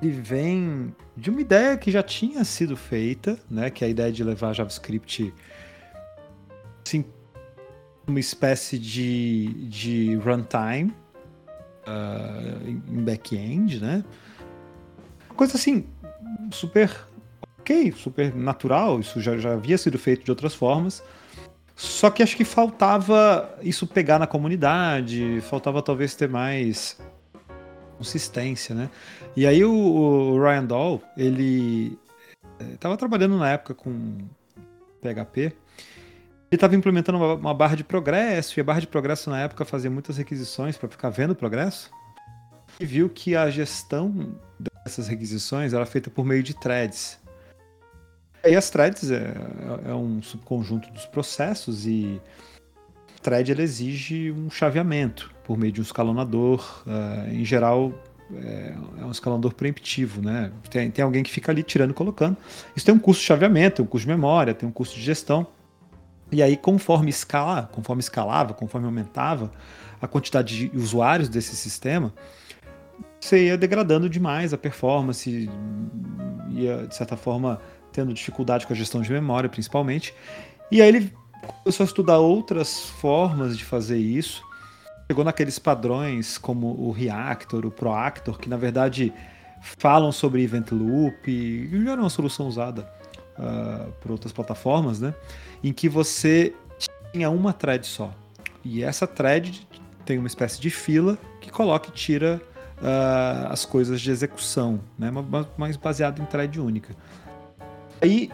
ele 0.00 0.12
vem 0.12 0.94
de 1.16 1.28
uma 1.28 1.40
ideia 1.40 1.76
que 1.76 1.90
já 1.90 2.04
tinha 2.04 2.44
sido 2.44 2.76
feita, 2.76 3.36
né? 3.50 3.68
Que 3.68 3.82
é 3.84 3.88
a 3.88 3.90
ideia 3.90 4.12
de 4.12 4.22
levar 4.22 4.52
JavaScript 4.52 5.34
assim, 6.86 7.04
uma 8.10 8.20
espécie 8.20 8.78
de, 8.78 9.46
de 9.68 10.16
runtime 10.16 10.94
ah, 11.86 12.58
em 12.66 13.02
back-end, 13.02 13.80
né? 13.80 14.04
Coisa 15.34 15.56
assim, 15.56 15.86
super 16.50 17.06
ok, 17.60 17.92
super 17.92 18.34
natural, 18.34 19.00
isso 19.00 19.20
já, 19.20 19.38
já 19.38 19.52
havia 19.54 19.78
sido 19.78 19.98
feito 19.98 20.24
de 20.24 20.30
outras 20.30 20.54
formas. 20.54 21.02
Só 21.74 22.10
que 22.10 22.22
acho 22.22 22.36
que 22.36 22.44
faltava 22.44 23.58
isso 23.62 23.86
pegar 23.86 24.18
na 24.18 24.26
comunidade, 24.26 25.40
faltava 25.42 25.80
talvez 25.80 26.14
ter 26.14 26.28
mais 26.28 26.98
consistência, 27.96 28.74
né? 28.74 28.90
E 29.34 29.46
aí 29.46 29.64
o, 29.64 29.72
o 29.72 30.42
Ryan 30.42 30.64
Dahl, 30.66 31.02
ele 31.16 31.98
estava 32.74 32.96
trabalhando 32.96 33.38
na 33.38 33.50
época 33.50 33.74
com 33.74 34.18
PHP, 35.00 35.54
ele 36.50 36.56
estava 36.56 36.74
implementando 36.74 37.18
uma, 37.18 37.34
uma 37.34 37.54
barra 37.54 37.76
de 37.76 37.84
progresso, 37.84 38.58
e 38.58 38.60
a 38.60 38.64
barra 38.64 38.80
de 38.80 38.86
progresso 38.86 39.30
na 39.30 39.40
época 39.40 39.64
fazia 39.64 39.90
muitas 39.90 40.16
requisições 40.16 40.76
para 40.76 40.88
ficar 40.88 41.10
vendo 41.10 41.30
o 41.30 41.36
progresso, 41.36 41.90
e 42.78 42.84
viu 42.84 43.08
que 43.08 43.36
a 43.36 43.48
gestão 43.50 44.34
dessas 44.58 45.06
requisições 45.06 45.72
era 45.72 45.86
feita 45.86 46.10
por 46.10 46.24
meio 46.24 46.42
de 46.42 46.54
threads. 46.54 47.20
E 48.44 48.56
as 48.56 48.70
threads 48.70 49.10
é, 49.10 49.34
é 49.86 49.94
um 49.94 50.22
subconjunto 50.22 50.90
dos 50.90 51.04
processos 51.04 51.86
e 51.86 52.20
thread 53.22 53.52
ele 53.52 53.62
exige 53.62 54.32
um 54.32 54.50
chaveamento 54.50 55.30
por 55.44 55.58
meio 55.58 55.72
de 55.72 55.80
um 55.80 55.82
escalonador. 55.82 56.82
eh, 56.86 57.34
em 57.34 57.44
geral, 57.44 57.92
é, 58.34 58.74
é 59.00 59.04
um 59.04 59.10
escalonador 59.10 59.52
preemptivo, 59.54 60.22
né? 60.22 60.50
Tem, 60.70 60.90
tem 60.90 61.04
alguém 61.04 61.22
que 61.22 61.30
fica 61.30 61.52
ali 61.52 61.62
tirando 61.62 61.90
e 61.90 61.94
colocando. 61.94 62.36
Isso 62.74 62.86
tem 62.86 62.94
um 62.94 62.98
custo 62.98 63.20
de 63.20 63.26
chaveamento, 63.26 63.76
tem 63.76 63.84
um 63.84 63.88
custo 63.88 64.06
de 64.06 64.14
memória, 64.14 64.54
tem 64.54 64.68
um 64.68 64.72
custo 64.72 64.96
de 64.96 65.02
gestão. 65.02 65.46
E 66.32 66.42
aí, 66.42 66.56
conforme 66.56 67.10
escala, 67.10 67.68
conforme 67.72 68.00
escalava, 68.00 68.54
conforme 68.54 68.86
aumentava 68.86 69.50
a 70.00 70.06
quantidade 70.06 70.68
de 70.68 70.76
usuários 70.76 71.28
desse 71.28 71.56
sistema, 71.56 72.12
você 73.20 73.46
ia 73.46 73.58
degradando 73.58 74.08
demais 74.08 74.54
a 74.54 74.58
performance, 74.58 75.50
ia, 76.50 76.86
de 76.86 76.94
certa 76.94 77.16
forma, 77.16 77.60
tendo 77.92 78.12
dificuldade 78.14 78.66
com 78.66 78.72
a 78.72 78.76
gestão 78.76 79.02
de 79.02 79.10
memória, 79.10 79.48
principalmente. 79.48 80.14
E 80.70 80.80
aí 80.80 80.88
ele 80.88 81.12
começou 81.62 81.84
a 81.84 81.86
estudar 81.86 82.18
outras 82.18 82.84
formas 82.84 83.58
de 83.58 83.64
fazer 83.64 83.98
isso. 83.98 84.42
Chegou 85.08 85.24
naqueles 85.24 85.58
padrões 85.58 86.38
como 86.38 86.68
o 86.68 86.92
Reactor, 86.92 87.66
o 87.66 87.70
Proactor, 87.70 88.38
que 88.38 88.48
na 88.48 88.56
verdade 88.56 89.12
falam 89.60 90.12
sobre 90.12 90.42
Event 90.42 90.70
Loop, 90.70 91.28
e 91.28 91.84
já 91.84 91.92
era 91.92 92.00
uma 92.00 92.08
solução 92.08 92.46
usada 92.46 92.88
ah, 93.36 93.88
por 94.00 94.12
outras 94.12 94.32
plataformas, 94.32 95.00
né? 95.00 95.14
Em 95.62 95.72
que 95.72 95.88
você 95.88 96.54
tinha 97.12 97.30
uma 97.30 97.52
thread 97.52 97.86
só. 97.86 98.12
E 98.64 98.82
essa 98.82 99.06
thread 99.06 99.66
tem 100.04 100.18
uma 100.18 100.26
espécie 100.26 100.60
de 100.60 100.70
fila 100.70 101.18
que 101.40 101.50
coloca 101.50 101.88
e 101.88 101.92
tira 101.92 102.40
ah, 102.82 103.48
as 103.50 103.64
coisas 103.64 104.00
de 104.00 104.10
execução, 104.10 104.80
né? 104.98 105.10
Ma- 105.10 105.22
ma- 105.22 105.48
mais 105.56 105.76
baseado 105.76 106.20
em 106.20 106.24
thread 106.24 106.58
única. 106.60 106.94
Aí 108.00 108.30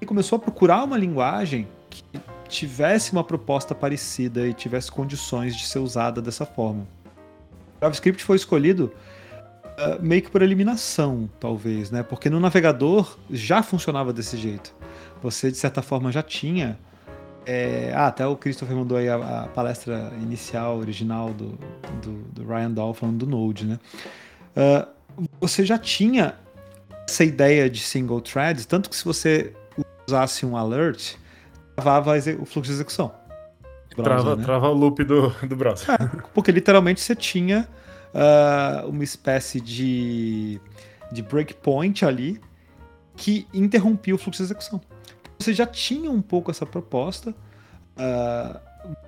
ele 0.00 0.06
começou 0.06 0.36
a 0.36 0.38
procurar 0.38 0.84
uma 0.84 0.96
linguagem 0.96 1.66
que 1.90 2.04
tivesse 2.48 3.12
uma 3.12 3.24
proposta 3.24 3.74
parecida 3.74 4.46
e 4.46 4.54
tivesse 4.54 4.90
condições 4.90 5.56
de 5.56 5.66
ser 5.66 5.80
usada 5.80 6.22
dessa 6.22 6.46
forma. 6.46 6.86
O 7.76 7.80
JavaScript 7.80 8.22
foi 8.22 8.36
escolhido 8.36 8.92
ah, 9.76 9.98
meio 10.00 10.22
que 10.22 10.30
por 10.30 10.42
eliminação, 10.42 11.28
talvez, 11.40 11.90
né? 11.90 12.02
Porque 12.02 12.30
no 12.30 12.38
navegador 12.38 13.18
já 13.30 13.62
funcionava 13.62 14.12
desse 14.12 14.36
jeito. 14.36 14.77
Você, 15.22 15.50
de 15.50 15.56
certa 15.56 15.82
forma, 15.82 16.12
já 16.12 16.22
tinha. 16.22 16.78
é, 17.46 17.92
Ah, 17.94 18.06
até 18.08 18.26
o 18.26 18.36
Christopher 18.36 18.76
mandou 18.76 18.98
aí 18.98 19.08
a, 19.08 19.16
a 19.44 19.48
palestra 19.48 20.12
inicial, 20.22 20.78
original 20.78 21.32
do, 21.32 21.58
do, 22.02 22.12
do 22.32 22.46
Ryan 22.46 22.70
Dahl 22.70 22.94
falando 22.94 23.18
do 23.18 23.26
Node, 23.26 23.66
né? 23.66 23.78
Ah, 24.56 24.88
você 25.40 25.64
já 25.64 25.78
tinha 25.78 26.34
essa 27.06 27.24
ideia 27.24 27.68
de 27.70 27.80
single 27.80 28.20
threads, 28.20 28.66
tanto 28.66 28.90
que 28.90 28.96
se 28.96 29.04
você 29.04 29.52
usasse 30.06 30.44
um 30.44 30.56
alert, 30.56 31.14
travava 31.74 32.16
o 32.16 32.44
fluxo 32.44 32.70
de 32.70 32.72
execução. 32.72 33.12
Browser, 33.96 34.22
Trava, 34.22 34.36
né? 34.36 34.44
trava 34.44 34.68
o 34.68 34.74
loop 34.74 35.02
do, 35.02 35.30
do 35.46 35.56
browser. 35.56 35.88
Porque 36.32 36.52
literalmente 36.52 37.00
você 37.00 37.16
tinha 37.16 37.66
ah, 38.14 38.84
uma 38.86 39.02
espécie 39.02 39.60
de, 39.60 40.60
de 41.10 41.22
breakpoint 41.22 42.04
ali 42.04 42.40
que 43.16 43.46
interrompia 43.52 44.14
o 44.14 44.18
fluxo 44.18 44.42
de 44.42 44.46
execução. 44.46 44.80
Você 45.38 45.52
já 45.52 45.66
tinha 45.66 46.10
um 46.10 46.20
pouco 46.20 46.50
essa 46.50 46.66
proposta. 46.66 47.34
ah, 47.96 48.60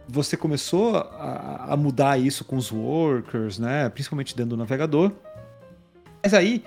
você 0.08 0.36
começou 0.36 0.96
a, 0.96 1.66
a 1.70 1.76
mudar 1.76 2.18
isso 2.18 2.44
com 2.44 2.56
os 2.56 2.72
workers, 2.72 3.58
né? 3.58 3.88
principalmente 3.88 4.36
dentro 4.36 4.50
do 4.50 4.56
navegador. 4.56 5.12
Mas 6.22 6.34
aí 6.34 6.64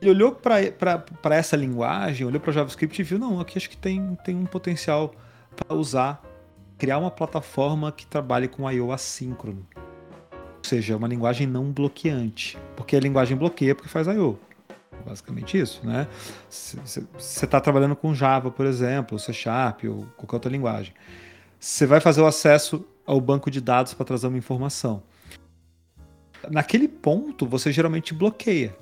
ele 0.00 0.10
olhou 0.10 0.32
para 0.32 1.34
essa 1.34 1.56
linguagem, 1.56 2.26
olhou 2.26 2.40
para 2.40 2.52
JavaScript 2.52 3.00
e 3.00 3.04
viu: 3.04 3.18
não, 3.18 3.40
aqui 3.40 3.58
acho 3.58 3.68
que 3.68 3.76
tem, 3.76 4.16
tem 4.24 4.36
um 4.36 4.46
potencial 4.46 5.14
para 5.54 5.76
usar, 5.76 6.22
criar 6.78 6.98
uma 6.98 7.10
plataforma 7.10 7.90
que 7.90 8.06
trabalhe 8.06 8.48
com 8.48 8.70
I/O 8.70 8.92
assíncrono. 8.92 9.66
Ou 10.32 10.64
seja, 10.68 10.96
uma 10.96 11.08
linguagem 11.08 11.46
não 11.46 11.70
bloqueante. 11.70 12.58
Porque 12.76 12.96
a 12.96 13.00
linguagem 13.00 13.36
bloqueia 13.36 13.74
porque 13.74 13.88
faz 13.88 14.06
I/O. 14.06 14.38
Basicamente 15.04 15.58
isso, 15.58 15.86
né? 15.86 16.06
Você 16.48 17.04
está 17.44 17.60
trabalhando 17.60 17.94
com 17.94 18.14
Java, 18.14 18.50
por 18.50 18.66
exemplo, 18.66 19.18
C 19.18 19.32
Sharp 19.32 19.84
ou 19.84 20.06
qualquer 20.16 20.36
outra 20.36 20.50
linguagem. 20.50 20.92
Você 21.58 21.86
vai 21.86 22.00
fazer 22.00 22.20
o 22.20 22.26
acesso 22.26 22.84
ao 23.06 23.20
banco 23.20 23.50
de 23.50 23.60
dados 23.60 23.94
para 23.94 24.04
trazer 24.04 24.26
uma 24.26 24.38
informação. 24.38 25.02
Naquele 26.50 26.88
ponto, 26.88 27.46
você 27.46 27.72
geralmente 27.72 28.12
bloqueia. 28.12 28.76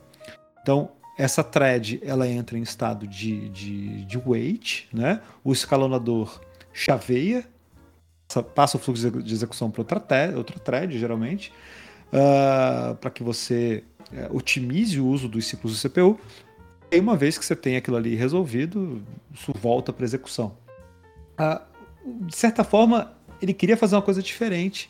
Então, 0.61 0.91
essa 1.17 1.45
thread 1.45 2.01
ela 2.03 2.27
entra 2.27 2.59
em 2.59 2.63
estado 2.63 3.07
de, 3.07 3.49
de, 3.51 4.05
de 4.05 4.19
wait, 4.19 4.89
né? 4.93 5.21
O 5.45 5.53
escalonador 5.53 6.41
chaveia, 6.73 7.47
passa- 8.55 8.77
o 8.77 8.81
fluxo 8.81 9.23
de 9.23 9.33
execução 9.33 9.71
para 9.71 9.83
outra, 9.83 10.33
outra 10.37 10.59
thread, 10.59 10.99
geralmente, 10.99 11.53
para 13.01 13.11
que 13.11 13.23
você 13.23 13.85
eh, 14.15 14.29
otimize 14.31 15.01
o 15.01 15.07
uso 15.07 15.29
dos 15.29 15.47
ciclos 15.47 15.81
do 15.81 15.89
CPU. 15.89 16.19
E 16.91 17.01
uma 17.01 17.17
vez 17.17 17.37
que 17.37 17.45
você 17.45 17.57
tem 17.57 17.77
aquilo 17.77 17.97
ali 17.97 18.15
resolvido, 18.15 19.03
isso 19.33 19.53
volta 19.61 19.93
para 19.93 20.05
execução. 20.05 20.57
Ah, 21.37 21.63
de 22.05 22.37
certa 22.37 22.63
forma, 22.63 23.13
ele 23.43 23.53
queria 23.53 23.77
fazer 23.77 23.97
uma 23.97 24.03
coisa 24.03 24.23
diferente. 24.23 24.89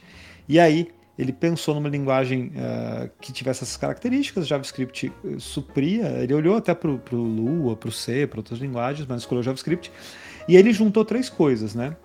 E 0.49 0.61
aí, 0.61 0.89
ele 1.19 1.33
pensou 1.33 1.75
numa 1.75 1.89
linguagem 1.89 2.53
ah, 2.57 3.09
que 3.21 3.33
tivesse 3.33 3.63
essas 3.63 3.77
características, 3.77 4.47
JavaScript 4.47 5.13
eh, 5.25 5.37
supria, 5.39 6.09
ele 6.23 6.35
olhou 6.35 6.57
até 6.57 6.75
para 6.75 6.91
o 6.91 7.17
Lua, 7.17 7.77
para 7.77 7.89
o 7.89 7.93
C, 7.93 8.27
para 8.27 8.41
outras 8.41 8.59
linguagens, 8.59 9.07
mas 9.09 9.23
escolheu 9.23 9.43
JavaScript, 9.43 9.91
e 10.49 10.57
ele 10.57 10.73
juntou 10.73 11.05
três 11.05 11.31
coisas, 11.31 11.75
né? 11.75 11.97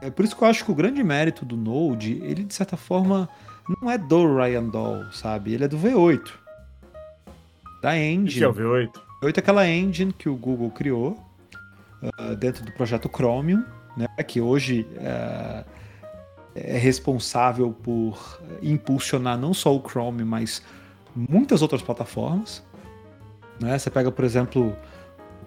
É 0.00 0.10
por 0.10 0.24
isso 0.24 0.36
que 0.36 0.42
eu 0.42 0.48
acho 0.48 0.64
que 0.64 0.70
o 0.70 0.74
grande 0.74 1.02
mérito 1.02 1.44
do 1.44 1.56
Node, 1.56 2.20
ele 2.22 2.44
de 2.44 2.54
certa 2.54 2.76
forma 2.76 3.28
não 3.80 3.90
é 3.90 3.96
do 3.96 4.36
Ryan 4.36 4.68
Dahl, 4.68 5.12
sabe? 5.12 5.54
Ele 5.54 5.64
é 5.64 5.68
do 5.68 5.78
V8. 5.78 6.43
Da 7.84 7.90
O 7.90 7.96
engine. 7.96 8.38
que 8.38 8.44
é 8.44 8.48
o 8.48 8.54
V8? 8.54 8.90
V8 9.22 9.36
é 9.36 9.40
aquela 9.40 9.68
engine 9.68 10.10
que 10.10 10.26
o 10.26 10.34
Google 10.34 10.70
criou 10.70 11.22
ah, 12.16 12.32
dentro 12.32 12.64
do 12.64 12.72
projeto 12.72 13.10
Chromium, 13.14 13.62
né, 13.94 14.06
que 14.26 14.40
hoje 14.40 14.86
ah, 15.02 15.64
é 16.54 16.78
responsável 16.78 17.72
por 17.72 18.40
impulsionar 18.62 19.36
não 19.36 19.52
só 19.52 19.76
o 19.76 19.86
Chrome, 19.86 20.24
mas 20.24 20.62
muitas 21.14 21.60
outras 21.60 21.82
plataformas. 21.82 22.64
Né? 23.60 23.78
Você 23.78 23.90
pega, 23.90 24.10
por 24.10 24.24
exemplo, 24.24 24.68
o 24.70 24.76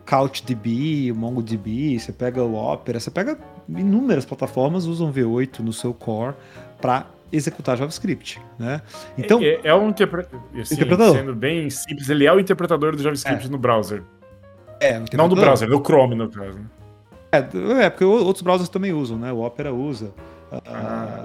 CouchDB, 0.07 1.11
o 1.11 1.15
MongoDB, 1.15 1.99
você 1.99 2.13
pega 2.13 2.43
o 2.43 2.53
Opera, 2.53 2.99
você 2.99 3.09
pega 3.09 3.39
inúmeras 3.67 4.25
plataformas 4.25 4.85
usam 4.85 5.11
V8 5.11 5.61
no 5.61 5.73
seu 5.73 5.91
core 5.91 6.35
para 6.79 7.07
executar 7.32 7.78
JavaScript, 7.78 8.41
né? 8.57 8.82
Então 9.17 9.39
é, 9.41 9.59
é 9.63 9.75
um 9.75 9.89
interpre... 9.89 10.25
assim, 10.59 10.75
interpretador. 10.75 11.15
Sendo 11.15 11.36
bem 11.36 11.69
simples, 11.69 12.09
ele 12.09 12.25
é 12.25 12.34
o 12.34 12.39
interpretador 12.39 12.95
do 12.95 13.01
JavaScript 13.03 13.47
É. 13.47 13.49
no 13.49 13.57
browser. 13.57 14.03
é, 14.80 14.99
Não 15.13 15.28
do 15.28 15.36
browser, 15.36 15.67
do 15.69 15.80
Chrome 15.84 16.15
no 16.15 16.30
caso. 16.30 16.59
É, 17.32 17.39
é, 17.84 17.89
porque 17.89 18.05
outros 18.05 18.41
browsers 18.41 18.69
também 18.69 18.93
usam, 18.93 19.17
né? 19.17 19.32
O 19.34 19.39
Opera 19.39 19.73
usa. 19.73 20.13
Ah, 20.51 20.61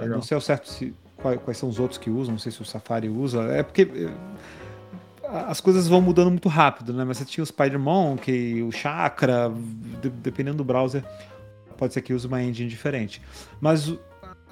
Ah, 0.01 0.05
não 0.05 0.21
sei 0.21 0.35
ao 0.35 0.41
certo 0.41 0.67
se, 0.69 0.93
quais, 1.15 1.39
quais 1.41 1.57
são 1.57 1.69
os 1.69 1.79
outros 1.79 1.97
que 1.97 2.09
usam, 2.09 2.33
não 2.33 2.39
sei 2.39 2.51
se 2.51 2.61
o 2.61 2.65
Safari 2.65 3.07
usa. 3.07 3.43
É 3.43 3.63
porque 3.63 3.89
eh, 3.95 4.09
as 5.47 5.61
coisas 5.61 5.87
vão 5.87 6.01
mudando 6.01 6.29
muito 6.29 6.49
rápido, 6.49 6.91
né? 6.93 7.05
Mas 7.05 7.17
você 7.19 7.25
tinha 7.25 7.41
o 7.41 7.45
SpiderMonkey, 7.45 8.61
o 8.63 8.71
Chakra, 8.71 9.49
de- 10.01 10.09
dependendo 10.09 10.57
do 10.57 10.63
browser, 10.65 11.03
pode 11.77 11.93
ser 11.93 12.01
que 12.01 12.13
use 12.13 12.27
uma 12.27 12.43
engine 12.43 12.69
diferente. 12.69 13.21
Mas 13.61 13.93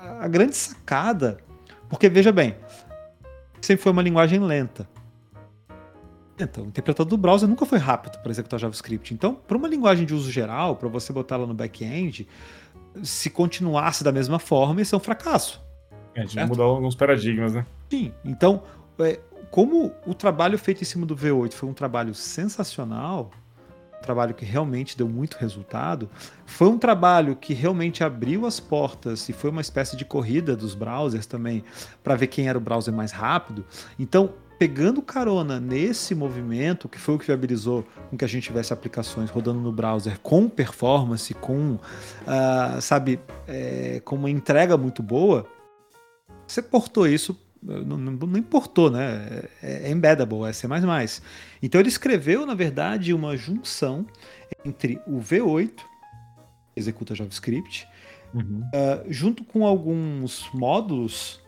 a, 0.02 0.28
grande 0.28 0.56
sacada, 0.56 1.38
porque 1.90 2.10
veja 2.10 2.32
bem, 2.32 2.56
sempre 3.62 3.84
foi 3.84 3.92
uma 3.92 4.02
linguagem 4.02 4.40
lenta. 4.40 4.88
Então, 6.40 6.64
o 6.64 6.68
interpretador 6.68 7.10
do 7.10 7.18
browser 7.18 7.48
nunca 7.48 7.66
foi 7.68 7.78
rápido 7.78 8.18
para 8.20 8.32
executar 8.32 8.60
JavaScript. 8.60 9.14
Então, 9.14 9.36
para 9.36 9.56
uma 9.56 9.68
linguagem 9.68 10.08
de 10.08 10.14
uso 10.16 10.32
geral, 10.32 10.76
para 10.76 10.90
você 10.90 11.14
botar 11.14 11.36
ela 11.36 11.46
no 11.46 11.54
back-end, 11.54 12.28
se 13.04 13.30
continuasse 13.30 14.04
da 14.04 14.12
mesma 14.12 14.40
forma, 14.40 14.82
isso 14.82 14.96
é 14.96 14.98
um 14.98 15.02
fracasso. 15.02 15.62
É, 16.16 16.22
a 16.22 16.26
gente 16.26 16.44
mudou 16.46 16.66
alguns 16.66 16.96
paradigmas, 16.96 17.54
né? 17.54 17.66
Sim. 17.92 18.12
Então, 18.26 18.64
é, 19.00 19.20
como 19.52 19.94
o 20.06 20.16
trabalho 20.16 20.58
feito 20.58 20.82
em 20.82 20.86
cima 20.86 21.06
do 21.06 21.16
V8 21.16 21.54
foi 21.54 21.70
um 21.70 21.74
trabalho 21.74 22.16
sensacional, 22.16 23.30
trabalho 24.02 24.34
que 24.34 24.46
realmente 24.46 24.98
deu 24.98 25.08
muito 25.08 25.38
resultado, 25.38 26.10
foi 26.46 26.68
um 26.68 26.78
trabalho 26.78 27.36
que 27.36 27.54
realmente 27.54 28.04
abriu 28.04 28.46
as 28.46 28.60
portas 28.60 29.28
e 29.30 29.34
foi 29.34 29.50
uma 29.50 29.62
espécie 29.62 29.96
de 29.96 30.04
corrida 30.04 30.56
dos 30.56 30.76
browsers 30.76 31.26
também 31.26 31.64
para 32.04 32.16
ver 32.16 32.28
quem 32.28 32.48
era 32.48 32.58
o 32.58 32.62
browser 32.62 32.94
mais 32.94 33.12
rápido. 33.12 33.66
Então, 33.98 34.34
pegando 34.62 35.02
carona 35.02 35.60
nesse 35.60 36.14
movimento, 36.14 36.88
que 36.88 37.00
foi 37.00 37.16
o 37.16 37.18
que 37.18 37.26
viabilizou 37.26 37.84
com 38.10 38.18
que 38.18 38.24
a 38.24 38.28
gente 38.28 38.44
tivesse 38.44 38.72
aplicações 38.72 39.30
rodando 39.30 39.60
no 39.60 39.72
browser 39.72 40.20
com 40.20 40.48
performance, 40.48 41.34
com, 41.34 41.80
ah, 42.28 42.78
sabe, 42.80 43.20
é, 43.48 44.02
com 44.06 44.16
uma 44.16 44.30
entrega 44.30 44.78
muito 44.78 45.02
boa, 45.02 45.48
você 46.46 46.62
portou 46.62 47.08
isso, 47.08 47.36
não, 47.62 47.98
não, 47.98 48.38
importou, 48.38 48.90
né? 48.90 49.44
É, 49.62 49.88
é 49.88 49.92
embeddable, 49.92 50.46
é 50.46 50.54
C++. 50.54 50.68
Então 51.62 51.80
ele 51.80 51.90
escreveu, 51.90 52.46
na 52.46 52.56
verdade, 52.56 53.14
uma 53.14 53.38
junção 53.38 54.06
entre 54.66 55.00
o 55.06 55.20
V8, 55.20 55.70
que 56.74 56.80
executa 56.80 57.14
JavaScript, 57.14 57.88
ah, 58.74 59.04
junto 59.08 59.44
com 59.44 59.66
alguns 59.66 60.50
módulos 60.54 61.40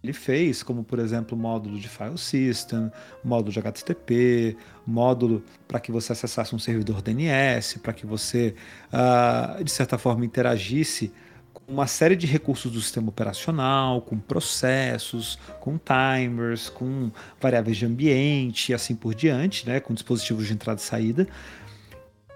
que 0.00 0.06
ele 0.06 0.12
fez, 0.12 0.62
como 0.62 0.82
por 0.82 0.98
exemplo 0.98 1.36
módulo 1.36 1.78
de 1.78 1.88
file 1.88 2.18
system, 2.18 2.90
módulo 3.22 3.52
de 3.52 3.58
HTTP, 3.58 4.56
módulo 4.86 5.42
para 5.68 5.80
que 5.80 5.92
você 5.92 6.12
acessasse 6.12 6.54
um 6.54 6.58
servidor 6.58 7.00
DNS, 7.00 7.78
para 7.78 7.92
que 7.92 8.06
você, 8.06 8.54
ah, 8.92 9.58
de 9.62 9.70
certa 9.70 9.98
forma, 9.98 10.24
interagisse 10.24 11.12
com 11.54 11.72
uma 11.72 11.86
série 11.86 12.16
de 12.16 12.26
recursos 12.26 12.70
do 12.70 12.80
sistema 12.80 13.08
operacional, 13.08 14.02
com 14.02 14.18
processos, 14.18 15.38
com 15.60 15.78
timers, 15.78 16.68
com 16.68 17.10
variáveis 17.40 17.76
de 17.76 17.86
ambiente 17.86 18.72
e 18.72 18.74
assim 18.74 18.94
por 18.94 19.14
diante, 19.14 19.66
né, 19.66 19.80
com 19.80 19.94
dispositivos 19.94 20.46
de 20.46 20.52
entrada 20.52 20.80
e 20.80 20.82
saída. 20.82 21.28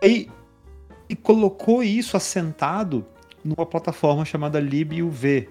E, 0.03 0.31
e 1.09 1.17
colocou 1.17 1.83
isso 1.83 2.17
assentado 2.17 3.05
numa 3.45 3.67
plataforma 3.67 4.25
chamada 4.25 4.61
libuv. 4.61 5.49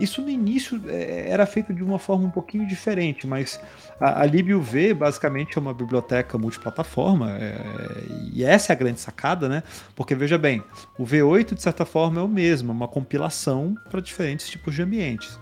Isso 0.00 0.22
no 0.22 0.30
início 0.30 0.80
eh, 0.88 1.26
era 1.28 1.44
feito 1.44 1.74
de 1.74 1.84
uma 1.84 1.98
forma 1.98 2.26
um 2.26 2.30
pouquinho 2.30 2.66
diferente, 2.66 3.26
mas 3.26 3.60
a, 4.00 4.22
a 4.22 4.26
libuv 4.26 4.94
basicamente 4.94 5.58
é 5.58 5.60
uma 5.60 5.74
biblioteca 5.74 6.38
multiplataforma, 6.38 7.36
eh, 7.38 8.04
e 8.32 8.42
essa 8.42 8.72
é 8.72 8.74
a 8.74 8.76
grande 8.76 8.98
sacada, 9.00 9.48
né? 9.48 9.62
Porque 9.94 10.14
veja 10.14 10.38
bem, 10.38 10.64
o 10.98 11.04
V8 11.04 11.54
de 11.54 11.62
certa 11.62 11.84
forma 11.84 12.20
é 12.20 12.24
o 12.24 12.28
mesmo, 12.28 12.70
é 12.70 12.74
uma 12.74 12.88
compilação 12.88 13.74
para 13.90 14.00
diferentes 14.00 14.48
tipos 14.48 14.74
de 14.74 14.82
ambientes. 14.82 15.38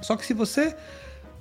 Só 0.00 0.16
que 0.16 0.26
se 0.26 0.34
você 0.34 0.76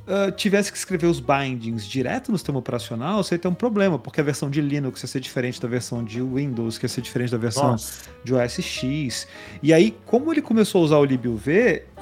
ah, 0.08 0.32
tivesse 0.32 0.72
que 0.72 0.78
escrever 0.78 1.08
os 1.08 1.20
bindings 1.20 1.86
direto 1.86 2.32
no 2.32 2.38
sistema 2.38 2.60
operacional, 2.60 3.24
você 3.24 3.36
ia 3.36 3.40
ter 3.40 3.48
um 3.48 3.54
problema, 3.54 3.98
porque 3.98 4.20
a 4.20 4.24
versão 4.24 4.50
de 4.50 4.60
Linux 4.62 5.02
ia 5.02 5.08
ser 5.08 5.20
diferente 5.20 5.62
da 5.62 5.68
versão 5.68 6.04
de 6.04 6.22
Windows, 6.22 6.78
que 6.78 6.86
ia 6.86 6.90
ser 6.90 7.02
diferente 7.02 7.32
da 7.32 7.38
versão 7.38 7.72
Nossa. 7.72 8.10
de 8.24 8.34
OS 8.34 8.60
X. 8.62 9.28
E 9.62 9.74
aí, 9.74 9.96
como 10.06 10.32
ele 10.34 10.42
começou 10.42 10.82
a 10.82 10.86
usar 10.86 10.98
o 10.98 11.06
libuv, 11.06 11.48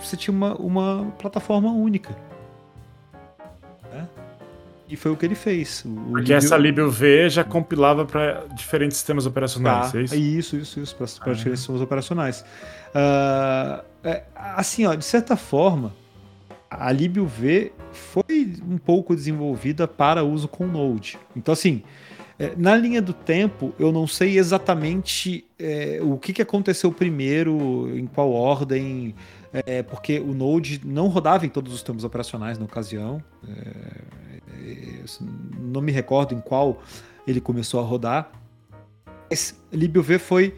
você 0.01 0.17
tinha 0.17 0.33
uma, 0.35 0.55
uma 0.55 1.11
plataforma 1.19 1.71
única. 1.71 2.15
né? 3.93 4.07
E 4.89 4.95
foi 4.97 5.11
o 5.11 5.15
que 5.15 5.25
ele 5.25 5.35
fez. 5.35 5.83
O- 5.85 6.11
Porque 6.11 6.33
essa 6.33 6.57
libuv 6.57 7.01
já 7.29 7.43
compilava 7.43 8.03
para 8.05 8.45
diferentes 8.55 8.97
sistemas 8.97 9.25
operacionais, 9.25 9.91
Tá, 9.91 9.99
é 9.99 10.03
isso? 10.03 10.15
Isso, 10.15 10.55
isso, 10.57 10.79
isso, 10.81 10.95
para 10.95 11.05
Ah. 11.05 11.33
diferentes 11.33 11.59
sistemas 11.59 11.81
operacionais. 11.81 12.43
Ah, 12.93 13.83
é, 14.03 14.23
assim, 14.35 14.85
ó, 14.85 14.93
de 14.95 15.05
certa 15.05 15.37
forma, 15.37 15.93
a 16.71 16.89
libuv 16.89 17.73
foi 17.91 18.55
um 18.65 18.77
pouco 18.77 19.13
desenvolvida 19.13 19.85
para 19.85 20.23
uso 20.23 20.47
com 20.47 20.65
Node. 20.65 21.19
Então, 21.35 21.51
assim, 21.51 21.83
é, 22.39 22.53
na 22.55 22.73
linha 22.77 23.01
do 23.01 23.13
tempo, 23.13 23.75
eu 23.77 23.91
não 23.91 24.07
sei 24.07 24.37
exatamente 24.37 25.45
é, 25.59 25.99
o 26.01 26.17
que, 26.17 26.31
que 26.31 26.41
aconteceu 26.41 26.89
primeiro, 26.89 27.91
em 27.97 28.07
qual 28.07 28.31
ordem, 28.31 29.13
é, 29.51 29.83
porque 29.83 30.19
o 30.19 30.33
Node 30.33 30.81
não 30.85 31.07
rodava 31.09 31.45
em 31.45 31.49
todos 31.49 31.73
os 31.73 31.79
sistemas 31.79 32.05
operacionais 32.05 32.57
na 32.57 32.63
ocasião. 32.63 33.21
É, 33.45 34.01
é, 34.63 35.03
não 35.59 35.81
me 35.81 35.91
recordo 35.91 36.33
em 36.33 36.39
qual 36.39 36.81
ele 37.27 37.41
começou 37.41 37.81
a 37.81 37.83
rodar. 37.83 38.31
Mas 39.29 39.61
libuv 39.73 40.17
foi 40.19 40.55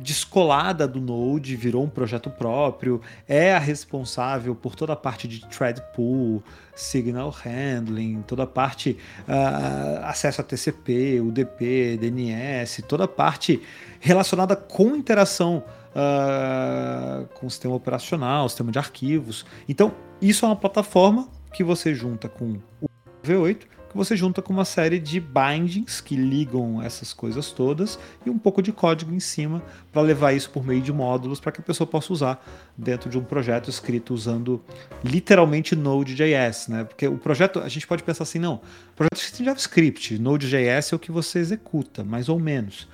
descolada 0.00 0.86
do 0.86 1.00
Node, 1.00 1.56
virou 1.56 1.82
um 1.82 1.88
projeto 1.88 2.30
próprio, 2.30 3.00
é 3.26 3.54
a 3.54 3.58
responsável 3.58 4.54
por 4.54 4.74
toda 4.74 4.92
a 4.92 4.96
parte 4.96 5.26
de 5.26 5.44
thread 5.46 5.82
pool, 5.94 6.42
signal 6.74 7.30
handling, 7.30 8.22
toda 8.22 8.44
a 8.44 8.46
parte 8.46 8.96
uh, 9.26 10.04
acesso 10.04 10.40
a 10.40 10.44
TCP, 10.44 11.20
UDP, 11.20 11.96
DNS, 11.96 12.82
toda 12.86 13.04
a 13.04 13.08
parte 13.08 13.60
relacionada 13.98 14.54
com 14.54 14.94
interação 14.94 15.64
uh, 15.96 17.26
com 17.34 17.46
o 17.46 17.50
sistema 17.50 17.74
operacional, 17.74 18.48
sistema 18.48 18.70
de 18.70 18.78
arquivos. 18.78 19.46
Então, 19.68 19.92
isso 20.20 20.44
é 20.44 20.48
uma 20.48 20.56
plataforma 20.56 21.28
que 21.52 21.64
você 21.64 21.94
junta 21.94 22.28
com 22.28 22.58
o 22.80 22.88
V8 23.24 23.75
que 23.96 24.04
você 24.04 24.14
junta 24.14 24.42
com 24.42 24.52
uma 24.52 24.66
série 24.66 24.98
de 24.98 25.18
bindings 25.18 26.02
que 26.02 26.14
ligam 26.14 26.82
essas 26.82 27.14
coisas 27.14 27.50
todas 27.50 27.98
e 28.26 28.30
um 28.30 28.38
pouco 28.38 28.60
de 28.60 28.70
código 28.70 29.14
em 29.14 29.20
cima 29.20 29.62
para 29.90 30.02
levar 30.02 30.34
isso 30.34 30.50
por 30.50 30.64
meio 30.64 30.82
de 30.82 30.92
módulos 30.92 31.40
para 31.40 31.50
que 31.50 31.60
a 31.60 31.64
pessoa 31.64 31.86
possa 31.86 32.12
usar 32.12 32.46
dentro 32.76 33.08
de 33.08 33.16
um 33.16 33.24
projeto 33.24 33.70
escrito 33.70 34.12
usando 34.12 34.62
literalmente 35.02 35.74
Node.js, 35.74 36.68
né? 36.68 36.84
Porque 36.84 37.08
o 37.08 37.16
projeto, 37.16 37.60
a 37.60 37.68
gente 37.68 37.86
pode 37.86 38.02
pensar 38.02 38.24
assim, 38.24 38.38
não, 38.38 38.60
projeto 38.94 39.16
escrito 39.16 39.40
em 39.40 39.44
JavaScript, 39.46 40.18
Node.js 40.18 40.92
é 40.92 40.96
o 40.96 40.98
que 40.98 41.10
você 41.10 41.38
executa, 41.38 42.04
mais 42.04 42.28
ou 42.28 42.38
menos. 42.38 42.86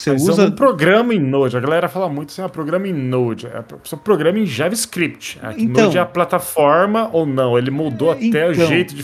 Você 0.00 0.12
Mas 0.12 0.28
usa 0.28 0.44
é 0.44 0.46
um 0.46 0.50
programa 0.52 1.12
em 1.12 1.18
Node. 1.18 1.56
A 1.56 1.60
galera 1.60 1.88
fala 1.88 2.08
muito 2.08 2.30
assim, 2.30 2.40
ah, 2.40 2.48
programa 2.48 2.86
em 2.86 2.92
Node. 2.92 3.46
É 3.48 3.64
só 3.82 3.96
programa 3.96 4.38
em 4.38 4.46
JavaScript. 4.46 5.40
É 5.42 5.54
Então- 5.60 5.84
Node 5.86 5.98
é 5.98 6.00
a 6.00 6.06
plataforma 6.06 7.10
ou 7.12 7.26
não? 7.26 7.58
Ele 7.58 7.70
mudou 7.70 8.12
até 8.12 8.48
o 8.48 8.52
Então. 8.52 8.66
jeito 8.66 8.94
de 8.94 9.02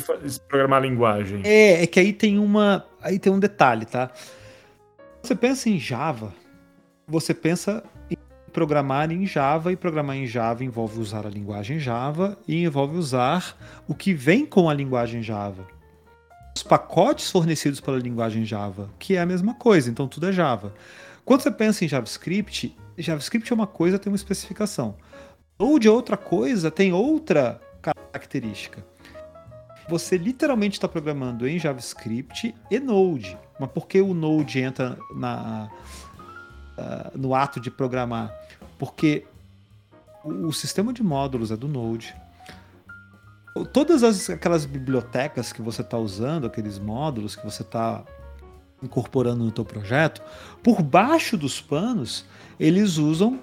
programar 0.48 0.80
a 0.82 0.86
linguagem. 0.86 1.40
É, 1.44 1.82
é 1.82 1.86
que 1.86 1.98
aí 1.98 2.12
tem 2.12 2.38
uma. 2.38 2.84
Aí 3.02 3.18
tem 3.18 3.32
um 3.32 3.40
detalhe, 3.40 3.84
tá? 3.86 4.10
Você 5.20 5.34
pensa 5.34 5.68
em 5.68 5.78
Java, 5.78 6.32
você 7.08 7.34
pensa 7.34 7.82
em 8.10 8.16
programar 8.52 9.10
em 9.10 9.26
Java, 9.26 9.72
e 9.72 9.76
programar 9.76 10.16
em 10.16 10.26
Java 10.26 10.62
envolve 10.62 11.00
usar 11.00 11.26
a 11.26 11.30
linguagem 11.30 11.80
Java 11.80 12.38
e 12.46 12.62
envolve 12.62 12.96
usar 12.96 13.56
o 13.88 13.94
que 13.94 14.14
vem 14.14 14.46
com 14.46 14.70
a 14.70 14.74
linguagem 14.74 15.22
Java. 15.24 15.66
Os 16.56 16.62
pacotes 16.62 17.30
fornecidos 17.30 17.80
pela 17.80 17.98
linguagem 17.98 18.44
Java, 18.44 18.88
que 18.98 19.16
é 19.16 19.20
a 19.20 19.26
mesma 19.26 19.54
coisa, 19.54 19.90
então 19.90 20.06
tudo 20.06 20.28
é 20.28 20.32
Java. 20.32 20.72
Quando 21.24 21.40
você 21.40 21.50
pensa 21.50 21.84
em 21.84 21.88
JavaScript, 21.88 22.76
JavaScript 22.96 23.50
é 23.50 23.54
uma 23.54 23.66
coisa, 23.66 23.98
tem 23.98 24.12
uma 24.12 24.16
especificação. 24.16 24.96
Node 25.58 25.88
é 25.88 25.90
outra 25.90 26.16
coisa, 26.16 26.70
tem 26.70 26.92
outra 26.92 27.60
característica 27.82 28.84
você 29.88 30.16
literalmente 30.16 30.76
está 30.76 30.88
programando 30.88 31.46
em 31.46 31.58
JavaScript 31.58 32.54
e 32.70 32.80
Node. 32.80 33.36
Mas 33.58 33.70
por 33.70 33.86
que 33.86 34.00
o 34.00 34.14
Node 34.14 34.60
entra 34.60 34.98
na, 35.14 35.70
ah, 36.76 37.10
no 37.14 37.34
ato 37.34 37.60
de 37.60 37.70
programar? 37.70 38.34
Porque 38.78 39.26
o, 40.24 40.48
o 40.48 40.52
sistema 40.52 40.92
de 40.92 41.02
módulos 41.02 41.50
é 41.50 41.56
do 41.56 41.68
Node. 41.68 42.14
Todas 43.72 44.02
as, 44.02 44.28
aquelas 44.30 44.66
bibliotecas 44.66 45.52
que 45.52 45.62
você 45.62 45.82
está 45.82 45.96
usando, 45.96 46.46
aqueles 46.46 46.78
módulos 46.78 47.36
que 47.36 47.44
você 47.44 47.62
está 47.62 48.04
incorporando 48.82 49.44
no 49.44 49.52
teu 49.52 49.64
projeto, 49.64 50.20
por 50.62 50.82
baixo 50.82 51.36
dos 51.36 51.60
panos, 51.60 52.26
eles 52.58 52.98
usam 52.98 53.38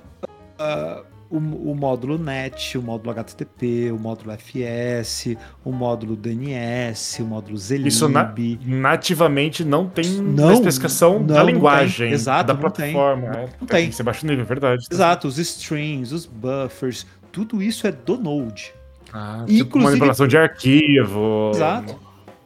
ah, 0.60 1.04
o, 1.30 1.38
o, 1.38 1.76
módulo 1.76 2.18
NET, 2.18 2.78
o 2.78 2.82
módulo 2.82 3.12
HTTP, 3.12 3.90
o 3.92 3.98
módulo 3.98 4.32
FS, 4.34 5.38
o 5.64 5.72
módulo 5.72 6.18
DNS, 6.18 7.22
o 7.22 7.26
módulo 7.26 7.58
Zelib. 7.58 7.88
Isso 7.88 8.10
na, 8.10 8.34
nativamente 8.66 9.64
não 9.64 9.88
tem 9.88 10.06
não, 10.22 10.52
especificação 10.52 11.20
não, 11.20 11.28
da 11.28 11.44
linguagem, 11.44 12.12
Exato, 12.12 12.48
da 12.48 12.54
não 12.54 12.60
plataforma. 12.60 13.32
Tem. 13.32 13.44
É, 13.44 13.50
não 13.62 13.68
tem. 13.68 13.92
Você 13.92 14.04
baixa 14.04 14.26
o 14.26 14.30
nível, 14.30 14.44
é 14.44 14.48
verdade. 14.48 14.86
Exato, 14.92 15.28
os 15.28 15.38
strings, 15.38 16.12
os 16.12 16.26
buffers, 16.26 17.08
tudo 17.32 17.64
isso 17.64 17.88
é 17.88 17.94
do 17.94 18.18
Node. 18.18 18.74
Ah, 19.14 19.44
tipo 19.46 19.62
Inclusive, 19.62 19.84
manipulação 19.84 20.28
de 20.28 20.38
arquivo. 20.38 21.52
Exato. 21.54 22.00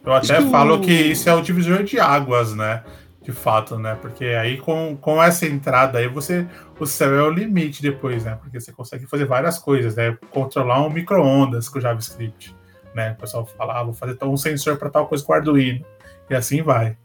Eu 0.06 0.14
até 0.14 0.40
isso... 0.40 0.50
falo 0.50 0.80
que 0.80 0.92
isso 0.92 1.30
é 1.30 1.34
o 1.34 1.42
divisor 1.42 1.84
de 1.84 2.00
águas, 2.00 2.54
né? 2.56 2.84
De 3.22 3.32
fato, 3.32 3.80
né? 3.80 3.98
Porque 4.00 4.26
aí 4.26 4.58
com, 4.58 4.96
com 5.00 5.22
essa 5.22 5.46
entrada 5.46 5.98
aí 5.98 6.08
você. 6.08 6.48
O 6.80 6.86
céu 6.86 7.16
é 7.16 7.24
o 7.24 7.30
limite 7.30 7.82
depois, 7.82 8.26
né? 8.26 8.38
Porque 8.42 8.60
você 8.60 8.72
consegue 8.72 9.08
fazer 9.08 9.26
várias 9.26 9.58
coisas, 9.58 9.96
né? 9.96 10.18
Controlar 10.30 10.86
um 10.86 10.90
micro-ondas 10.90 11.70
com 11.70 11.80
o 11.80 11.82
JavaScript. 11.82 12.56
Né? 12.94 13.12
O 13.12 13.16
pessoal 13.16 13.46
fala, 13.46 13.80
ah, 13.80 13.84
vou 13.84 13.94
fazer 13.94 14.18
um 14.24 14.38
sensor 14.38 14.78
para 14.78 14.90
tal 14.90 15.08
coisa 15.08 15.24
com 15.24 15.34
o 15.34 15.36
Arduino. 15.36 15.84
E 16.30 16.36
assim 16.36 16.62
vai. 16.62 16.98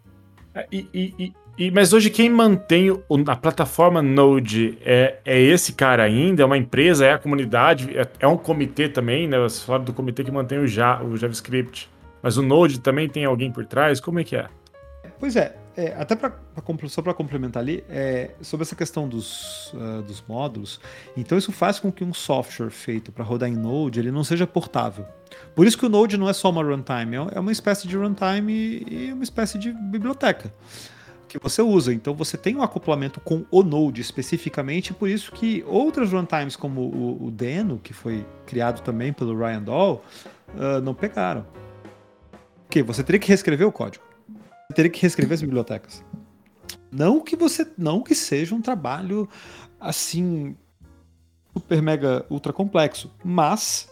É, 0.55 0.67
e, 0.71 0.89
e, 0.93 1.33
e, 1.61 1.71
mas 1.71 1.93
hoje 1.93 2.09
quem 2.09 2.31
mantém 2.31 2.91
o, 2.91 3.05
a 3.27 3.37
plataforma 3.37 4.01
Node 4.01 4.79
é, 4.81 5.19
é 5.27 5.39
esse 5.39 5.75
cara 5.75 6.03
ainda? 6.03 6.43
É 6.43 6.47
uma 6.47 6.57
empresa? 6.57 7.05
É 7.05 7.13
a 7.13 7.19
comunidade? 7.19 7.91
É, 7.99 8.09
é 8.21 8.27
um 8.27 8.39
comitê 8.39 8.89
também, 8.89 9.29
né? 9.29 9.39
Você 9.41 9.63
fala 9.67 9.81
do 9.81 9.93
comitê 9.93 10.25
que 10.25 10.31
mantém 10.31 10.59
o, 10.59 10.67
ja, 10.67 11.03
o 11.03 11.19
JavaScript. 11.19 11.91
Mas 12.23 12.39
o 12.39 12.43
Node 12.43 12.81
também 12.81 13.11
tem 13.11 13.27
alguém 13.27 13.53
por 13.53 13.67
trás? 13.67 14.01
Como 14.01 14.19
é 14.19 14.25
que 14.25 14.37
é? 14.37 14.49
Pois 15.19 15.37
é, 15.37 15.55
é 15.77 15.89
até 15.99 16.17
pra, 16.17 16.31
pra, 16.31 16.89
só 16.89 17.03
para 17.03 17.13
complementar 17.13 17.63
ali, 17.63 17.85
é, 17.91 18.31
sobre 18.41 18.63
essa 18.63 18.75
questão 18.75 19.07
dos, 19.07 19.71
uh, 19.75 20.01
dos 20.01 20.25
módulos, 20.27 20.81
então 21.15 21.37
isso 21.37 21.53
faz 21.53 21.79
com 21.79 21.93
que 21.93 22.03
um 22.03 22.15
software 22.15 22.71
feito 22.71 23.13
para 23.13 23.23
rodar 23.23 23.51
em 23.51 23.55
Node 23.55 24.01
ele 24.01 24.11
não 24.11 24.25
seja 24.25 24.47
portável. 24.47 25.05
Por 25.55 25.67
isso 25.67 25.77
que 25.77 25.85
o 25.85 25.91
Node 25.91 26.17
não 26.17 26.27
é 26.27 26.33
só 26.33 26.49
uma 26.49 26.63
runtime, 26.63 27.17
é, 27.17 27.37
é 27.37 27.41
uma 27.41 27.53
espécie 27.53 27.87
de 27.87 27.99
runtime 27.99 28.51
e, 28.51 29.09
e 29.09 29.13
uma 29.13 29.25
espécie 29.25 29.59
de 29.59 29.73
biblioteca 29.73 30.51
que 31.31 31.39
você 31.39 31.63
usa. 31.63 31.95
Então 31.95 32.13
você 32.13 32.37
tem 32.37 32.57
um 32.57 32.63
acoplamento 32.63 33.21
com 33.21 33.45
o 33.51 33.63
Node 33.63 34.01
especificamente, 34.01 34.93
por 34.93 35.09
isso 35.09 35.31
que 35.31 35.65
outras 35.67 36.13
runtimes 36.13 36.57
como 36.57 36.81
o, 36.81 37.27
o 37.27 37.31
Deno, 37.31 37.79
que 37.79 37.93
foi 37.93 38.27
criado 38.45 38.83
também 38.83 39.13
pelo 39.13 39.39
Ryan 39.39 39.63
Dahl, 39.63 40.05
uh, 40.49 40.81
não 40.83 40.93
pegaram. 40.93 41.47
Porque 42.67 42.83
você 42.83 43.03
teria 43.05 43.21
que 43.21 43.29
reescrever 43.29 43.67
o 43.67 43.73
código. 43.73 44.05
Você 44.69 44.75
teria 44.75 44.91
que 44.91 45.01
reescrever 45.01 45.35
as 45.35 45.41
bibliotecas. 45.41 46.05
Não 46.91 47.21
que 47.21 47.37
você, 47.37 47.67
não 47.79 48.03
que 48.03 48.15
seja 48.15 48.55
um 48.55 48.61
trabalho 48.61 49.29
assim 49.79 50.57
super 51.57 51.81
mega 51.81 52.25
ultra 52.29 52.53
complexo, 52.53 53.13
mas 53.25 53.90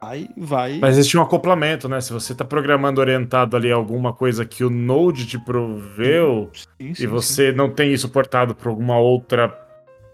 Aí 0.00 0.28
vai. 0.36 0.78
Mas 0.78 0.98
existe 0.98 1.16
um 1.16 1.22
acoplamento, 1.22 1.88
né? 1.88 2.00
Se 2.00 2.12
você 2.12 2.32
está 2.32 2.44
programando 2.44 3.00
orientado 3.00 3.56
ali 3.56 3.72
a 3.72 3.74
alguma 3.74 4.12
coisa 4.12 4.44
que 4.44 4.62
o 4.62 4.70
Node 4.70 5.26
te 5.26 5.38
proveu 5.38 6.50
sim, 6.52 6.94
sim, 6.94 7.02
e 7.02 7.06
você 7.06 7.50
sim. 7.50 7.56
não 7.56 7.70
tem 7.70 7.92
isso 7.92 8.08
portado 8.08 8.54
para 8.54 8.68
alguma 8.68 8.98
outra 8.98 9.66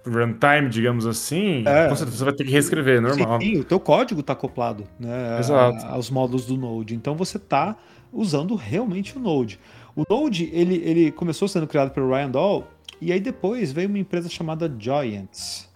runtime, 0.07 0.69
digamos 0.69 1.07
assim, 1.07 1.65
é. 1.67 1.89
você 1.89 2.25
vai 2.25 2.33
ter 2.33 2.45
que 2.45 2.51
reescrever, 2.51 3.01
normal. 3.01 3.41
Sim, 3.41 3.59
o 3.59 3.65
teu 3.65 3.79
código 3.79 4.21
está 4.21 4.33
acoplado 4.33 4.85
né, 4.99 5.39
Exato. 5.39 5.87
aos 5.87 6.11
módulos 6.11 6.47
do 6.47 6.57
Node. 6.57 6.95
Então 6.95 7.15
você 7.15 7.37
está 7.37 7.77
usando 8.13 8.55
realmente 8.55 9.17
o 9.17 9.21
Node. 9.21 9.61
O 9.95 10.03
Node 10.09 10.51
ele, 10.53 10.77
ele 10.85 11.13
começou 11.13 11.47
sendo 11.47 11.67
criado 11.67 11.91
pelo 11.91 12.09
Ryan 12.09 12.31
Dahl 12.31 12.69
e 13.01 13.13
aí 13.13 13.21
depois 13.21 13.73
veio 13.73 13.89
uma 13.89 13.99
empresa 13.99 14.29
chamada 14.29 14.73
Giants. 14.79 15.71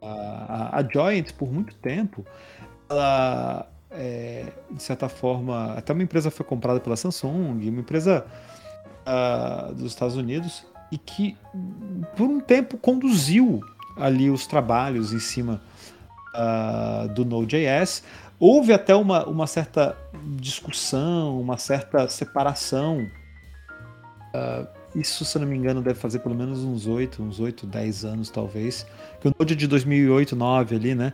A, 0.00 0.06
a, 0.08 0.80
a 0.80 0.82
Giants, 0.82 1.32
por 1.32 1.52
muito 1.52 1.74
tempo, 1.74 2.24
ela, 2.88 3.68
é, 3.90 4.52
de 4.70 4.82
certa 4.82 5.08
forma, 5.08 5.72
até 5.74 5.92
uma 5.92 6.02
empresa 6.02 6.30
foi 6.30 6.44
comprada 6.44 6.80
pela 6.80 6.96
Samsung, 6.96 7.68
uma 7.68 7.80
empresa 7.80 8.24
uh, 9.06 9.74
dos 9.74 9.92
Estados 9.92 10.16
Unidos, 10.16 10.64
e 10.90 10.98
que 10.98 11.36
por 12.16 12.28
um 12.28 12.40
tempo 12.40 12.76
conduziu 12.76 13.60
ali 13.96 14.30
os 14.30 14.46
trabalhos 14.46 15.12
em 15.12 15.18
cima 15.18 15.60
uh, 16.34 17.12
do 17.14 17.24
Node.js. 17.24 18.02
Houve 18.38 18.72
até 18.72 18.94
uma, 18.94 19.26
uma 19.26 19.46
certa 19.46 19.96
discussão, 20.38 21.40
uma 21.40 21.56
certa 21.56 22.08
separação. 22.08 23.06
Uh, 24.34 24.66
isso, 24.94 25.24
se 25.24 25.38
não 25.38 25.46
me 25.46 25.56
engano, 25.56 25.82
deve 25.82 25.98
fazer 25.98 26.18
pelo 26.20 26.34
menos 26.34 26.60
uns 26.62 26.86
8, 26.86 27.22
uns 27.22 27.40
8, 27.40 27.66
10 27.66 28.04
anos, 28.04 28.30
talvez. 28.30 28.86
Que 29.20 29.28
o 29.28 29.34
Node 29.38 29.54
é 29.54 29.56
de 29.56 29.66
2008, 29.66 30.36
2009 30.36 30.76
ali, 30.76 30.94
né? 30.94 31.12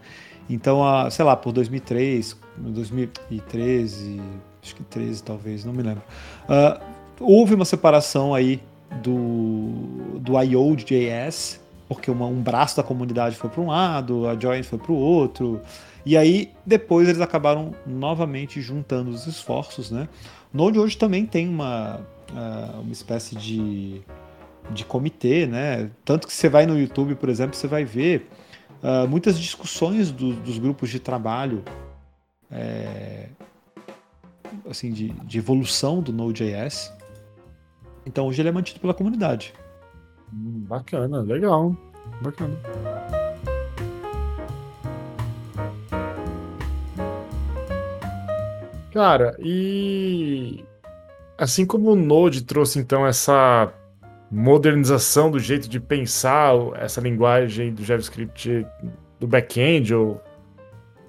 Então, 0.49 0.87
a, 0.87 1.11
sei 1.11 1.25
lá, 1.25 1.37
por 1.37 1.53
2003, 1.53 2.37
2013, 2.57 4.21
acho 4.63 4.75
que 4.75 4.83
13 4.83 5.23
talvez, 5.23 5.65
não 5.65 5.73
me 5.73 5.83
lembro. 5.83 6.03
Uh, 6.45 6.81
houve 7.21 7.55
uma 7.55 7.65
separação 7.65 8.35
aí 8.35 8.61
do, 9.03 10.19
do 10.19 10.41
IO.js, 10.41 11.61
porque 11.89 12.11
uma, 12.11 12.27
um 12.27 12.41
braço 12.41 12.77
da 12.77 12.83
comunidade 12.83 13.37
foi 13.37 13.49
para 13.49 13.61
um 13.61 13.69
lado, 13.69 14.29
a 14.29 14.39
Join 14.39 14.63
foi 14.63 14.79
para 14.79 14.93
o 14.93 14.97
outro. 14.97 15.61
E 16.05 16.17
aí, 16.17 16.51
depois 16.67 17.09
eles 17.09 17.21
acabaram 17.21 17.75
novamente 17.87 18.61
juntando 18.61 19.11
os 19.11 19.27
esforços, 19.27 19.91
né? 19.91 20.09
Node 20.53 20.79
hoje 20.79 20.97
também 20.99 21.25
tem 21.25 21.49
uma, 21.49 22.01
uh, 22.31 22.81
uma 22.81 22.93
espécie 22.93 23.37
de, 23.37 24.03
de 24.71 24.85
comitê, 24.85 25.47
né? 25.47 25.91
Tanto 26.05 26.27
que 26.27 26.33
você 26.33 26.49
vai 26.49 26.67
no 26.67 26.79
YouTube, 26.79 27.15
por 27.15 27.29
exemplo, 27.29 27.57
você 27.57 27.67
vai 27.67 27.85
ver 27.85 28.29
uh, 28.83 29.09
muitas 29.09 29.39
discussões 29.39 30.11
do, 30.11 30.35
dos 30.35 30.59
grupos 30.59 30.91
de 30.91 30.99
trabalho 30.99 31.65
é, 32.51 33.29
assim, 34.69 34.93
de, 34.93 35.09
de, 35.09 35.39
evolução 35.39 36.03
do 36.03 36.13
Node.js. 36.13 36.93
Então 38.05 38.27
hoje 38.27 38.43
ele 38.43 38.49
é 38.49 38.53
mantido 38.53 38.81
pela 38.81 38.93
comunidade. 38.93 39.55
Hum, 40.33 40.65
bacana, 40.69 41.21
legal. 41.21 41.77
Bacana. 42.21 42.59
Cara, 48.93 49.35
e 49.39 50.63
assim 51.39 51.65
como 51.65 51.93
o 51.93 51.97
Node 51.97 52.43
trouxe 52.43 52.79
então 52.79 53.07
essa 53.07 53.73
modernização 54.33 55.31
do 55.31 55.39
jeito 55.39 55.69
de 55.69 55.79
pensar 55.79 56.55
essa 56.77 57.03
linguagem 57.03 57.71
do 57.71 57.85
JavaScript 57.85 58.67
do 59.21 59.27
back-end, 59.27 59.95
ou 59.95 60.23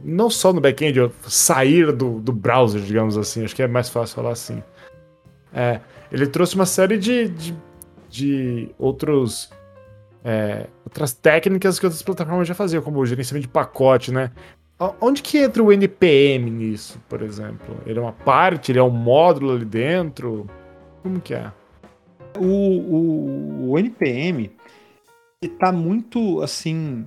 não 0.03 0.30
só 0.30 0.51
no 0.51 0.59
back-end, 0.59 0.99
ou 0.99 1.11
sair 1.21 1.93
do, 1.93 2.19
do 2.19 2.34
browser, 2.34 2.82
digamos 2.82 3.17
assim, 3.17 3.45
acho 3.45 3.55
que 3.55 3.63
é 3.63 3.67
mais 3.67 3.88
fácil 3.88 4.17
falar 4.17 4.32
assim. 4.32 4.61
É, 5.53 5.80
ele 6.11 6.28
trouxe 6.28 6.55
uma 6.55 6.65
série 6.65 6.97
de, 6.97 7.30
de, 7.30 7.55
de 8.09 8.69
outros, 8.78 9.49
é, 10.21 10.67
outras 10.84 11.13
técnicas 11.13 11.80
que 11.80 11.86
outras 11.86 12.03
plataformas 12.03 12.45
já 12.45 12.53
faziam, 12.53 12.84
como 12.84 12.99
o 12.99 13.05
gerenciamento 13.05 13.47
de 13.47 13.53
pacote, 13.53 14.11
né? 14.11 14.32
Onde 14.99 15.21
que 15.21 15.38
entra 15.38 15.63
o 15.63 15.71
NPM 15.71 16.51
nisso, 16.51 16.99
por 17.07 17.21
exemplo? 17.21 17.78
Ele 17.86 17.99
é 17.99 18.01
uma 18.01 18.11
parte, 18.11 18.71
ele 18.71 18.80
é 18.80 18.84
um 18.84 18.89
módulo 18.89 19.53
ali 19.53 19.63
dentro? 19.63 20.45
Como 21.01 21.21
que 21.21 21.34
é? 21.34 21.49
O, 22.39 22.45
o, 22.45 23.71
o 23.71 23.79
NPM 23.79 24.51
está 25.41 25.71
muito 25.71 26.41
assim, 26.41 27.05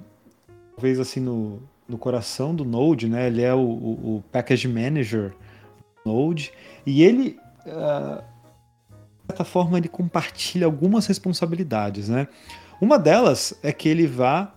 talvez 0.74 1.00
assim 1.00 1.20
no, 1.20 1.62
no 1.88 1.98
coração 1.98 2.54
do 2.54 2.64
Node, 2.64 3.08
né? 3.08 3.26
Ele 3.26 3.42
é 3.42 3.54
o, 3.54 3.58
o, 3.58 4.16
o 4.16 4.24
package 4.30 4.68
manager 4.68 5.32
do 6.04 6.12
Node 6.12 6.52
e 6.84 7.02
ele 7.02 7.38
uh, 7.66 8.22
de 9.22 9.26
certa 9.26 9.44
forma 9.44 9.78
ele 9.78 9.88
compartilha 9.88 10.66
algumas 10.66 11.06
responsabilidades, 11.06 12.08
né? 12.08 12.28
Uma 12.80 12.98
delas 12.98 13.58
é 13.62 13.72
que 13.72 13.88
ele 13.88 14.06
vá 14.06 14.52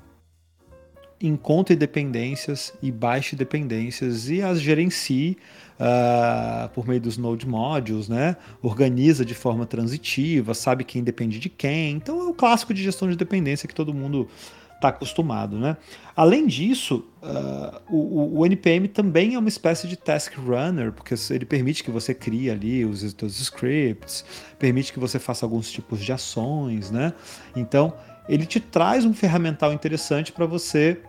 encontre 1.22 1.76
dependências 1.76 2.74
e 2.82 2.92
baixe 2.92 3.36
dependências 3.36 4.30
e 4.30 4.42
as 4.42 4.62
gerencie 4.62 5.38
uh, 5.80 6.70
por 6.70 6.88
meio 6.88 7.00
dos 7.00 7.18
Node 7.18 7.48
Modules, 7.48 8.10
né? 8.10 8.36
Organiza 8.62 9.24
de 9.24 9.34
forma 9.34 9.66
transitiva, 9.66 10.54
sabe 10.54 10.84
quem 10.84 11.04
depende 11.04 11.40
de 11.40 11.50
quem. 11.50 11.92
Então 11.92 12.20
é 12.20 12.26
o 12.26 12.34
clássico 12.34 12.74
de 12.74 12.84
gestão 12.84 13.10
de 13.10 13.16
dependência 13.16 13.68
que 13.68 13.76
todo 13.76 13.94
mundo 13.94 14.28
está 14.76 14.90
acostumado, 14.90 15.60
né? 15.60 15.76
Além 16.16 16.48
disso, 16.48 17.06
uh, 17.22 17.82
o, 17.90 18.40
o, 18.40 18.46
NPM 18.46 18.88
também 18.88 19.36
é 19.36 19.40
uma 19.40 19.50
espécie 19.50 19.88
de 19.90 19.98
task 19.98 20.34
runner, 20.38 20.94
porque 20.94 21.14
ele 21.32 21.46
permite 21.46 21.84
que 21.84 21.92
você 21.92 22.14
crie 22.14 22.50
ali 22.50 22.86
os 22.86 23.02
seus 23.02 23.42
scripts, 23.42 24.24
permite 24.58 24.94
que 24.94 25.00
você 25.00 25.20
faça 25.20 25.46
alguns 25.46 25.70
tipos 25.70 26.00
de 26.00 26.12
ações, 26.14 26.92
né? 26.92 27.14
Então, 27.58 27.94
ele 28.30 28.46
te 28.46 28.60
traz 28.60 29.04
um 29.04 29.14
ferramental 29.14 29.74
interessante 29.74 30.32
para 30.32 30.46
você 30.46 31.02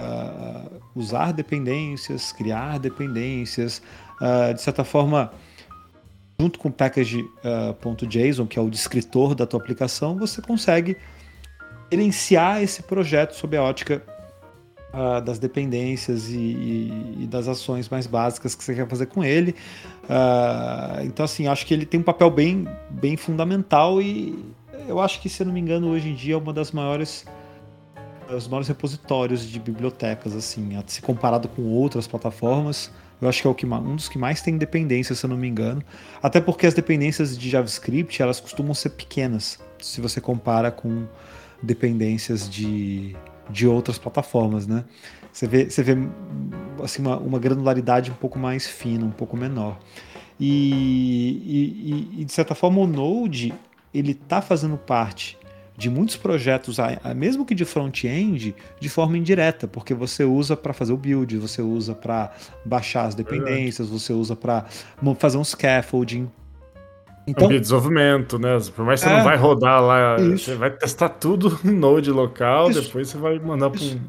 uh, 0.00 0.80
usar 0.94 1.32
dependências, 1.32 2.32
criar 2.32 2.78
dependências, 2.78 3.82
uh, 4.20 4.54
de 4.54 4.62
certa 4.62 4.84
forma, 4.84 5.32
junto 6.40 6.58
com 6.58 6.68
o 6.68 6.72
package.json, 6.72 8.46
que 8.46 8.58
é 8.58 8.62
o 8.62 8.70
descritor 8.70 9.34
da 9.34 9.46
tua 9.46 9.60
aplicação, 9.60 10.16
você 10.16 10.40
consegue 10.40 10.96
gerenciar 11.92 12.62
esse 12.62 12.82
projeto 12.82 13.34
sob 13.34 13.56
a 13.56 13.62
ótica 13.62 14.02
uh, 14.94 15.20
das 15.20 15.38
dependências 15.38 16.28
e, 16.28 16.36
e, 16.36 17.16
e, 17.20 17.26
das 17.26 17.48
ações 17.48 17.88
mais 17.88 18.06
básicas 18.06 18.54
que 18.54 18.62
você 18.62 18.74
quer 18.74 18.88
fazer 18.88 19.06
com 19.06 19.24
ele. 19.24 19.54
Uh, 20.04 21.04
então, 21.04 21.24
assim, 21.24 21.46
acho 21.46 21.66
que 21.66 21.74
ele 21.74 21.86
tem 21.86 22.00
um 22.00 22.04
papel 22.04 22.30
bem, 22.30 22.66
bem 22.88 23.16
fundamental 23.16 24.00
e 24.00 24.38
eu 24.88 25.00
acho 25.00 25.20
que, 25.20 25.28
se 25.28 25.42
eu 25.42 25.46
não 25.46 25.52
me 25.52 25.60
engano, 25.60 25.88
hoje 25.88 26.08
em 26.08 26.14
dia 26.14 26.34
é 26.34 26.36
uma 26.36 26.52
das 26.52 26.72
maiores 26.72 27.26
os 28.36 28.48
maiores 28.48 28.68
repositórios 28.68 29.46
de 29.46 29.58
bibliotecas, 29.58 30.34
assim, 30.34 30.70
se 30.86 31.00
comparado 31.02 31.48
com 31.48 31.62
outras 31.62 32.06
plataformas. 32.06 32.90
Eu 33.20 33.28
acho 33.28 33.42
que 33.42 33.46
é 33.46 33.50
o 33.50 33.54
que, 33.54 33.66
um 33.66 33.96
dos 33.96 34.08
que 34.08 34.18
mais 34.18 34.40
tem 34.40 34.56
dependência, 34.56 35.14
se 35.14 35.24
eu 35.24 35.28
não 35.28 35.36
me 35.36 35.46
engano. 35.46 35.82
Até 36.22 36.40
porque 36.40 36.66
as 36.66 36.72
dependências 36.72 37.36
de 37.36 37.50
JavaScript, 37.50 38.22
elas 38.22 38.40
costumam 38.40 38.72
ser 38.72 38.90
pequenas, 38.90 39.58
se 39.78 40.00
você 40.00 40.20
compara 40.20 40.70
com 40.70 41.06
dependências 41.62 42.48
de, 42.48 43.14
de 43.50 43.66
outras 43.66 43.98
plataformas, 43.98 44.66
né? 44.66 44.84
Você 45.32 45.46
vê, 45.46 45.68
você 45.68 45.82
vê 45.82 45.96
assim, 46.82 47.02
uma, 47.02 47.18
uma 47.18 47.38
granularidade 47.38 48.10
um 48.10 48.14
pouco 48.14 48.38
mais 48.38 48.66
fina, 48.66 49.04
um 49.04 49.10
pouco 49.10 49.36
menor. 49.36 49.78
E, 50.38 52.10
e, 52.16 52.22
e 52.22 52.24
de 52.24 52.32
certa 52.32 52.54
forma 52.54 52.80
o 52.80 52.86
Node 52.86 53.52
ele 53.92 54.12
está 54.12 54.40
fazendo 54.40 54.78
parte 54.78 55.36
de 55.80 55.88
muitos 55.88 56.14
projetos, 56.14 56.76
mesmo 57.16 57.46
que 57.46 57.54
de 57.54 57.64
front-end, 57.64 58.54
de 58.78 58.88
forma 58.90 59.16
indireta, 59.16 59.66
porque 59.66 59.94
você 59.94 60.24
usa 60.24 60.54
para 60.54 60.74
fazer 60.74 60.92
o 60.92 60.96
build, 60.96 61.38
você 61.38 61.62
usa 61.62 61.94
para 61.94 62.30
baixar 62.66 63.06
as 63.06 63.14
dependências, 63.14 63.88
você 63.88 64.12
usa 64.12 64.36
para 64.36 64.66
fazer 65.18 65.38
um 65.38 65.44
scaffolding. 65.44 66.30
Então, 67.26 67.48
desenvolvimento, 67.48 68.38
né? 68.38 68.58
Por 68.76 68.84
mais 68.84 69.00
que 69.00 69.08
você 69.08 69.14
é, 69.14 69.16
não 69.16 69.24
vai 69.24 69.38
rodar 69.38 69.82
lá, 69.82 70.20
isso. 70.20 70.44
você 70.44 70.54
vai 70.54 70.70
testar 70.70 71.08
tudo 71.08 71.58
no 71.64 71.72
Node 71.72 72.10
local, 72.10 72.70
isso. 72.70 72.82
depois 72.82 73.08
você 73.08 73.16
vai 73.16 73.38
mandar 73.38 73.70
para 73.70 73.80
um. 73.80 74.00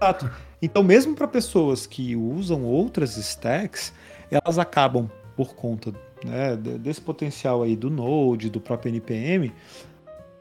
Exato. 0.00 0.30
Então, 0.62 0.84
mesmo 0.84 1.16
para 1.16 1.26
pessoas 1.26 1.88
que 1.88 2.14
usam 2.14 2.62
outras 2.62 3.16
stacks, 3.16 3.92
elas 4.30 4.60
acabam 4.60 5.10
por 5.36 5.56
conta 5.56 5.92
né, 6.24 6.56
desse 6.56 7.00
potencial 7.00 7.64
aí 7.64 7.74
do 7.74 7.90
Node, 7.90 8.48
do 8.48 8.60
próprio 8.60 8.90
NPM, 8.90 9.52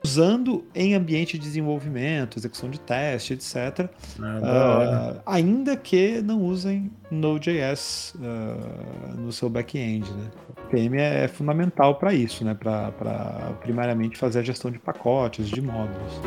usando 0.06 0.64
em 0.76 0.94
ambiente 0.94 1.36
de 1.36 1.44
desenvolvimento, 1.44 2.38
execução 2.38 2.70
de 2.70 2.80
teste, 2.80 3.34
etc. 3.34 3.90
uh, 4.20 5.20
ainda 5.26 5.76
que 5.76 6.22
não 6.22 6.44
usem 6.44 6.92
Node.js 7.10 8.14
uh, 8.16 9.20
no 9.20 9.32
seu 9.32 9.50
back-end. 9.50 10.08
Né? 10.14 10.30
O 10.50 10.70
PM 10.70 10.98
é 11.00 11.28
fundamental 11.28 11.96
para 11.96 12.14
isso, 12.14 12.46
né? 12.46 12.54
para 12.54 12.92
primariamente 13.62 14.16
fazer 14.16 14.40
a 14.40 14.44
gestão 14.44 14.70
de 14.70 14.78
pacotes, 14.78 15.50
de 15.50 15.60
módulos. 15.60 16.22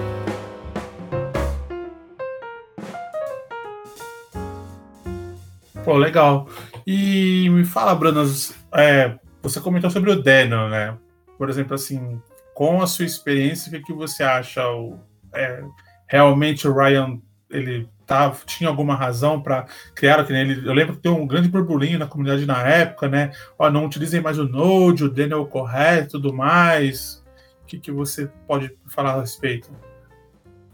Pô, 5.85 5.97
legal. 5.97 6.49
E 6.85 7.49
me 7.49 7.65
fala, 7.65 7.95
Brunas, 7.95 8.55
é, 8.75 9.17
você 9.41 9.61
comentou 9.61 9.89
sobre 9.89 10.11
o 10.11 10.21
Deno, 10.21 10.69
né? 10.69 10.97
Por 11.39 11.49
exemplo, 11.49 11.75
assim, 11.75 12.21
com 12.59 12.83
a 12.83 12.89
sua 12.89 13.05
experiência, 13.05 13.69
o 13.69 13.71
que, 13.71 13.87
que 13.87 13.93
você 13.93 14.25
acha? 14.25 14.69
O, 14.69 14.99
é, 15.33 15.63
realmente 16.09 16.67
o 16.67 16.75
Ryan 16.75 17.21
ele 17.49 17.89
tá, 18.05 18.33
tinha 18.45 18.69
alguma 18.69 18.97
razão 18.97 19.41
para 19.41 19.67
criar 19.95 20.19
aquele 20.19 20.41
ele? 20.41 20.69
Eu 20.69 20.75
lembro 20.75 20.97
que 20.97 21.03
tem 21.03 21.13
um 21.13 21.25
grande 21.25 21.49
burburinho 21.49 22.01
na 22.01 22.09
comunidade 22.09 22.45
na 22.45 22.61
época, 22.67 23.09
né? 23.09 23.31
Ó, 23.57 23.71
não 23.71 23.87
utilizem 23.87 24.21
mais 24.21 24.41
o 24.41 24.49
Node, 24.49 25.05
o 25.05 25.09
Daniel 25.09 25.47
correto, 25.47 26.21
tudo 26.21 26.35
mais. 26.35 27.25
O 27.63 27.67
que, 27.67 27.79
que 27.79 27.93
você 27.93 28.29
pode 28.45 28.77
falar 28.89 29.13
a 29.13 29.21
respeito? 29.21 29.71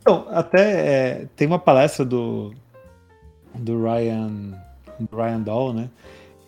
Então, 0.01 0.27
até 0.31 0.87
é, 0.87 1.29
tem 1.37 1.47
uma 1.47 1.59
palestra 1.59 2.03
do 2.03 2.55
do 3.55 3.85
Ryan 3.85 4.59
do 4.99 5.15
Ryan 5.15 5.41
Dahl, 5.43 5.75
né? 5.75 5.91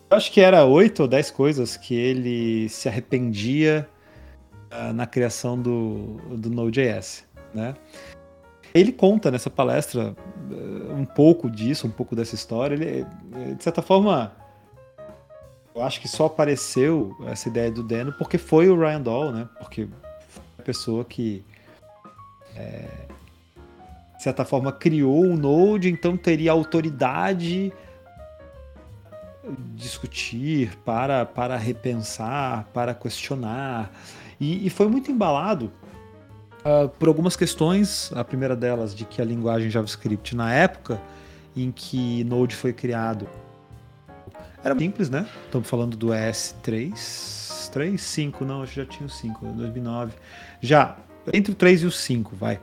Eu 0.09 0.17
acho 0.17 0.31
que 0.31 0.41
era 0.41 0.65
oito 0.65 1.03
ou 1.03 1.07
dez 1.07 1.29
coisas 1.29 1.77
que 1.77 1.93
ele 1.93 2.67
se 2.69 2.89
arrependia 2.89 3.87
na 4.93 5.07
criação 5.07 5.59
do, 5.59 6.17
do 6.37 6.49
Node.js, 6.49 7.25
né? 7.53 7.75
Ele 8.73 8.91
conta 8.91 9.31
nessa 9.31 9.49
palestra 9.49 10.15
uh, 10.51 10.93
um 10.93 11.05
pouco 11.05 11.49
disso, 11.49 11.87
um 11.87 11.91
pouco 11.91 12.15
dessa 12.15 12.35
história. 12.35 12.75
Ele, 12.75 13.05
eh, 13.35 13.53
de 13.53 13.63
certa 13.63 13.81
forma, 13.81 14.33
eu 15.73 15.81
acho 15.81 16.01
que 16.01 16.07
só 16.07 16.25
apareceu 16.25 17.15
essa 17.27 17.47
ideia 17.47 17.71
do 17.71 17.81
Deno 17.81 18.13
porque 18.13 18.37
foi 18.37 18.69
o 18.69 18.77
Ryan 18.77 19.01
Dahl, 19.01 19.31
né? 19.31 19.49
Porque 19.57 19.87
foi 20.29 20.43
a 20.59 20.61
pessoa 20.61 21.05
que, 21.05 21.43
é, 22.55 22.87
de 24.17 24.23
certa 24.23 24.43
forma, 24.43 24.71
criou 24.71 25.21
o 25.21 25.37
Node, 25.37 25.89
então 25.89 26.17
teria 26.17 26.51
autoridade 26.51 27.71
discutir, 29.75 30.75
para, 30.83 31.25
para 31.25 31.57
repensar, 31.57 32.67
para 32.73 32.93
questionar. 32.93 33.91
E, 34.39 34.65
e 34.65 34.69
foi 34.69 34.87
muito 34.87 35.11
embalado 35.11 35.71
uh, 36.59 36.89
por 36.89 37.07
algumas 37.07 37.35
questões. 37.35 38.11
A 38.13 38.23
primeira 38.23 38.55
delas, 38.55 38.93
de 38.93 39.05
que 39.05 39.21
a 39.21 39.25
linguagem 39.25 39.69
JavaScript, 39.69 40.35
na 40.35 40.53
época 40.53 41.01
em 41.55 41.71
que 41.71 42.23
Node 42.23 42.55
foi 42.55 42.71
criado, 42.71 43.27
era 44.63 44.77
simples, 44.77 45.09
né? 45.09 45.27
Estamos 45.45 45.69
falando 45.69 45.95
do 45.95 46.07
ES3, 46.07 47.69
3, 47.71 47.99
5, 48.01 48.45
não, 48.45 48.61
acho 48.61 48.73
que 48.73 48.81
já 48.81 48.85
tinha 48.85 49.07
o 49.07 49.09
5, 49.09 49.45
2009. 49.45 50.13
Já, 50.61 50.97
entre 51.33 51.51
o 51.51 51.55
3 51.55 51.83
e 51.83 51.85
o 51.85 51.91
5, 51.91 52.35
vai. 52.35 52.59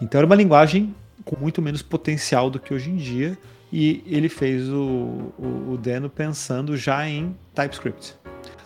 Então 0.00 0.18
era 0.18 0.26
uma 0.26 0.34
linguagem 0.34 0.94
com 1.24 1.36
muito 1.38 1.60
menos 1.60 1.82
potencial 1.82 2.48
do 2.48 2.58
que 2.60 2.72
hoje 2.72 2.90
em 2.90 2.96
dia, 2.96 3.36
e 3.72 4.02
ele 4.06 4.28
fez 4.28 4.68
o, 4.68 5.32
o, 5.38 5.72
o 5.72 5.78
Deno 5.78 6.08
pensando 6.08 6.76
já 6.76 7.06
em 7.08 7.36
TypeScript. 7.54 8.14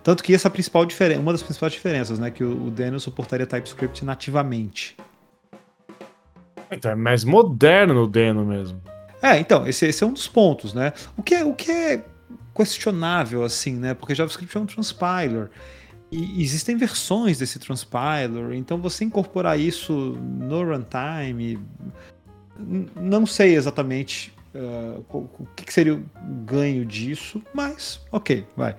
Tanto 0.02 0.22
que 0.22 0.34
essa 0.34 0.48
é 0.48 0.50
principal 0.50 0.84
diferença, 0.86 1.20
uma 1.20 1.32
das 1.32 1.42
principais 1.42 1.72
diferenças, 1.72 2.18
né, 2.18 2.30
que 2.30 2.42
o, 2.42 2.66
o 2.66 2.70
Daniel 2.70 3.00
suportaria 3.00 3.46
TypeScript 3.46 4.04
nativamente. 4.04 4.96
Então 6.70 6.90
é 6.90 6.94
mais 6.94 7.24
moderno 7.24 8.04
o 8.04 8.06
Deno 8.06 8.44
mesmo. 8.44 8.80
É, 9.22 9.38
então, 9.38 9.66
esse, 9.66 9.86
esse 9.86 10.02
é 10.02 10.06
um 10.06 10.12
dos 10.12 10.26
pontos, 10.26 10.72
né? 10.72 10.92
O 11.16 11.22
que 11.22 11.34
é, 11.34 11.44
o 11.44 11.52
que 11.52 11.70
é 11.70 12.02
questionável, 12.54 13.44
assim, 13.44 13.74
né? 13.74 13.92
Porque 13.92 14.14
JavaScript 14.14 14.56
é 14.56 14.60
um 14.60 14.66
transpiler. 14.66 15.50
E 16.10 16.42
existem 16.42 16.76
versões 16.76 17.38
desse 17.38 17.58
transpiler, 17.58 18.52
então 18.54 18.78
você 18.78 19.04
incorporar 19.04 19.60
isso 19.60 19.92
no 19.92 20.64
runtime, 20.64 21.60
não 22.96 23.24
sei 23.24 23.54
exatamente 23.54 24.34
Uh, 24.52 25.04
o 25.08 25.46
que, 25.54 25.72
seria 25.72 25.94
o 25.94 26.02
ganho 26.44 26.84
disso, 26.84 27.40
mas 27.54 28.04
ok, 28.10 28.44
vai. 28.56 28.74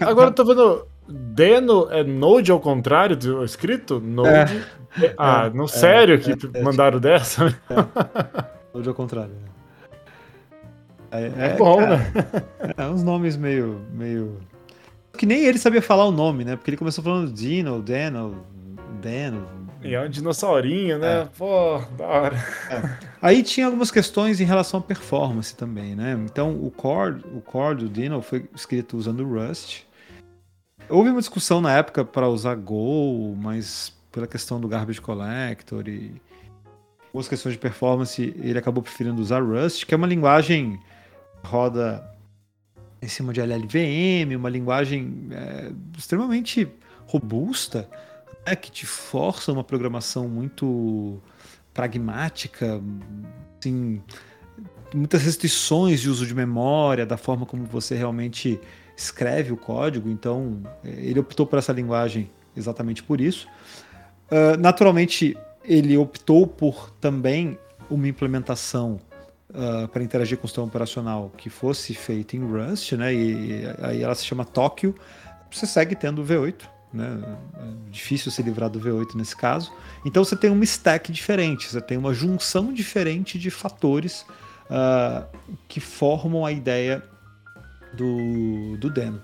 Agora 0.00 0.28
eu 0.28 0.32
tô 0.34 0.44
vendo. 0.44 0.86
Deno 1.06 1.88
é 1.90 2.02
Node 2.02 2.50
ao 2.50 2.60
contrário 2.60 3.16
do 3.16 3.44
escrito? 3.44 4.00
Node. 4.00 4.56
É. 5.00 5.14
Ah, 5.18 5.46
é, 5.46 5.56
não, 5.56 5.64
é, 5.64 5.68
sério 5.68 6.18
que 6.18 6.32
é, 6.32 6.62
mandaram 6.62 6.98
dessa? 6.98 7.54
Node 8.72 8.88
ao 8.88 8.94
contrário. 8.94 9.34
É, 11.10 11.52
é 11.52 11.56
bom, 11.56 11.78
cara, 11.78 11.96
né? 11.96 12.12
É, 12.76 12.86
uns 12.86 13.02
nomes 13.02 13.36
meio, 13.36 13.80
meio. 13.92 14.40
Que 15.16 15.26
nem 15.26 15.44
ele 15.44 15.58
sabia 15.58 15.80
falar 15.80 16.04
o 16.06 16.10
nome, 16.10 16.44
né? 16.44 16.56
Porque 16.56 16.70
ele 16.70 16.76
começou 16.76 17.04
falando 17.04 17.32
Dino, 17.32 17.80
Deno, 17.80 18.44
Deno, 19.00 19.46
e 19.84 19.94
é 19.94 20.00
um 20.00 20.08
dinossaurinho, 20.08 20.98
né? 20.98 21.22
É. 21.22 21.28
Pô, 21.36 21.78
da 21.96 22.06
hora. 22.06 22.36
É. 22.70 22.98
Aí 23.20 23.42
tinha 23.42 23.66
algumas 23.66 23.90
questões 23.90 24.40
em 24.40 24.44
relação 24.44 24.80
à 24.80 24.82
performance 24.82 25.54
também, 25.54 25.94
né? 25.94 26.12
Então 26.24 26.52
o 26.62 26.70
core, 26.70 27.22
o 27.34 27.40
core 27.40 27.76
do 27.78 27.88
Dino 27.88 28.22
foi 28.22 28.48
escrito 28.54 28.96
usando 28.96 29.24
Rust. 29.24 29.82
Houve 30.88 31.10
uma 31.10 31.20
discussão 31.20 31.60
na 31.60 31.76
época 31.76 32.04
para 32.04 32.28
usar 32.28 32.54
Go, 32.56 33.34
mas 33.36 33.92
pela 34.10 34.26
questão 34.26 34.60
do 34.60 34.68
garbage 34.68 35.00
collector 35.00 35.88
e 35.88 36.20
algumas 37.06 37.28
questões 37.28 37.54
de 37.54 37.58
performance, 37.58 38.34
ele 38.38 38.58
acabou 38.58 38.82
preferindo 38.82 39.20
usar 39.20 39.42
Rust, 39.42 39.84
que 39.86 39.94
é 39.94 39.96
uma 39.96 40.06
linguagem 40.06 40.78
que 41.42 41.48
roda 41.48 42.04
em 43.00 43.08
cima 43.08 43.32
de 43.32 43.40
LLVM, 43.40 44.34
uma 44.36 44.48
linguagem 44.48 45.28
é, 45.30 45.70
extremamente 45.96 46.66
robusta 47.06 47.88
é, 48.46 48.54
que 48.54 48.70
te 48.70 48.86
força 48.86 49.52
uma 49.52 49.64
programação 49.64 50.28
muito 50.28 51.20
pragmática, 51.72 52.80
assim, 53.58 54.02
muitas 54.94 55.22
restrições 55.22 56.00
de 56.00 56.08
uso 56.08 56.26
de 56.26 56.34
memória, 56.34 57.04
da 57.04 57.16
forma 57.16 57.44
como 57.44 57.64
você 57.64 57.96
realmente 57.96 58.60
escreve 58.96 59.52
o 59.52 59.56
código. 59.56 60.08
Então, 60.08 60.62
ele 60.84 61.18
optou 61.18 61.46
por 61.46 61.58
essa 61.58 61.72
linguagem 61.72 62.30
exatamente 62.56 63.02
por 63.02 63.20
isso. 63.20 63.48
Uh, 64.30 64.56
naturalmente, 64.58 65.36
ele 65.64 65.96
optou 65.96 66.46
por 66.46 66.90
também 67.00 67.58
uma 67.90 68.06
implementação 68.06 69.00
uh, 69.50 69.88
para 69.88 70.02
interagir 70.02 70.38
com 70.38 70.44
o 70.44 70.48
sistema 70.48 70.66
operacional 70.66 71.30
que 71.36 71.50
fosse 71.50 71.94
feita 71.94 72.36
em 72.36 72.40
Rust, 72.40 72.92
né? 72.92 73.12
E, 73.12 73.64
aí 73.82 74.02
ela 74.02 74.14
se 74.14 74.24
chama 74.24 74.44
Tóquio. 74.44 74.94
Você 75.50 75.66
segue 75.66 75.94
tendo 75.94 76.22
o 76.22 76.24
V8, 76.24 76.68
né? 76.94 77.20
É 77.58 77.90
difícil 77.90 78.30
se 78.30 78.42
livrar 78.42 78.70
do 78.70 78.80
V8 78.80 79.14
nesse 79.14 79.36
caso. 79.36 79.72
Então 80.04 80.24
você 80.24 80.36
tem 80.36 80.50
uma 80.50 80.64
stack 80.64 81.10
diferente, 81.10 81.68
você 81.68 81.80
tem 81.80 81.98
uma 81.98 82.14
junção 82.14 82.72
diferente 82.72 83.38
de 83.38 83.50
fatores 83.50 84.24
uh, 84.70 85.26
que 85.68 85.80
formam 85.80 86.46
a 86.46 86.52
ideia 86.52 87.02
do, 87.92 88.76
do 88.78 88.88
Deno. 88.88 89.20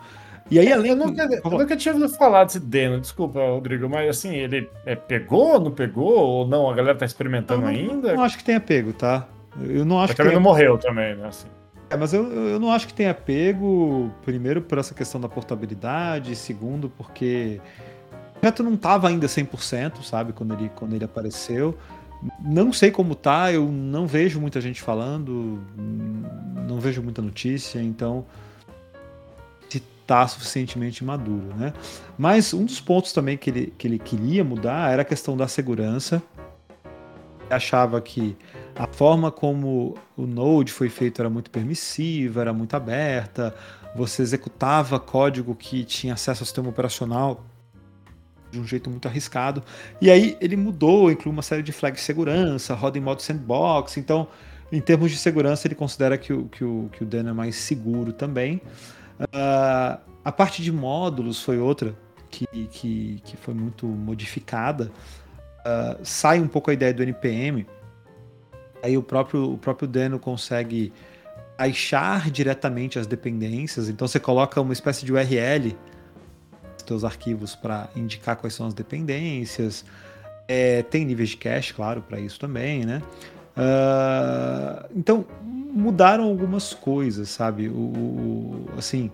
E 0.50 0.58
aí, 0.58 0.72
além. 0.72 0.90
Eu 0.90 0.96
nunca, 0.96 1.22
eu 1.22 1.50
nunca 1.50 1.76
tinha 1.76 1.94
ouvido 1.94 2.12
falar 2.14 2.44
desse 2.44 2.58
Deno, 2.58 3.00
desculpa, 3.00 3.38
Rodrigo, 3.38 3.88
mas 3.88 4.10
assim, 4.10 4.34
ele 4.34 4.68
é, 4.84 4.96
pegou, 4.96 5.60
não 5.60 5.70
pegou? 5.70 6.18
Ou 6.18 6.46
não? 6.46 6.68
A 6.68 6.74
galera 6.74 6.98
tá 6.98 7.06
experimentando 7.06 7.62
não, 7.62 7.68
ainda? 7.68 8.08
Eu 8.08 8.16
não 8.16 8.24
acho 8.24 8.36
que 8.36 8.44
tenha 8.44 8.58
pego, 8.58 8.92
tá? 8.92 9.28
Eu 9.60 9.84
não 9.84 10.00
acho 10.00 10.14
que. 10.16 10.22
Tenha... 10.22 10.40
morreu 10.40 10.76
também, 10.76 11.14
né? 11.14 11.28
Assim. 11.28 11.46
É, 11.90 11.96
mas 11.96 12.14
eu, 12.14 12.24
eu 12.32 12.60
não 12.60 12.70
acho 12.70 12.86
que 12.86 12.94
tenha 12.94 13.12
pego, 13.12 14.10
primeiro, 14.24 14.62
por 14.62 14.78
essa 14.78 14.94
questão 14.94 15.20
da 15.20 15.28
portabilidade, 15.28 16.36
segundo, 16.36 16.88
porque 16.88 17.60
o 18.36 18.40
projeto 18.40 18.62
não 18.62 18.74
estava 18.74 19.08
ainda 19.08 19.26
100%, 19.26 20.02
sabe, 20.02 20.32
quando 20.32 20.54
ele, 20.54 20.70
quando 20.74 20.94
ele 20.94 21.04
apareceu. 21.04 21.76
Não 22.40 22.72
sei 22.72 22.90
como 22.90 23.14
tá, 23.14 23.52
eu 23.52 23.66
não 23.66 24.06
vejo 24.06 24.40
muita 24.40 24.60
gente 24.60 24.80
falando, 24.80 25.60
não 26.68 26.78
vejo 26.78 27.02
muita 27.02 27.20
notícia, 27.20 27.82
então 27.82 28.24
está 30.10 30.26
suficientemente 30.26 31.04
maduro, 31.04 31.54
né? 31.56 31.72
Mas 32.18 32.52
um 32.52 32.64
dos 32.64 32.80
pontos 32.80 33.12
também 33.12 33.36
que 33.38 33.48
ele, 33.48 33.74
que 33.78 33.86
ele 33.86 33.98
queria 33.98 34.42
mudar 34.42 34.92
era 34.92 35.02
a 35.02 35.04
questão 35.04 35.36
da 35.36 35.46
segurança. 35.46 36.20
Achava 37.50 38.00
que 38.00 38.36
a 38.76 38.86
forma 38.86 39.30
como 39.30 39.96
o 40.16 40.26
Node 40.26 40.72
foi 40.72 40.88
feito 40.88 41.20
era 41.20 41.28
muito 41.28 41.50
permissiva, 41.50 42.40
era 42.40 42.52
muito 42.52 42.74
aberta, 42.74 43.54
você 43.94 44.22
executava 44.22 44.98
código 45.00 45.54
que 45.54 45.84
tinha 45.84 46.14
acesso 46.14 46.42
ao 46.42 46.46
sistema 46.46 46.68
operacional 46.68 47.44
de 48.50 48.58
um 48.58 48.66
jeito 48.66 48.90
muito 48.90 49.06
arriscado. 49.06 49.62
E 50.00 50.10
aí 50.10 50.36
ele 50.40 50.56
mudou, 50.56 51.10
incluiu 51.10 51.32
uma 51.32 51.42
série 51.42 51.62
de 51.62 51.72
flags 51.72 52.00
de 52.00 52.06
segurança, 52.06 52.74
roda 52.74 52.98
em 52.98 53.00
modo 53.00 53.22
sandbox. 53.22 53.96
Então, 53.96 54.28
em 54.72 54.80
termos 54.80 55.10
de 55.10 55.16
segurança, 55.16 55.66
ele 55.66 55.74
considera 55.74 56.16
que 56.18 56.32
o, 56.32 56.44
que 56.46 56.64
o, 56.64 56.88
que 56.92 57.04
o 57.04 57.08
é 57.16 57.32
mais 57.32 57.56
seguro 57.56 58.12
também. 58.12 58.60
Uh, 59.20 60.00
a 60.24 60.32
parte 60.32 60.62
de 60.62 60.72
módulos 60.72 61.42
foi 61.42 61.58
outra 61.58 61.94
que, 62.30 62.46
que, 62.70 63.20
que 63.24 63.36
foi 63.36 63.54
muito 63.54 63.86
modificada. 63.86 64.90
Uh, 65.60 65.98
sai 66.02 66.40
um 66.40 66.48
pouco 66.48 66.70
a 66.70 66.74
ideia 66.74 66.92
do 66.92 67.02
NPM. 67.02 67.66
Aí 68.82 68.96
o 68.96 69.02
próprio, 69.02 69.52
o 69.52 69.58
próprio 69.58 69.86
Deno 69.86 70.18
consegue 70.18 70.92
baixar 71.58 72.30
diretamente 72.30 72.98
as 72.98 73.06
dependências. 73.06 73.88
Então 73.88 74.08
você 74.08 74.18
coloca 74.18 74.60
uma 74.60 74.72
espécie 74.72 75.04
de 75.04 75.12
URL 75.12 75.76
nos 76.72 76.82
seus 76.86 77.04
arquivos 77.04 77.54
para 77.54 77.90
indicar 77.94 78.36
quais 78.36 78.54
são 78.54 78.66
as 78.66 78.72
dependências. 78.72 79.84
É, 80.48 80.82
tem 80.82 81.04
níveis 81.04 81.30
de 81.30 81.36
cache, 81.36 81.74
claro, 81.74 82.00
para 82.00 82.18
isso 82.18 82.40
também, 82.40 82.84
né? 82.84 83.02
Uh, 83.56 84.88
então 84.96 85.24
mudaram 85.42 86.24
algumas 86.24 86.72
coisas, 86.72 87.28
sabe? 87.28 87.68
O, 87.68 87.72
o, 87.72 88.68
assim, 88.78 89.10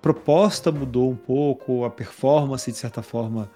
proposta 0.00 0.70
mudou 0.70 1.10
um 1.10 1.16
pouco, 1.16 1.84
a 1.84 1.90
performance 1.90 2.70
de 2.70 2.78
certa 2.78 3.02
forma 3.02 3.50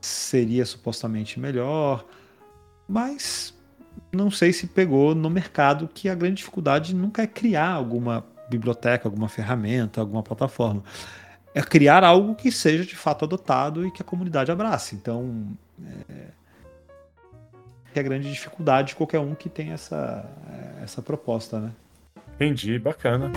seria 0.00 0.64
supostamente 0.64 1.38
melhor, 1.38 2.04
mas 2.88 3.54
não 4.12 4.30
sei 4.30 4.52
se 4.52 4.66
pegou 4.66 5.14
no 5.14 5.30
mercado 5.30 5.88
que 5.92 6.08
a 6.08 6.14
grande 6.14 6.36
dificuldade 6.36 6.94
nunca 6.94 7.22
é 7.22 7.26
criar 7.26 7.70
alguma 7.70 8.24
biblioteca, 8.48 9.08
alguma 9.08 9.28
ferramenta, 9.28 10.00
alguma 10.00 10.22
plataforma. 10.22 10.82
É 11.54 11.62
criar 11.62 12.04
algo 12.04 12.34
que 12.34 12.50
seja 12.50 12.84
de 12.84 12.96
fato 12.96 13.24
adotado 13.24 13.86
e 13.86 13.90
que 13.90 14.02
a 14.02 14.04
comunidade 14.04 14.50
abrace. 14.50 14.94
Então, 14.94 15.56
é, 16.08 16.26
é 17.94 18.00
a 18.00 18.02
grande 18.02 18.30
dificuldade 18.30 18.88
de 18.88 18.96
qualquer 18.96 19.20
um 19.20 19.34
que 19.34 19.48
tem 19.48 19.70
essa, 19.70 20.28
essa 20.82 21.02
proposta, 21.02 21.60
né? 21.60 21.72
Entendi, 22.34 22.78
bacana. 22.78 23.30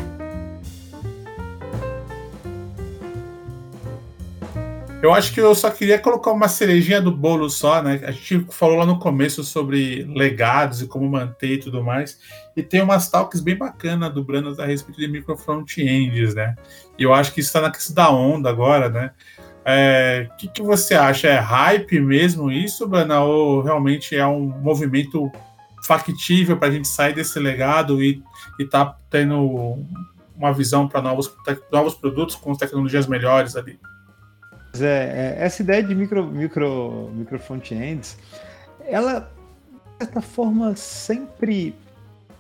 Eu 5.04 5.14
acho 5.14 5.34
que 5.34 5.42
eu 5.42 5.54
só 5.54 5.70
queria 5.70 6.00
colocar 6.00 6.32
uma 6.32 6.48
cerejinha 6.48 7.02
do 7.02 7.12
bolo 7.12 7.50
só, 7.50 7.84
né? 7.84 8.00
A 8.06 8.12
gente 8.12 8.46
falou 8.52 8.78
lá 8.78 8.86
no 8.86 9.00
começo 9.00 9.44
sobre 9.44 10.06
legados 10.06 10.82
e 10.82 10.88
como 10.88 11.10
manter 11.10 11.56
e 11.56 11.60
tudo 11.60 11.84
mais. 11.84 12.18
E 12.56 12.64
tem 12.64 12.82
umas 12.82 13.12
talks 13.12 13.42
bem 13.42 13.58
bacanas 13.58 14.14
do 14.14 14.24
Branas 14.24 14.60
a 14.60 14.66
respeito 14.66 15.02
de 15.02 15.10
micro 15.10 15.36
front-ends, 15.36 16.34
né? 16.34 16.56
E 16.98 17.04
eu 17.04 17.14
acho 17.14 17.34
que 17.34 17.42
isso 17.42 17.50
está 17.50 17.60
na 17.60 17.70
questão 17.70 17.94
da 17.94 18.10
onda 18.10 18.50
agora, 18.50 18.88
né? 18.88 19.12
O 19.38 19.42
é, 19.66 20.30
que, 20.38 20.48
que 20.48 20.62
você 20.62 20.96
acha? 20.96 21.28
É 21.28 21.38
hype 21.38 22.00
mesmo 22.00 22.50
isso, 22.50 22.88
Brana? 22.88 23.20
Ou 23.24 23.62
realmente 23.62 24.16
é 24.16 24.26
um 24.26 24.40
movimento 24.40 25.30
factível 25.86 26.56
para 26.56 26.70
a 26.70 26.72
gente 26.72 26.88
sair 26.88 27.14
desse 27.14 27.38
legado 27.40 28.02
e 28.02 28.24
estar 28.58 28.86
tá 28.86 28.98
tendo 29.10 29.84
uma 30.34 30.54
visão 30.54 30.88
para 30.88 31.02
novos, 31.02 31.30
novos 31.70 31.94
produtos 31.94 32.38
com 32.38 32.56
tecnologias 32.56 33.06
melhores 33.06 33.58
ali? 33.58 33.78
É, 34.80 35.36
é, 35.40 35.46
essa 35.46 35.62
ideia 35.62 35.84
de 35.84 35.94
micro, 35.94 36.26
micro, 36.26 37.12
micro 37.14 37.40
front-ends, 37.40 38.18
ela, 38.86 39.32
de 40.00 40.06
certa 40.06 40.22
forma, 40.22 40.76
sempre 40.76 41.76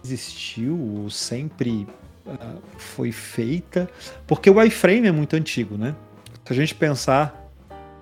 existiu, 0.03 1.07
sempre 1.09 1.87
uh, 2.25 2.61
foi 2.77 3.11
feita, 3.11 3.89
porque 4.25 4.49
o 4.49 4.61
iframe 4.61 5.07
é 5.07 5.11
muito 5.11 5.35
antigo, 5.35 5.77
né? 5.77 5.95
Se 6.43 6.51
a 6.51 6.55
gente 6.55 6.75
pensar 6.75 7.49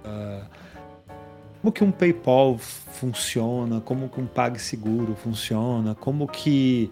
uh, 0.06 0.46
como 1.62 1.72
que 1.72 1.84
um 1.84 1.92
PayPal 1.92 2.58
funciona, 2.58 3.82
como 3.82 4.10
que 4.10 4.20
um 4.20 4.26
PagSeguro 4.26 5.16
funciona, 5.16 5.94
como 5.94 6.28
que 6.28 6.90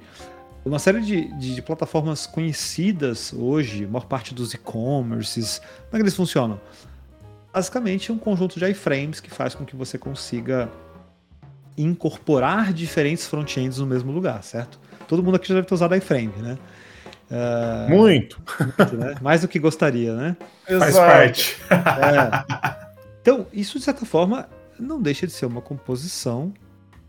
uma 0.64 0.78
série 0.78 1.02
de, 1.02 1.34
de, 1.40 1.56
de 1.56 1.62
plataformas 1.62 2.28
conhecidas 2.28 3.34
hoje, 3.34 3.86
a 3.86 3.88
maior 3.88 4.06
parte 4.06 4.34
dos 4.34 4.54
e-commerces, 4.54 5.60
como 5.60 5.94
é 5.94 5.96
que 5.96 6.04
eles 6.04 6.16
funcionam? 6.16 6.60
Basicamente 7.54 8.12
um 8.12 8.18
conjunto 8.18 8.60
de 8.60 8.66
iframes 8.70 9.20
que 9.20 9.30
faz 9.30 9.56
com 9.56 9.66
que 9.66 9.76
você 9.76 9.98
consiga 9.98 10.70
incorporar 11.78 12.74
diferentes 12.74 13.26
front-ends 13.28 13.78
no 13.78 13.86
mesmo 13.86 14.12
lugar, 14.12 14.44
certo? 14.44 14.80
Todo 15.08 15.24
mundo 15.24 15.36
aqui 15.36 15.48
já 15.48 15.56
deve 15.56 15.68
ter 15.68 15.74
usado 15.74 15.96
iframe, 15.96 16.34
né? 16.38 16.58
Uh, 17.32 17.90
muito. 17.90 18.42
muito 18.60 18.98
né? 18.98 19.16
Mais 19.22 19.42
do 19.42 19.48
que 19.48 19.60
gostaria, 19.60 20.14
né? 20.16 20.38
Faz 20.68 20.96
parte. 20.96 21.58
É. 21.70 23.00
Então, 23.22 23.46
isso 23.54 23.78
de 23.78 23.86
certa 23.86 24.06
forma 24.06 24.50
não 24.80 25.02
deixa 25.02 25.28
de 25.28 25.34
ser 25.34 25.46
uma 25.46 25.62
composição 25.62 26.54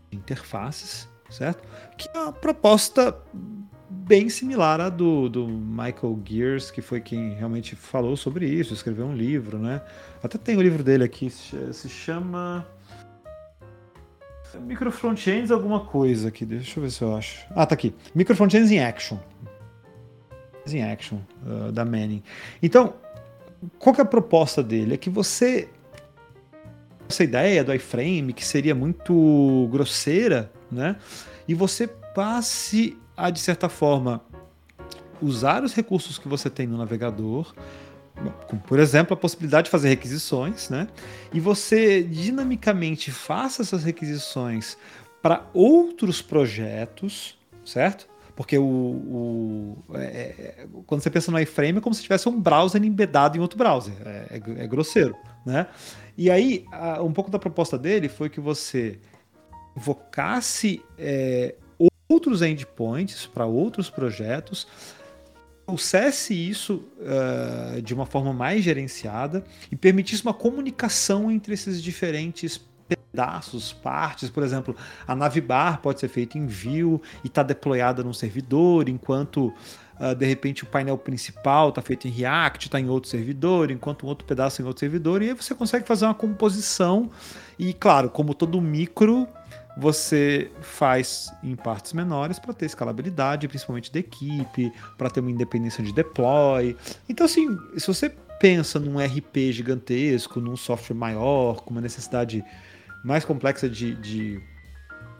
de 0.09 0.17
interfaces, 0.17 1.07
certo? 1.29 1.63
Que 1.97 2.09
é 2.13 2.19
uma 2.19 2.33
proposta 2.33 3.15
bem 4.11 4.27
similar 4.27 4.81
à 4.81 4.89
do, 4.89 5.29
do 5.29 5.47
Michael 5.47 6.19
Gears, 6.25 6.69
que 6.69 6.81
foi 6.81 6.99
quem 6.99 7.33
realmente 7.33 7.77
falou 7.77 8.17
sobre 8.17 8.45
isso, 8.45 8.73
escreveu 8.73 9.05
um 9.05 9.15
livro, 9.15 9.57
né? 9.57 9.81
Até 10.21 10.37
tem 10.37 10.57
o 10.57 10.61
livro 10.61 10.83
dele 10.83 11.05
aqui, 11.05 11.29
se 11.29 11.87
chama. 11.87 12.67
Micro 14.59 14.91
Frontends 14.91 15.49
alguma 15.49 15.85
coisa 15.85 16.27
aqui, 16.27 16.43
deixa 16.43 16.77
eu 16.77 16.83
ver 16.83 16.91
se 16.91 17.01
eu 17.01 17.15
acho. 17.15 17.39
Ah, 17.55 17.65
tá 17.65 17.73
aqui. 17.73 17.95
Micro 18.13 18.35
Frontends 18.35 18.69
in 18.69 18.79
Action. 18.79 19.17
In 20.67 20.81
Action, 20.81 21.19
uh, 21.45 21.71
da 21.71 21.85
Manning. 21.85 22.21
Então, 22.61 22.95
qual 23.79 23.95
que 23.95 24.01
é 24.01 24.03
a 24.03 24.05
proposta 24.05 24.61
dele? 24.61 24.95
É 24.95 24.97
que 24.97 25.09
você. 25.09 25.69
Essa 27.07 27.23
ideia 27.23 27.63
do 27.63 27.73
iframe, 27.73 28.33
que 28.33 28.43
seria 28.43 28.75
muito 28.75 29.69
grosseira, 29.71 30.51
né? 30.69 30.97
E 31.47 31.53
você 31.53 31.87
passe 31.87 32.97
a, 33.15 33.29
de 33.29 33.39
certa 33.39 33.69
forma, 33.69 34.21
usar 35.21 35.63
os 35.63 35.73
recursos 35.73 36.17
que 36.17 36.27
você 36.27 36.49
tem 36.49 36.67
no 36.67 36.77
navegador, 36.77 37.53
como, 38.47 38.61
por 38.61 38.79
exemplo, 38.79 39.13
a 39.13 39.17
possibilidade 39.17 39.65
de 39.65 39.71
fazer 39.71 39.89
requisições, 39.89 40.69
né? 40.69 40.87
E 41.33 41.39
você 41.39 42.03
dinamicamente 42.03 43.11
faça 43.11 43.61
essas 43.61 43.83
requisições 43.83 44.77
para 45.21 45.45
outros 45.53 46.21
projetos, 46.21 47.37
certo? 47.63 48.07
Porque 48.35 48.57
o, 48.57 48.63
o 48.63 49.77
é, 49.93 50.03
é, 50.03 50.67
quando 50.87 51.01
você 51.01 51.09
pensa 51.09 51.31
no 51.31 51.39
iframe 51.39 51.77
é 51.77 51.81
como 51.81 51.93
se 51.93 52.01
tivesse 52.01 52.27
um 52.27 52.39
browser 52.39 52.83
embedado 52.83 53.37
em 53.37 53.41
outro 53.41 53.57
browser. 53.57 53.93
É, 54.05 54.27
é, 54.37 54.63
é 54.63 54.67
grosseiro, 54.67 55.15
né? 55.45 55.67
E 56.17 56.29
aí, 56.29 56.65
a, 56.71 57.01
um 57.03 57.13
pouco 57.13 57.29
da 57.29 57.39
proposta 57.39 57.77
dele 57.77 58.09
foi 58.09 58.29
que 58.29 58.39
você 58.39 58.99
invocasse 59.75 60.83
é, 60.97 61.55
outros 62.11 62.41
endpoints 62.41 63.25
para 63.25 63.45
outros 63.45 63.89
projetos, 63.89 64.67
trouxesse 65.65 66.33
isso 66.33 66.83
uh, 66.99 67.81
de 67.81 67.93
uma 67.93 68.05
forma 68.05 68.33
mais 68.33 68.63
gerenciada 68.63 69.43
e 69.71 69.75
permitisse 69.75 70.23
uma 70.23 70.33
comunicação 70.33 71.31
entre 71.31 71.53
esses 71.53 71.81
diferentes 71.81 72.59
pedaços, 72.87 73.71
partes, 73.71 74.29
por 74.29 74.43
exemplo, 74.43 74.75
a 75.07 75.15
Navibar 75.15 75.81
pode 75.81 75.99
ser 75.99 76.09
feita 76.09 76.37
em 76.37 76.45
Vue 76.45 76.99
e 77.23 77.27
está 77.27 77.41
deployada 77.41 78.03
num 78.03 78.13
servidor, 78.13 78.89
enquanto 78.89 79.53
uh, 79.99 80.13
de 80.13 80.25
repente 80.25 80.63
o 80.63 80.65
painel 80.65 80.97
principal 80.97 81.69
está 81.69 81.81
feito 81.81 82.07
em 82.07 82.11
React, 82.11 82.67
está 82.67 82.79
em 82.79 82.89
outro 82.89 83.09
servidor, 83.09 83.71
enquanto 83.71 84.05
um 84.05 84.09
outro 84.09 84.25
pedaço 84.25 84.61
em 84.61 84.65
outro 84.65 84.81
servidor, 84.81 85.21
e 85.21 85.29
aí 85.29 85.33
você 85.33 85.55
consegue 85.55 85.87
fazer 85.87 86.05
uma 86.05 86.13
composição 86.13 87.09
e, 87.57 87.73
claro, 87.73 88.09
como 88.09 88.33
todo 88.33 88.59
micro, 88.59 89.27
você 89.77 90.51
faz 90.61 91.33
em 91.43 91.55
partes 91.55 91.93
menores 91.93 92.39
para 92.39 92.53
ter 92.53 92.65
escalabilidade, 92.65 93.47
principalmente 93.47 93.91
da 93.91 93.99
equipe, 93.99 94.71
para 94.97 95.09
ter 95.09 95.19
uma 95.19 95.31
independência 95.31 95.83
de 95.83 95.93
deploy. 95.93 96.75
Então, 97.07 97.25
assim, 97.25 97.57
se 97.77 97.87
você 97.87 98.09
pensa 98.39 98.79
num 98.79 98.97
RP 98.97 99.51
gigantesco, 99.51 100.39
num 100.39 100.57
software 100.57 100.95
maior, 100.95 101.61
com 101.61 101.71
uma 101.71 101.81
necessidade 101.81 102.43
mais 103.03 103.23
complexa 103.23 103.69
de, 103.69 103.95
de 103.95 104.41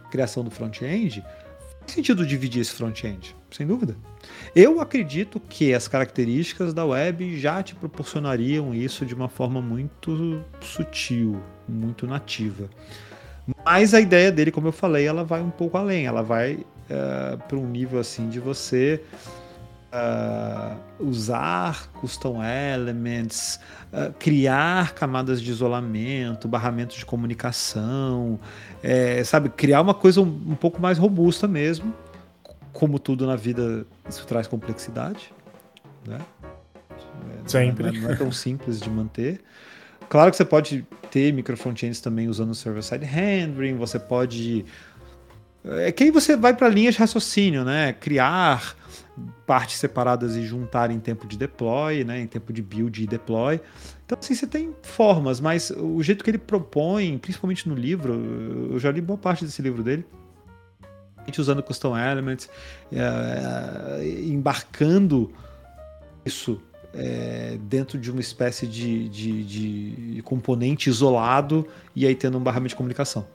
criação 0.09 0.43
do 0.43 0.51
front-end, 0.51 1.23
faz 1.81 1.93
sentido 1.93 2.25
dividir 2.25 2.61
esse 2.61 2.73
front-end, 2.73 3.35
sem 3.51 3.65
dúvida. 3.65 3.95
Eu 4.55 4.81
acredito 4.81 5.39
que 5.39 5.73
as 5.73 5.87
características 5.87 6.73
da 6.73 6.85
web 6.85 7.39
já 7.39 7.61
te 7.63 7.75
proporcionariam 7.75 8.73
isso 8.73 9.05
de 9.05 9.13
uma 9.13 9.29
forma 9.29 9.61
muito 9.61 10.43
sutil, 10.59 11.41
muito 11.67 12.05
nativa. 12.05 12.69
Mas 13.63 13.93
a 13.93 13.99
ideia 13.99 14.31
dele, 14.31 14.51
como 14.51 14.67
eu 14.67 14.71
falei, 14.71 15.05
ela 15.05 15.23
vai 15.23 15.41
um 15.41 15.49
pouco 15.49 15.77
além. 15.77 16.05
Ela 16.05 16.21
vai 16.21 16.53
uh, 16.55 16.65
eh, 16.89 17.37
para 17.47 17.57
um 17.57 17.67
nível 17.67 17.99
assim 17.99 18.29
de 18.29 18.39
você 18.39 19.01
uh, 19.91 20.77
usar 20.99 21.87
custom 21.93 22.41
elements, 22.43 23.59
uh, 23.91 24.11
criar 24.17 24.93
camadas 24.93 25.41
de 25.41 25.51
isolamento, 25.51 26.47
barramento 26.47 26.95
de 26.95 27.05
comunicação, 27.05 28.39
é, 28.81 29.23
sabe, 29.23 29.49
criar 29.49 29.81
uma 29.81 29.93
coisa 29.93 30.21
um, 30.21 30.41
um 30.47 30.55
pouco 30.55 30.81
mais 30.81 30.97
robusta 30.97 31.47
mesmo. 31.47 31.93
Como 32.73 32.97
tudo 32.97 33.27
na 33.27 33.35
vida, 33.35 33.85
isso 34.09 34.25
traz 34.25 34.47
complexidade, 34.47 35.33
né? 36.07 36.19
Sempre. 37.45 37.83
Não 37.83 37.89
é, 37.89 38.01
não 38.01 38.11
é 38.11 38.15
tão 38.15 38.31
simples 38.31 38.79
de 38.79 38.89
manter. 38.89 39.41
Claro 40.11 40.29
que 40.29 40.35
você 40.35 40.43
pode 40.43 40.85
ter 41.09 41.31
microfrontends 41.31 42.01
também 42.01 42.27
usando 42.27 42.53
server-side 42.53 43.05
rendering, 43.05 43.77
você 43.77 43.97
pode. 43.97 44.65
É 45.63 45.89
que 45.89 46.03
aí 46.03 46.11
você 46.11 46.35
vai 46.35 46.53
para 46.53 46.67
linhas 46.67 46.95
de 46.95 46.99
raciocínio, 46.99 47.63
né? 47.63 47.93
Criar 47.93 48.75
partes 49.47 49.77
separadas 49.77 50.35
e 50.35 50.45
juntar 50.45 50.91
em 50.91 50.99
tempo 50.99 51.25
de 51.25 51.37
deploy, 51.37 52.03
né? 52.03 52.19
Em 52.19 52.27
tempo 52.27 52.51
de 52.51 52.61
build 52.61 53.01
e 53.01 53.07
deploy. 53.07 53.61
Então, 54.05 54.17
assim, 54.21 54.35
você 54.35 54.45
tem 54.45 54.75
formas, 54.81 55.39
mas 55.39 55.71
o 55.71 56.03
jeito 56.03 56.25
que 56.25 56.29
ele 56.29 56.37
propõe, 56.37 57.17
principalmente 57.17 57.69
no 57.69 57.73
livro, 57.73 58.13
eu 58.69 58.79
já 58.81 58.91
li 58.91 58.99
boa 58.99 59.17
parte 59.17 59.45
desse 59.45 59.61
livro 59.61 59.81
dele, 59.81 60.05
usando 61.39 61.63
custom 61.63 61.97
elements, 61.97 62.49
é, 62.91 64.05
embarcando 64.25 65.31
isso 66.25 66.61
é, 66.93 67.57
dentro 67.63 67.97
de 67.97 68.11
uma 68.11 68.21
espécie 68.21 68.67
de, 68.67 69.07
de, 69.09 69.43
de, 69.43 70.21
componente 70.23 70.89
isolado 70.89 71.67
e 71.95 72.05
aí 72.05 72.15
tendo 72.15 72.37
um 72.37 72.41
barramento 72.41 72.69
de 72.69 72.75
comunicação. 72.75 73.25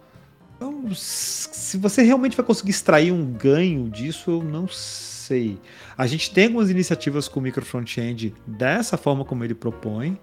Então, 0.57 0.89
se 0.95 1.77
você 1.77 2.03
realmente 2.03 2.37
vai 2.37 2.45
conseguir 2.45 2.71
extrair 2.71 3.13
um 3.13 3.25
ganho 3.25 3.91
disso, 3.91 4.31
eu 4.31 4.43
não 4.43 4.67
sei. 4.69 5.59
A 5.97 6.07
gente 6.07 6.33
tem 6.33 6.47
algumas 6.47 6.71
iniciativas 6.71 7.29
com 7.29 7.41
o 7.41 7.43
micro 7.43 7.65
front-end 7.65 8.35
dessa 8.47 8.97
forma 8.97 9.25
como 9.25 9.45
ele 9.45 9.55
propõe. 9.55 10.19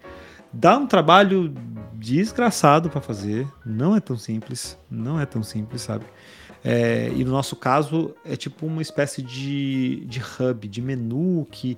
Dá 0.51 0.77
um 0.77 0.86
trabalho 0.86 1.53
desgraçado 1.93 2.89
para 2.89 3.01
fazer, 3.01 3.47
não 3.65 3.95
é 3.95 3.99
tão 3.99 4.17
simples, 4.17 4.77
não 4.89 5.19
é 5.19 5.25
tão 5.25 5.41
simples, 5.41 5.81
sabe? 5.81 6.05
É, 6.63 7.11
e 7.13 7.25
no 7.25 7.31
nosso 7.31 7.55
caso 7.55 8.15
é 8.23 8.36
tipo 8.36 8.65
uma 8.65 8.81
espécie 8.81 9.21
de, 9.21 10.05
de 10.05 10.21
hub, 10.21 10.67
de 10.67 10.81
menu 10.81 11.45
que 11.51 11.77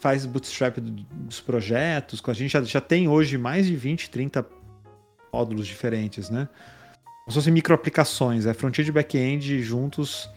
faz 0.00 0.26
bootstrap 0.26 0.78
dos 0.78 1.40
projetos. 1.40 2.22
A 2.26 2.32
gente 2.32 2.52
já, 2.52 2.62
já 2.62 2.80
tem 2.80 3.08
hoje 3.08 3.38
mais 3.38 3.66
de 3.66 3.76
20, 3.76 4.10
30 4.10 4.46
módulos 5.32 5.66
diferentes, 5.66 6.28
né? 6.28 6.48
Como 7.24 7.32
se 7.32 7.34
fossem 7.34 7.52
microaplicações, 7.52 8.46
é 8.46 8.54
front-end 8.54 8.88
e 8.88 8.92
back-end 8.92 9.62
juntos. 9.62 10.28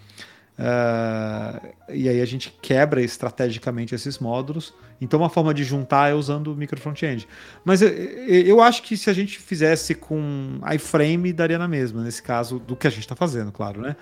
Uh, 0.57 1.73
e 1.89 2.07
aí 2.07 2.21
a 2.21 2.25
gente 2.25 2.55
quebra 2.61 3.01
estrategicamente 3.01 3.93
esses 3.93 4.19
módulos. 4.19 4.73
Então 5.01 5.19
uma 5.19 5.29
forma 5.29 5.53
de 5.53 5.63
juntar 5.63 6.11
é 6.11 6.13
usando 6.13 6.53
o 6.53 6.55
micro 6.55 6.79
front-end. 6.79 7.27
Mas 7.63 7.81
eu, 7.81 7.89
eu, 7.89 8.61
acho 8.61 8.83
que 8.83 8.95
se 8.95 9.09
a 9.09 9.13
gente 9.13 9.37
fizesse 9.39 9.93
com 9.93 10.59
iframe, 10.73 11.33
daria 11.33 11.57
na 11.57 11.67
mesma, 11.67 12.03
nesse 12.03 12.23
caso, 12.23 12.59
do 12.59 12.75
que 12.75 12.87
a 12.87 12.89
gente 12.89 13.01
está 13.01 13.15
fazendo, 13.15 13.51
claro, 13.51 13.81
né? 13.81 13.95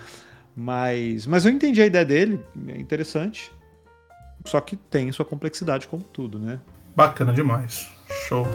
Mas, 0.56 1.26
mas 1.26 1.46
eu 1.46 1.52
entendi 1.52 1.82
a 1.82 1.86
ideia 1.86 2.06
dele, 2.06 2.40
é 2.68 2.78
interessante. 2.78 3.52
Só 4.46 4.60
que 4.60 4.76
tem 4.76 5.12
sua 5.12 5.26
complexidade, 5.26 5.88
como 5.88 6.04
tudo, 6.04 6.38
né? 6.38 6.60
Bacana 6.96 7.34
demais. 7.34 7.90
Show. 8.28 8.48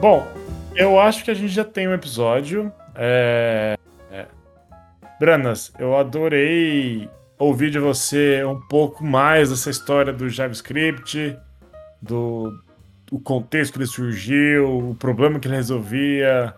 Bom, 0.00 0.26
eu 0.74 0.98
acho 0.98 1.24
que 1.24 1.30
a 1.30 1.34
gente 1.34 1.52
já 1.52 1.64
tem 1.64 1.88
um 1.88 1.92
episódio. 1.92 2.72
É... 2.94 3.76
É. 4.10 4.26
Branas, 5.20 5.72
eu 5.78 5.96
adorei 5.96 7.08
ouvir 7.38 7.70
de 7.70 7.78
você 7.78 8.44
um 8.44 8.60
pouco 8.60 9.04
mais 9.04 9.50
dessa 9.50 9.70
história 9.70 10.12
do 10.12 10.28
JavaScript, 10.28 11.36
do 12.02 12.52
o 13.10 13.18
contexto 13.18 13.72
que 13.72 13.78
ele 13.78 13.86
surgiu, 13.86 14.90
o 14.90 14.94
problema 14.94 15.40
que 15.40 15.48
ele 15.48 15.56
resolvia, 15.56 16.54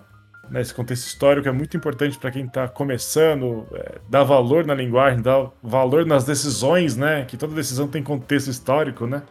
nesse 0.51 0.74
contexto 0.74 1.07
histórico 1.07 1.48
é 1.48 1.53
muito 1.53 1.76
importante 1.76 2.18
para 2.18 2.30
quem 2.30 2.44
está 2.44 2.66
começando, 2.68 3.66
é, 3.72 3.98
dar 4.09 4.24
valor 4.24 4.66
na 4.66 4.74
linguagem, 4.74 5.22
dar 5.22 5.51
valor 5.62 6.05
nas 6.05 6.24
decisões, 6.24 6.96
né? 6.96 7.24
Que 7.24 7.36
toda 7.36 7.55
decisão 7.55 7.86
tem 7.86 8.03
contexto 8.03 8.48
histórico, 8.48 9.07
né? 9.07 9.22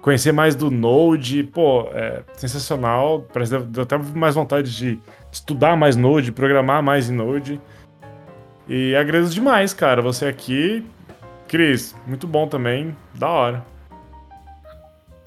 Conhecer 0.00 0.32
mais 0.32 0.54
do 0.56 0.70
Node, 0.70 1.44
pô, 1.44 1.88
é 1.92 2.22
sensacional. 2.34 3.26
Parece 3.32 3.58
deu 3.58 3.82
até 3.82 3.98
mais 3.98 4.34
vontade 4.34 4.74
de 4.74 4.98
estudar 5.30 5.76
mais 5.76 5.94
Node, 5.94 6.32
programar 6.32 6.82
mais 6.82 7.10
em 7.10 7.14
Node. 7.14 7.60
E 8.66 8.94
agradeço 8.96 9.34
demais, 9.34 9.74
cara, 9.74 10.00
você 10.00 10.26
aqui. 10.26 10.84
Cris, 11.46 11.94
muito 12.06 12.26
bom 12.26 12.46
também, 12.46 12.96
da 13.14 13.28
hora. 13.28 13.64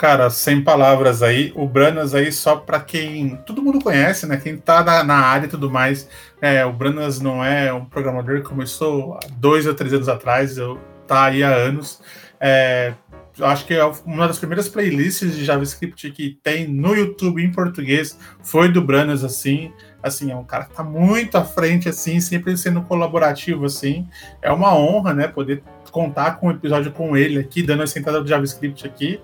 Cara, 0.03 0.29
sem 0.29 0.61
palavras 0.61 1.23
aí, 1.23 1.53
o 1.55 1.65
Branas 1.65 2.13
aí, 2.13 2.29
só 2.29 2.57
para 2.57 2.77
quem. 2.81 3.37
Todo 3.45 3.61
mundo 3.61 3.79
conhece, 3.79 4.27
né? 4.27 4.35
Quem 4.35 4.57
tá 4.57 4.83
na, 4.83 5.01
na, 5.01 5.15
área 5.15 5.45
e 5.45 5.49
tudo 5.49 5.71
mais. 5.71 6.09
É, 6.41 6.65
o 6.65 6.73
Branas 6.73 7.21
não 7.21 7.41
é 7.41 7.71
um 7.71 7.85
programador 7.85 8.41
que 8.41 8.49
começou 8.49 9.17
dois 9.37 9.65
ou 9.65 9.73
três 9.73 9.93
anos 9.93 10.09
atrás, 10.09 10.57
eu, 10.57 10.77
tá 11.07 11.23
aí 11.23 11.41
há 11.41 11.55
anos. 11.55 12.01
É, 12.37 12.93
acho 13.39 13.65
que 13.65 13.73
é 13.75 13.91
uma 14.05 14.27
das 14.27 14.37
primeiras 14.37 14.67
playlists 14.67 15.37
de 15.37 15.45
JavaScript 15.45 16.11
que 16.11 16.37
tem 16.43 16.67
no 16.67 16.93
YouTube 16.93 17.41
em 17.41 17.53
português 17.53 18.19
foi 18.43 18.67
do 18.67 18.81
Branas, 18.81 19.23
assim. 19.23 19.71
Assim, 20.03 20.31
é 20.31 20.35
um 20.35 20.43
cara 20.43 20.65
que 20.65 20.75
tá 20.75 20.83
muito 20.83 21.37
à 21.37 21.45
frente, 21.45 21.87
assim, 21.87 22.19
sempre 22.19 22.57
sendo 22.57 22.81
colaborativo, 22.81 23.65
assim. 23.65 24.05
É 24.41 24.51
uma 24.51 24.75
honra, 24.75 25.13
né, 25.13 25.27
poder 25.29 25.63
contar 25.91 26.39
com 26.39 26.47
um 26.47 26.51
episódio 26.51 26.91
com 26.91 27.15
ele 27.15 27.39
aqui, 27.39 27.63
dando 27.63 27.83
a 27.83 27.87
sentada 27.87 28.21
do 28.21 28.27
JavaScript 28.27 28.85
aqui. 28.85 29.21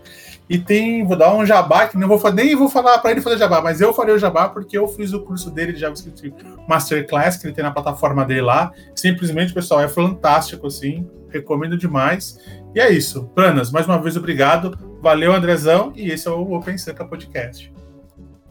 E 0.49 0.57
tem, 0.57 1.05
vou 1.05 1.17
dar 1.17 1.33
um 1.35 1.45
jabá, 1.45 1.87
que 1.87 1.97
não 1.97 2.07
vou, 2.07 2.31
nem 2.31 2.55
vou 2.55 2.69
falar 2.69 2.97
para 2.99 3.11
ele 3.11 3.21
fazer 3.21 3.37
jabá, 3.37 3.61
mas 3.61 3.81
eu 3.81 3.93
farei 3.93 4.15
o 4.15 4.17
jabá 4.17 4.49
porque 4.49 4.77
eu 4.77 4.87
fiz 4.87 5.13
o 5.13 5.19
curso 5.19 5.51
dele 5.51 5.73
de 5.73 5.79
JavaScript 5.79 6.33
Masterclass, 6.67 7.37
que 7.37 7.45
ele 7.45 7.53
tem 7.53 7.63
na 7.63 7.71
plataforma 7.71 8.25
dele 8.25 8.41
lá. 8.41 8.71
Simplesmente, 8.95 9.53
pessoal, 9.53 9.81
é 9.81 9.87
fantástico, 9.87 10.65
assim, 10.67 11.07
recomendo 11.29 11.77
demais. 11.77 12.39
E 12.73 12.79
é 12.79 12.89
isso. 12.89 13.25
Planas, 13.35 13.71
mais 13.71 13.85
uma 13.85 14.01
vez, 14.01 14.15
obrigado. 14.15 14.77
Valeu, 15.01 15.33
Andrezão, 15.33 15.91
e 15.95 16.09
esse 16.09 16.27
é 16.27 16.31
o 16.31 16.53
Open 16.53 16.77
Sanka 16.77 17.05
Podcast. 17.05 17.71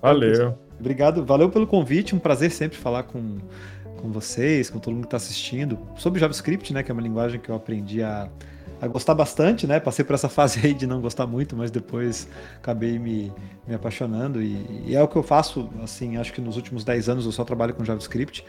Valeu. 0.01 0.68
Obrigado, 0.79 1.25
valeu 1.25 1.51
pelo 1.51 1.67
convite, 1.67 2.15
um 2.15 2.19
prazer 2.19 2.51
sempre 2.51 2.79
falar 2.79 3.05
com, 3.05 3.39
com 3.97 4.11
vocês, 4.11 4.71
com 4.71 4.79
todo 4.79 4.95
mundo 4.95 5.03
que 5.03 5.09
está 5.09 5.17
assistindo, 5.17 5.79
sobre 5.97 6.21
JavaScript, 6.21 6.73
né, 6.73 6.83
que 6.83 6.91
é 6.91 6.95
uma 6.95 7.03
linguagem 7.03 7.41
que 7.41 7.49
eu 7.49 7.55
aprendi 7.55 8.03
a 8.03 8.29
a 8.81 8.87
gostar 8.87 9.15
bastante, 9.15 9.67
né? 9.67 9.81
Passei 9.81 10.05
por 10.05 10.15
essa 10.15 10.29
fase 10.31 10.61
aí 10.65 10.75
de 10.75 10.87
não 10.87 11.01
gostar 11.01 11.27
muito, 11.27 11.57
mas 11.57 11.71
depois 11.71 12.29
acabei 12.57 12.99
me, 12.99 13.33
me 13.67 13.75
apaixonando 13.75 14.41
e, 14.43 14.85
e, 14.87 14.97
é 14.97 15.03
o 15.03 15.09
que 15.09 15.17
eu 15.17 15.23
faço, 15.23 15.69
assim, 15.83 16.17
acho 16.17 16.33
que 16.33 16.41
nos 16.41 16.57
últimos 16.57 16.85
10 16.85 17.09
anos 17.09 17.27
eu 17.27 17.33
só 17.33 17.45
trabalho 17.45 17.75
com 17.75 17.85
JavaScript. 17.85 18.45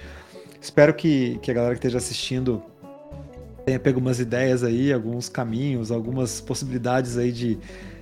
Espero 0.61 0.93
que, 0.93 1.39
que 1.41 1.51
a 1.51 1.53
galera 1.53 1.73
que 1.73 1.79
esteja 1.79 1.97
assistindo 1.97 2.61
tenha 3.65 3.79
pego 3.79 3.99
umas 3.99 4.19
ideias 4.19 4.63
aí, 4.63 4.91
alguns 4.91 5.29
caminhos, 5.29 5.91
algumas 5.91 6.41
possibilidades 6.41 7.17
aí 7.17 7.31
de 7.31 7.57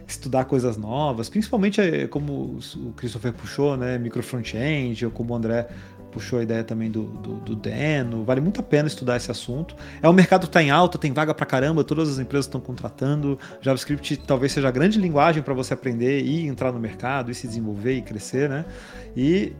estudar 0.07 0.45
coisas 0.45 0.77
novas, 0.77 1.29
principalmente 1.29 1.81
eh, 1.81 2.07
como 2.07 2.59
o 2.75 2.93
Christopher 2.95 3.33
puxou, 3.33 3.75
né, 3.75 3.97
micro 3.97 4.23
front-end, 4.23 5.05
ou 5.05 5.11
como 5.11 5.33
o 5.33 5.35
André 5.35 5.67
puxou 6.11 6.39
a 6.39 6.43
ideia 6.43 6.63
também 6.63 6.89
do, 6.89 7.03
do, 7.03 7.35
do 7.35 7.55
Deno. 7.55 8.23
Vale 8.23 8.41
muito 8.41 8.59
a 8.59 8.63
pena 8.63 8.87
estudar 8.87 9.17
esse 9.17 9.29
assunto. 9.29 9.75
É 10.01 10.09
um 10.09 10.13
mercado 10.13 10.41
que 10.41 10.47
está 10.47 10.63
em 10.63 10.71
alta, 10.71 10.97
tem 10.97 11.11
vaga 11.11 11.33
pra 11.33 11.45
caramba, 11.45 11.83
todas 11.83 12.09
as 12.09 12.19
empresas 12.19 12.45
estão 12.45 12.59
contratando. 12.59 13.37
JavaScript 13.61 14.17
talvez 14.17 14.51
seja 14.51 14.67
a 14.67 14.71
grande 14.71 14.99
linguagem 14.99 15.43
para 15.43 15.53
você 15.53 15.73
aprender 15.73 16.23
e 16.23 16.47
entrar 16.47 16.71
no 16.71 16.79
mercado 16.79 17.29
e 17.29 17.35
se 17.35 17.45
desenvolver 17.47 17.93
e 17.93 18.01
crescer, 18.01 18.49
né? 18.49 18.65
E 19.15 19.53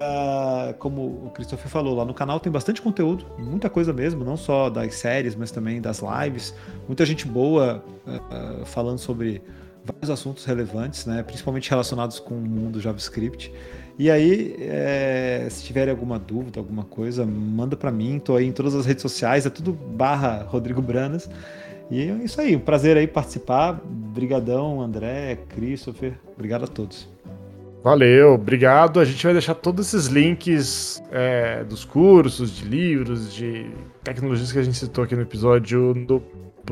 Uh, 0.00 0.72
como 0.78 1.26
o 1.26 1.30
Christopher 1.34 1.68
falou, 1.68 1.94
lá 1.94 2.06
no 2.06 2.14
canal 2.14 2.40
tem 2.40 2.50
bastante 2.50 2.80
conteúdo, 2.80 3.26
muita 3.38 3.68
coisa 3.68 3.92
mesmo, 3.92 4.24
não 4.24 4.34
só 4.34 4.70
das 4.70 4.94
séries, 4.94 5.36
mas 5.36 5.50
também 5.50 5.78
das 5.78 6.00
lives. 6.00 6.54
Muita 6.86 7.04
gente 7.04 7.28
boa 7.28 7.84
uh, 8.06 8.62
uh, 8.62 8.64
falando 8.64 8.96
sobre 8.96 9.42
vários 9.84 10.10
assuntos 10.10 10.44
relevantes, 10.44 11.06
né, 11.06 11.22
principalmente 11.22 11.70
relacionados 11.70 12.18
com 12.18 12.34
o 12.34 12.40
mundo 12.40 12.80
JavaScript. 12.80 13.52
E 13.98 14.10
aí, 14.10 14.56
é, 14.58 15.46
se 15.50 15.62
tiverem 15.64 15.90
alguma 15.90 16.18
dúvida, 16.18 16.58
alguma 16.58 16.84
coisa, 16.84 17.26
manda 17.26 17.76
para 17.76 17.90
mim. 17.90 18.16
Estou 18.16 18.36
aí 18.36 18.46
em 18.46 18.52
todas 18.52 18.74
as 18.74 18.86
redes 18.86 19.02
sociais, 19.02 19.44
é 19.44 19.50
tudo 19.50 19.72
barra 19.72 20.42
Rodrigo 20.48 20.80
Branas. 20.80 21.28
E 21.90 22.02
é 22.02 22.24
isso 22.24 22.40
aí, 22.40 22.56
um 22.56 22.60
prazer 22.60 22.96
aí 22.96 23.06
participar. 23.06 23.78
Brigadão, 23.84 24.80
André, 24.80 25.40
Christopher, 25.50 26.14
obrigado 26.34 26.64
a 26.64 26.66
todos. 26.66 27.08
Valeu, 27.82 28.34
obrigado. 28.34 29.00
A 29.00 29.04
gente 29.04 29.22
vai 29.22 29.32
deixar 29.32 29.54
todos 29.54 29.88
esses 29.88 30.06
links 30.06 31.02
é, 31.10 31.64
dos 31.64 31.84
cursos, 31.84 32.56
de 32.56 32.64
livros, 32.64 33.32
de 33.34 33.70
tecnologias 34.04 34.52
que 34.52 34.58
a 34.58 34.62
gente 34.62 34.76
citou 34.76 35.04
aqui 35.04 35.16
no 35.16 35.22
episódio 35.22 35.94
no, 35.94 36.22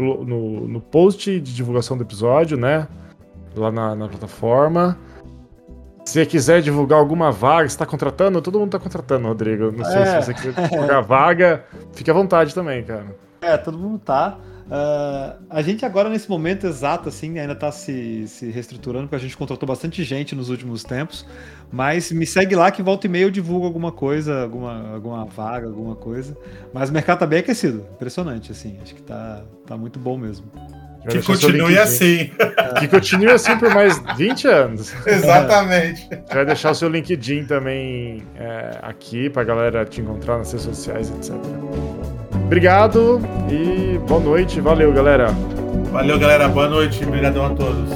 no, 0.03 0.69
no 0.69 0.81
post 0.81 1.41
de 1.41 1.55
divulgação 1.55 1.97
do 1.97 2.03
episódio, 2.03 2.57
né? 2.57 2.87
Lá 3.57 3.71
na, 3.71 3.95
na 3.95 4.09
plataforma. 4.09 4.99
Se 6.05 6.15
você 6.15 6.27
quiser 6.27 6.63
divulgar 6.63 6.99
alguma 6.99 7.31
vaga, 7.31 7.69
você 7.69 7.75
está 7.75 7.85
contratando? 7.85 8.41
Todo 8.41 8.59
mundo 8.59 8.69
está 8.69 8.79
contratando, 8.79 9.29
Rodrigo. 9.29 9.71
Não 9.71 9.85
sei 9.85 10.01
é. 10.01 10.23
se 10.23 10.27
você 10.27 10.35
quiser 10.35 10.69
divulgar 10.71 11.03
vaga, 11.03 11.65
fique 11.93 12.11
à 12.11 12.15
vontade 12.15 12.55
também, 12.55 12.83
cara. 12.83 13.15
É, 13.43 13.57
todo 13.59 13.77
mundo 13.77 13.99
tá. 13.99 14.39
Uh, 14.69 15.43
a 15.49 15.63
gente 15.63 15.85
agora, 15.87 16.11
nesse 16.11 16.29
momento 16.29 16.67
exato, 16.67 17.09
assim, 17.09 17.39
ainda 17.39 17.55
está 17.55 17.73
se, 17.73 18.29
se 18.29 18.51
reestruturando, 18.51 19.05
porque 19.05 19.17
a 19.17 19.19
gente 19.19 19.37
contratou 19.37 19.67
bastante 19.67 20.05
gente 20.05 20.35
nos 20.35 20.51
últimos 20.51 20.85
tempos. 20.85 21.27
Mas 21.73 22.13
me 22.13 22.27
segue 22.27 22.55
lá 22.55 22.71
que 22.71 22.83
volta 22.83 23.07
e 23.07 23.11
meia 23.11 23.25
eu 23.25 23.31
divulgo 23.31 23.65
alguma 23.65 23.91
coisa, 23.91 24.43
alguma, 24.43 24.93
alguma 24.93 25.25
vaga, 25.25 25.67
alguma 25.67 25.97
coisa. 25.97 26.37
Mas 26.73 26.91
o 26.91 26.93
mercado 26.93 27.19
tá 27.21 27.27
bem 27.27 27.41
aquecido. 27.41 27.87
Impressionante, 27.95 28.53
assim. 28.53 28.77
Acho 28.83 28.95
que 28.95 29.03
tá, 29.03 29.43
tá 29.67 29.77
muito 29.77 29.99
bom 29.99 30.19
mesmo. 30.19 30.47
Que 31.09 31.23
continue 31.23 31.79
assim. 31.79 32.31
Que 32.79 32.87
continue 32.87 33.31
assim 33.31 33.57
por 33.57 33.73
mais 33.73 34.01
20 34.17 34.47
anos. 34.49 34.95
Exatamente. 35.07 36.09
Vai 36.33 36.45
deixar 36.45 36.73
o 36.73 36.75
seu 36.75 36.89
LinkedIn 36.89 37.47
também 37.47 38.23
é, 38.37 38.79
aqui 38.83 39.31
pra 39.31 39.43
galera 39.43 39.85
te 39.85 40.01
encontrar 40.01 40.39
nas 40.39 40.53
redes 40.53 40.67
sociais, 40.67 41.11
etc. 41.11 41.35
Obrigado 42.49 43.21
e 43.51 43.99
boa 44.09 44.21
noite. 44.21 44.59
Valeu, 44.59 44.91
galera. 44.91 45.29
Valeu, 45.93 46.19
galera. 46.19 46.49
Boa 46.49 46.67
noite. 46.67 47.05
Obrigadão 47.05 47.45
a 47.45 47.51
todos. 47.51 47.91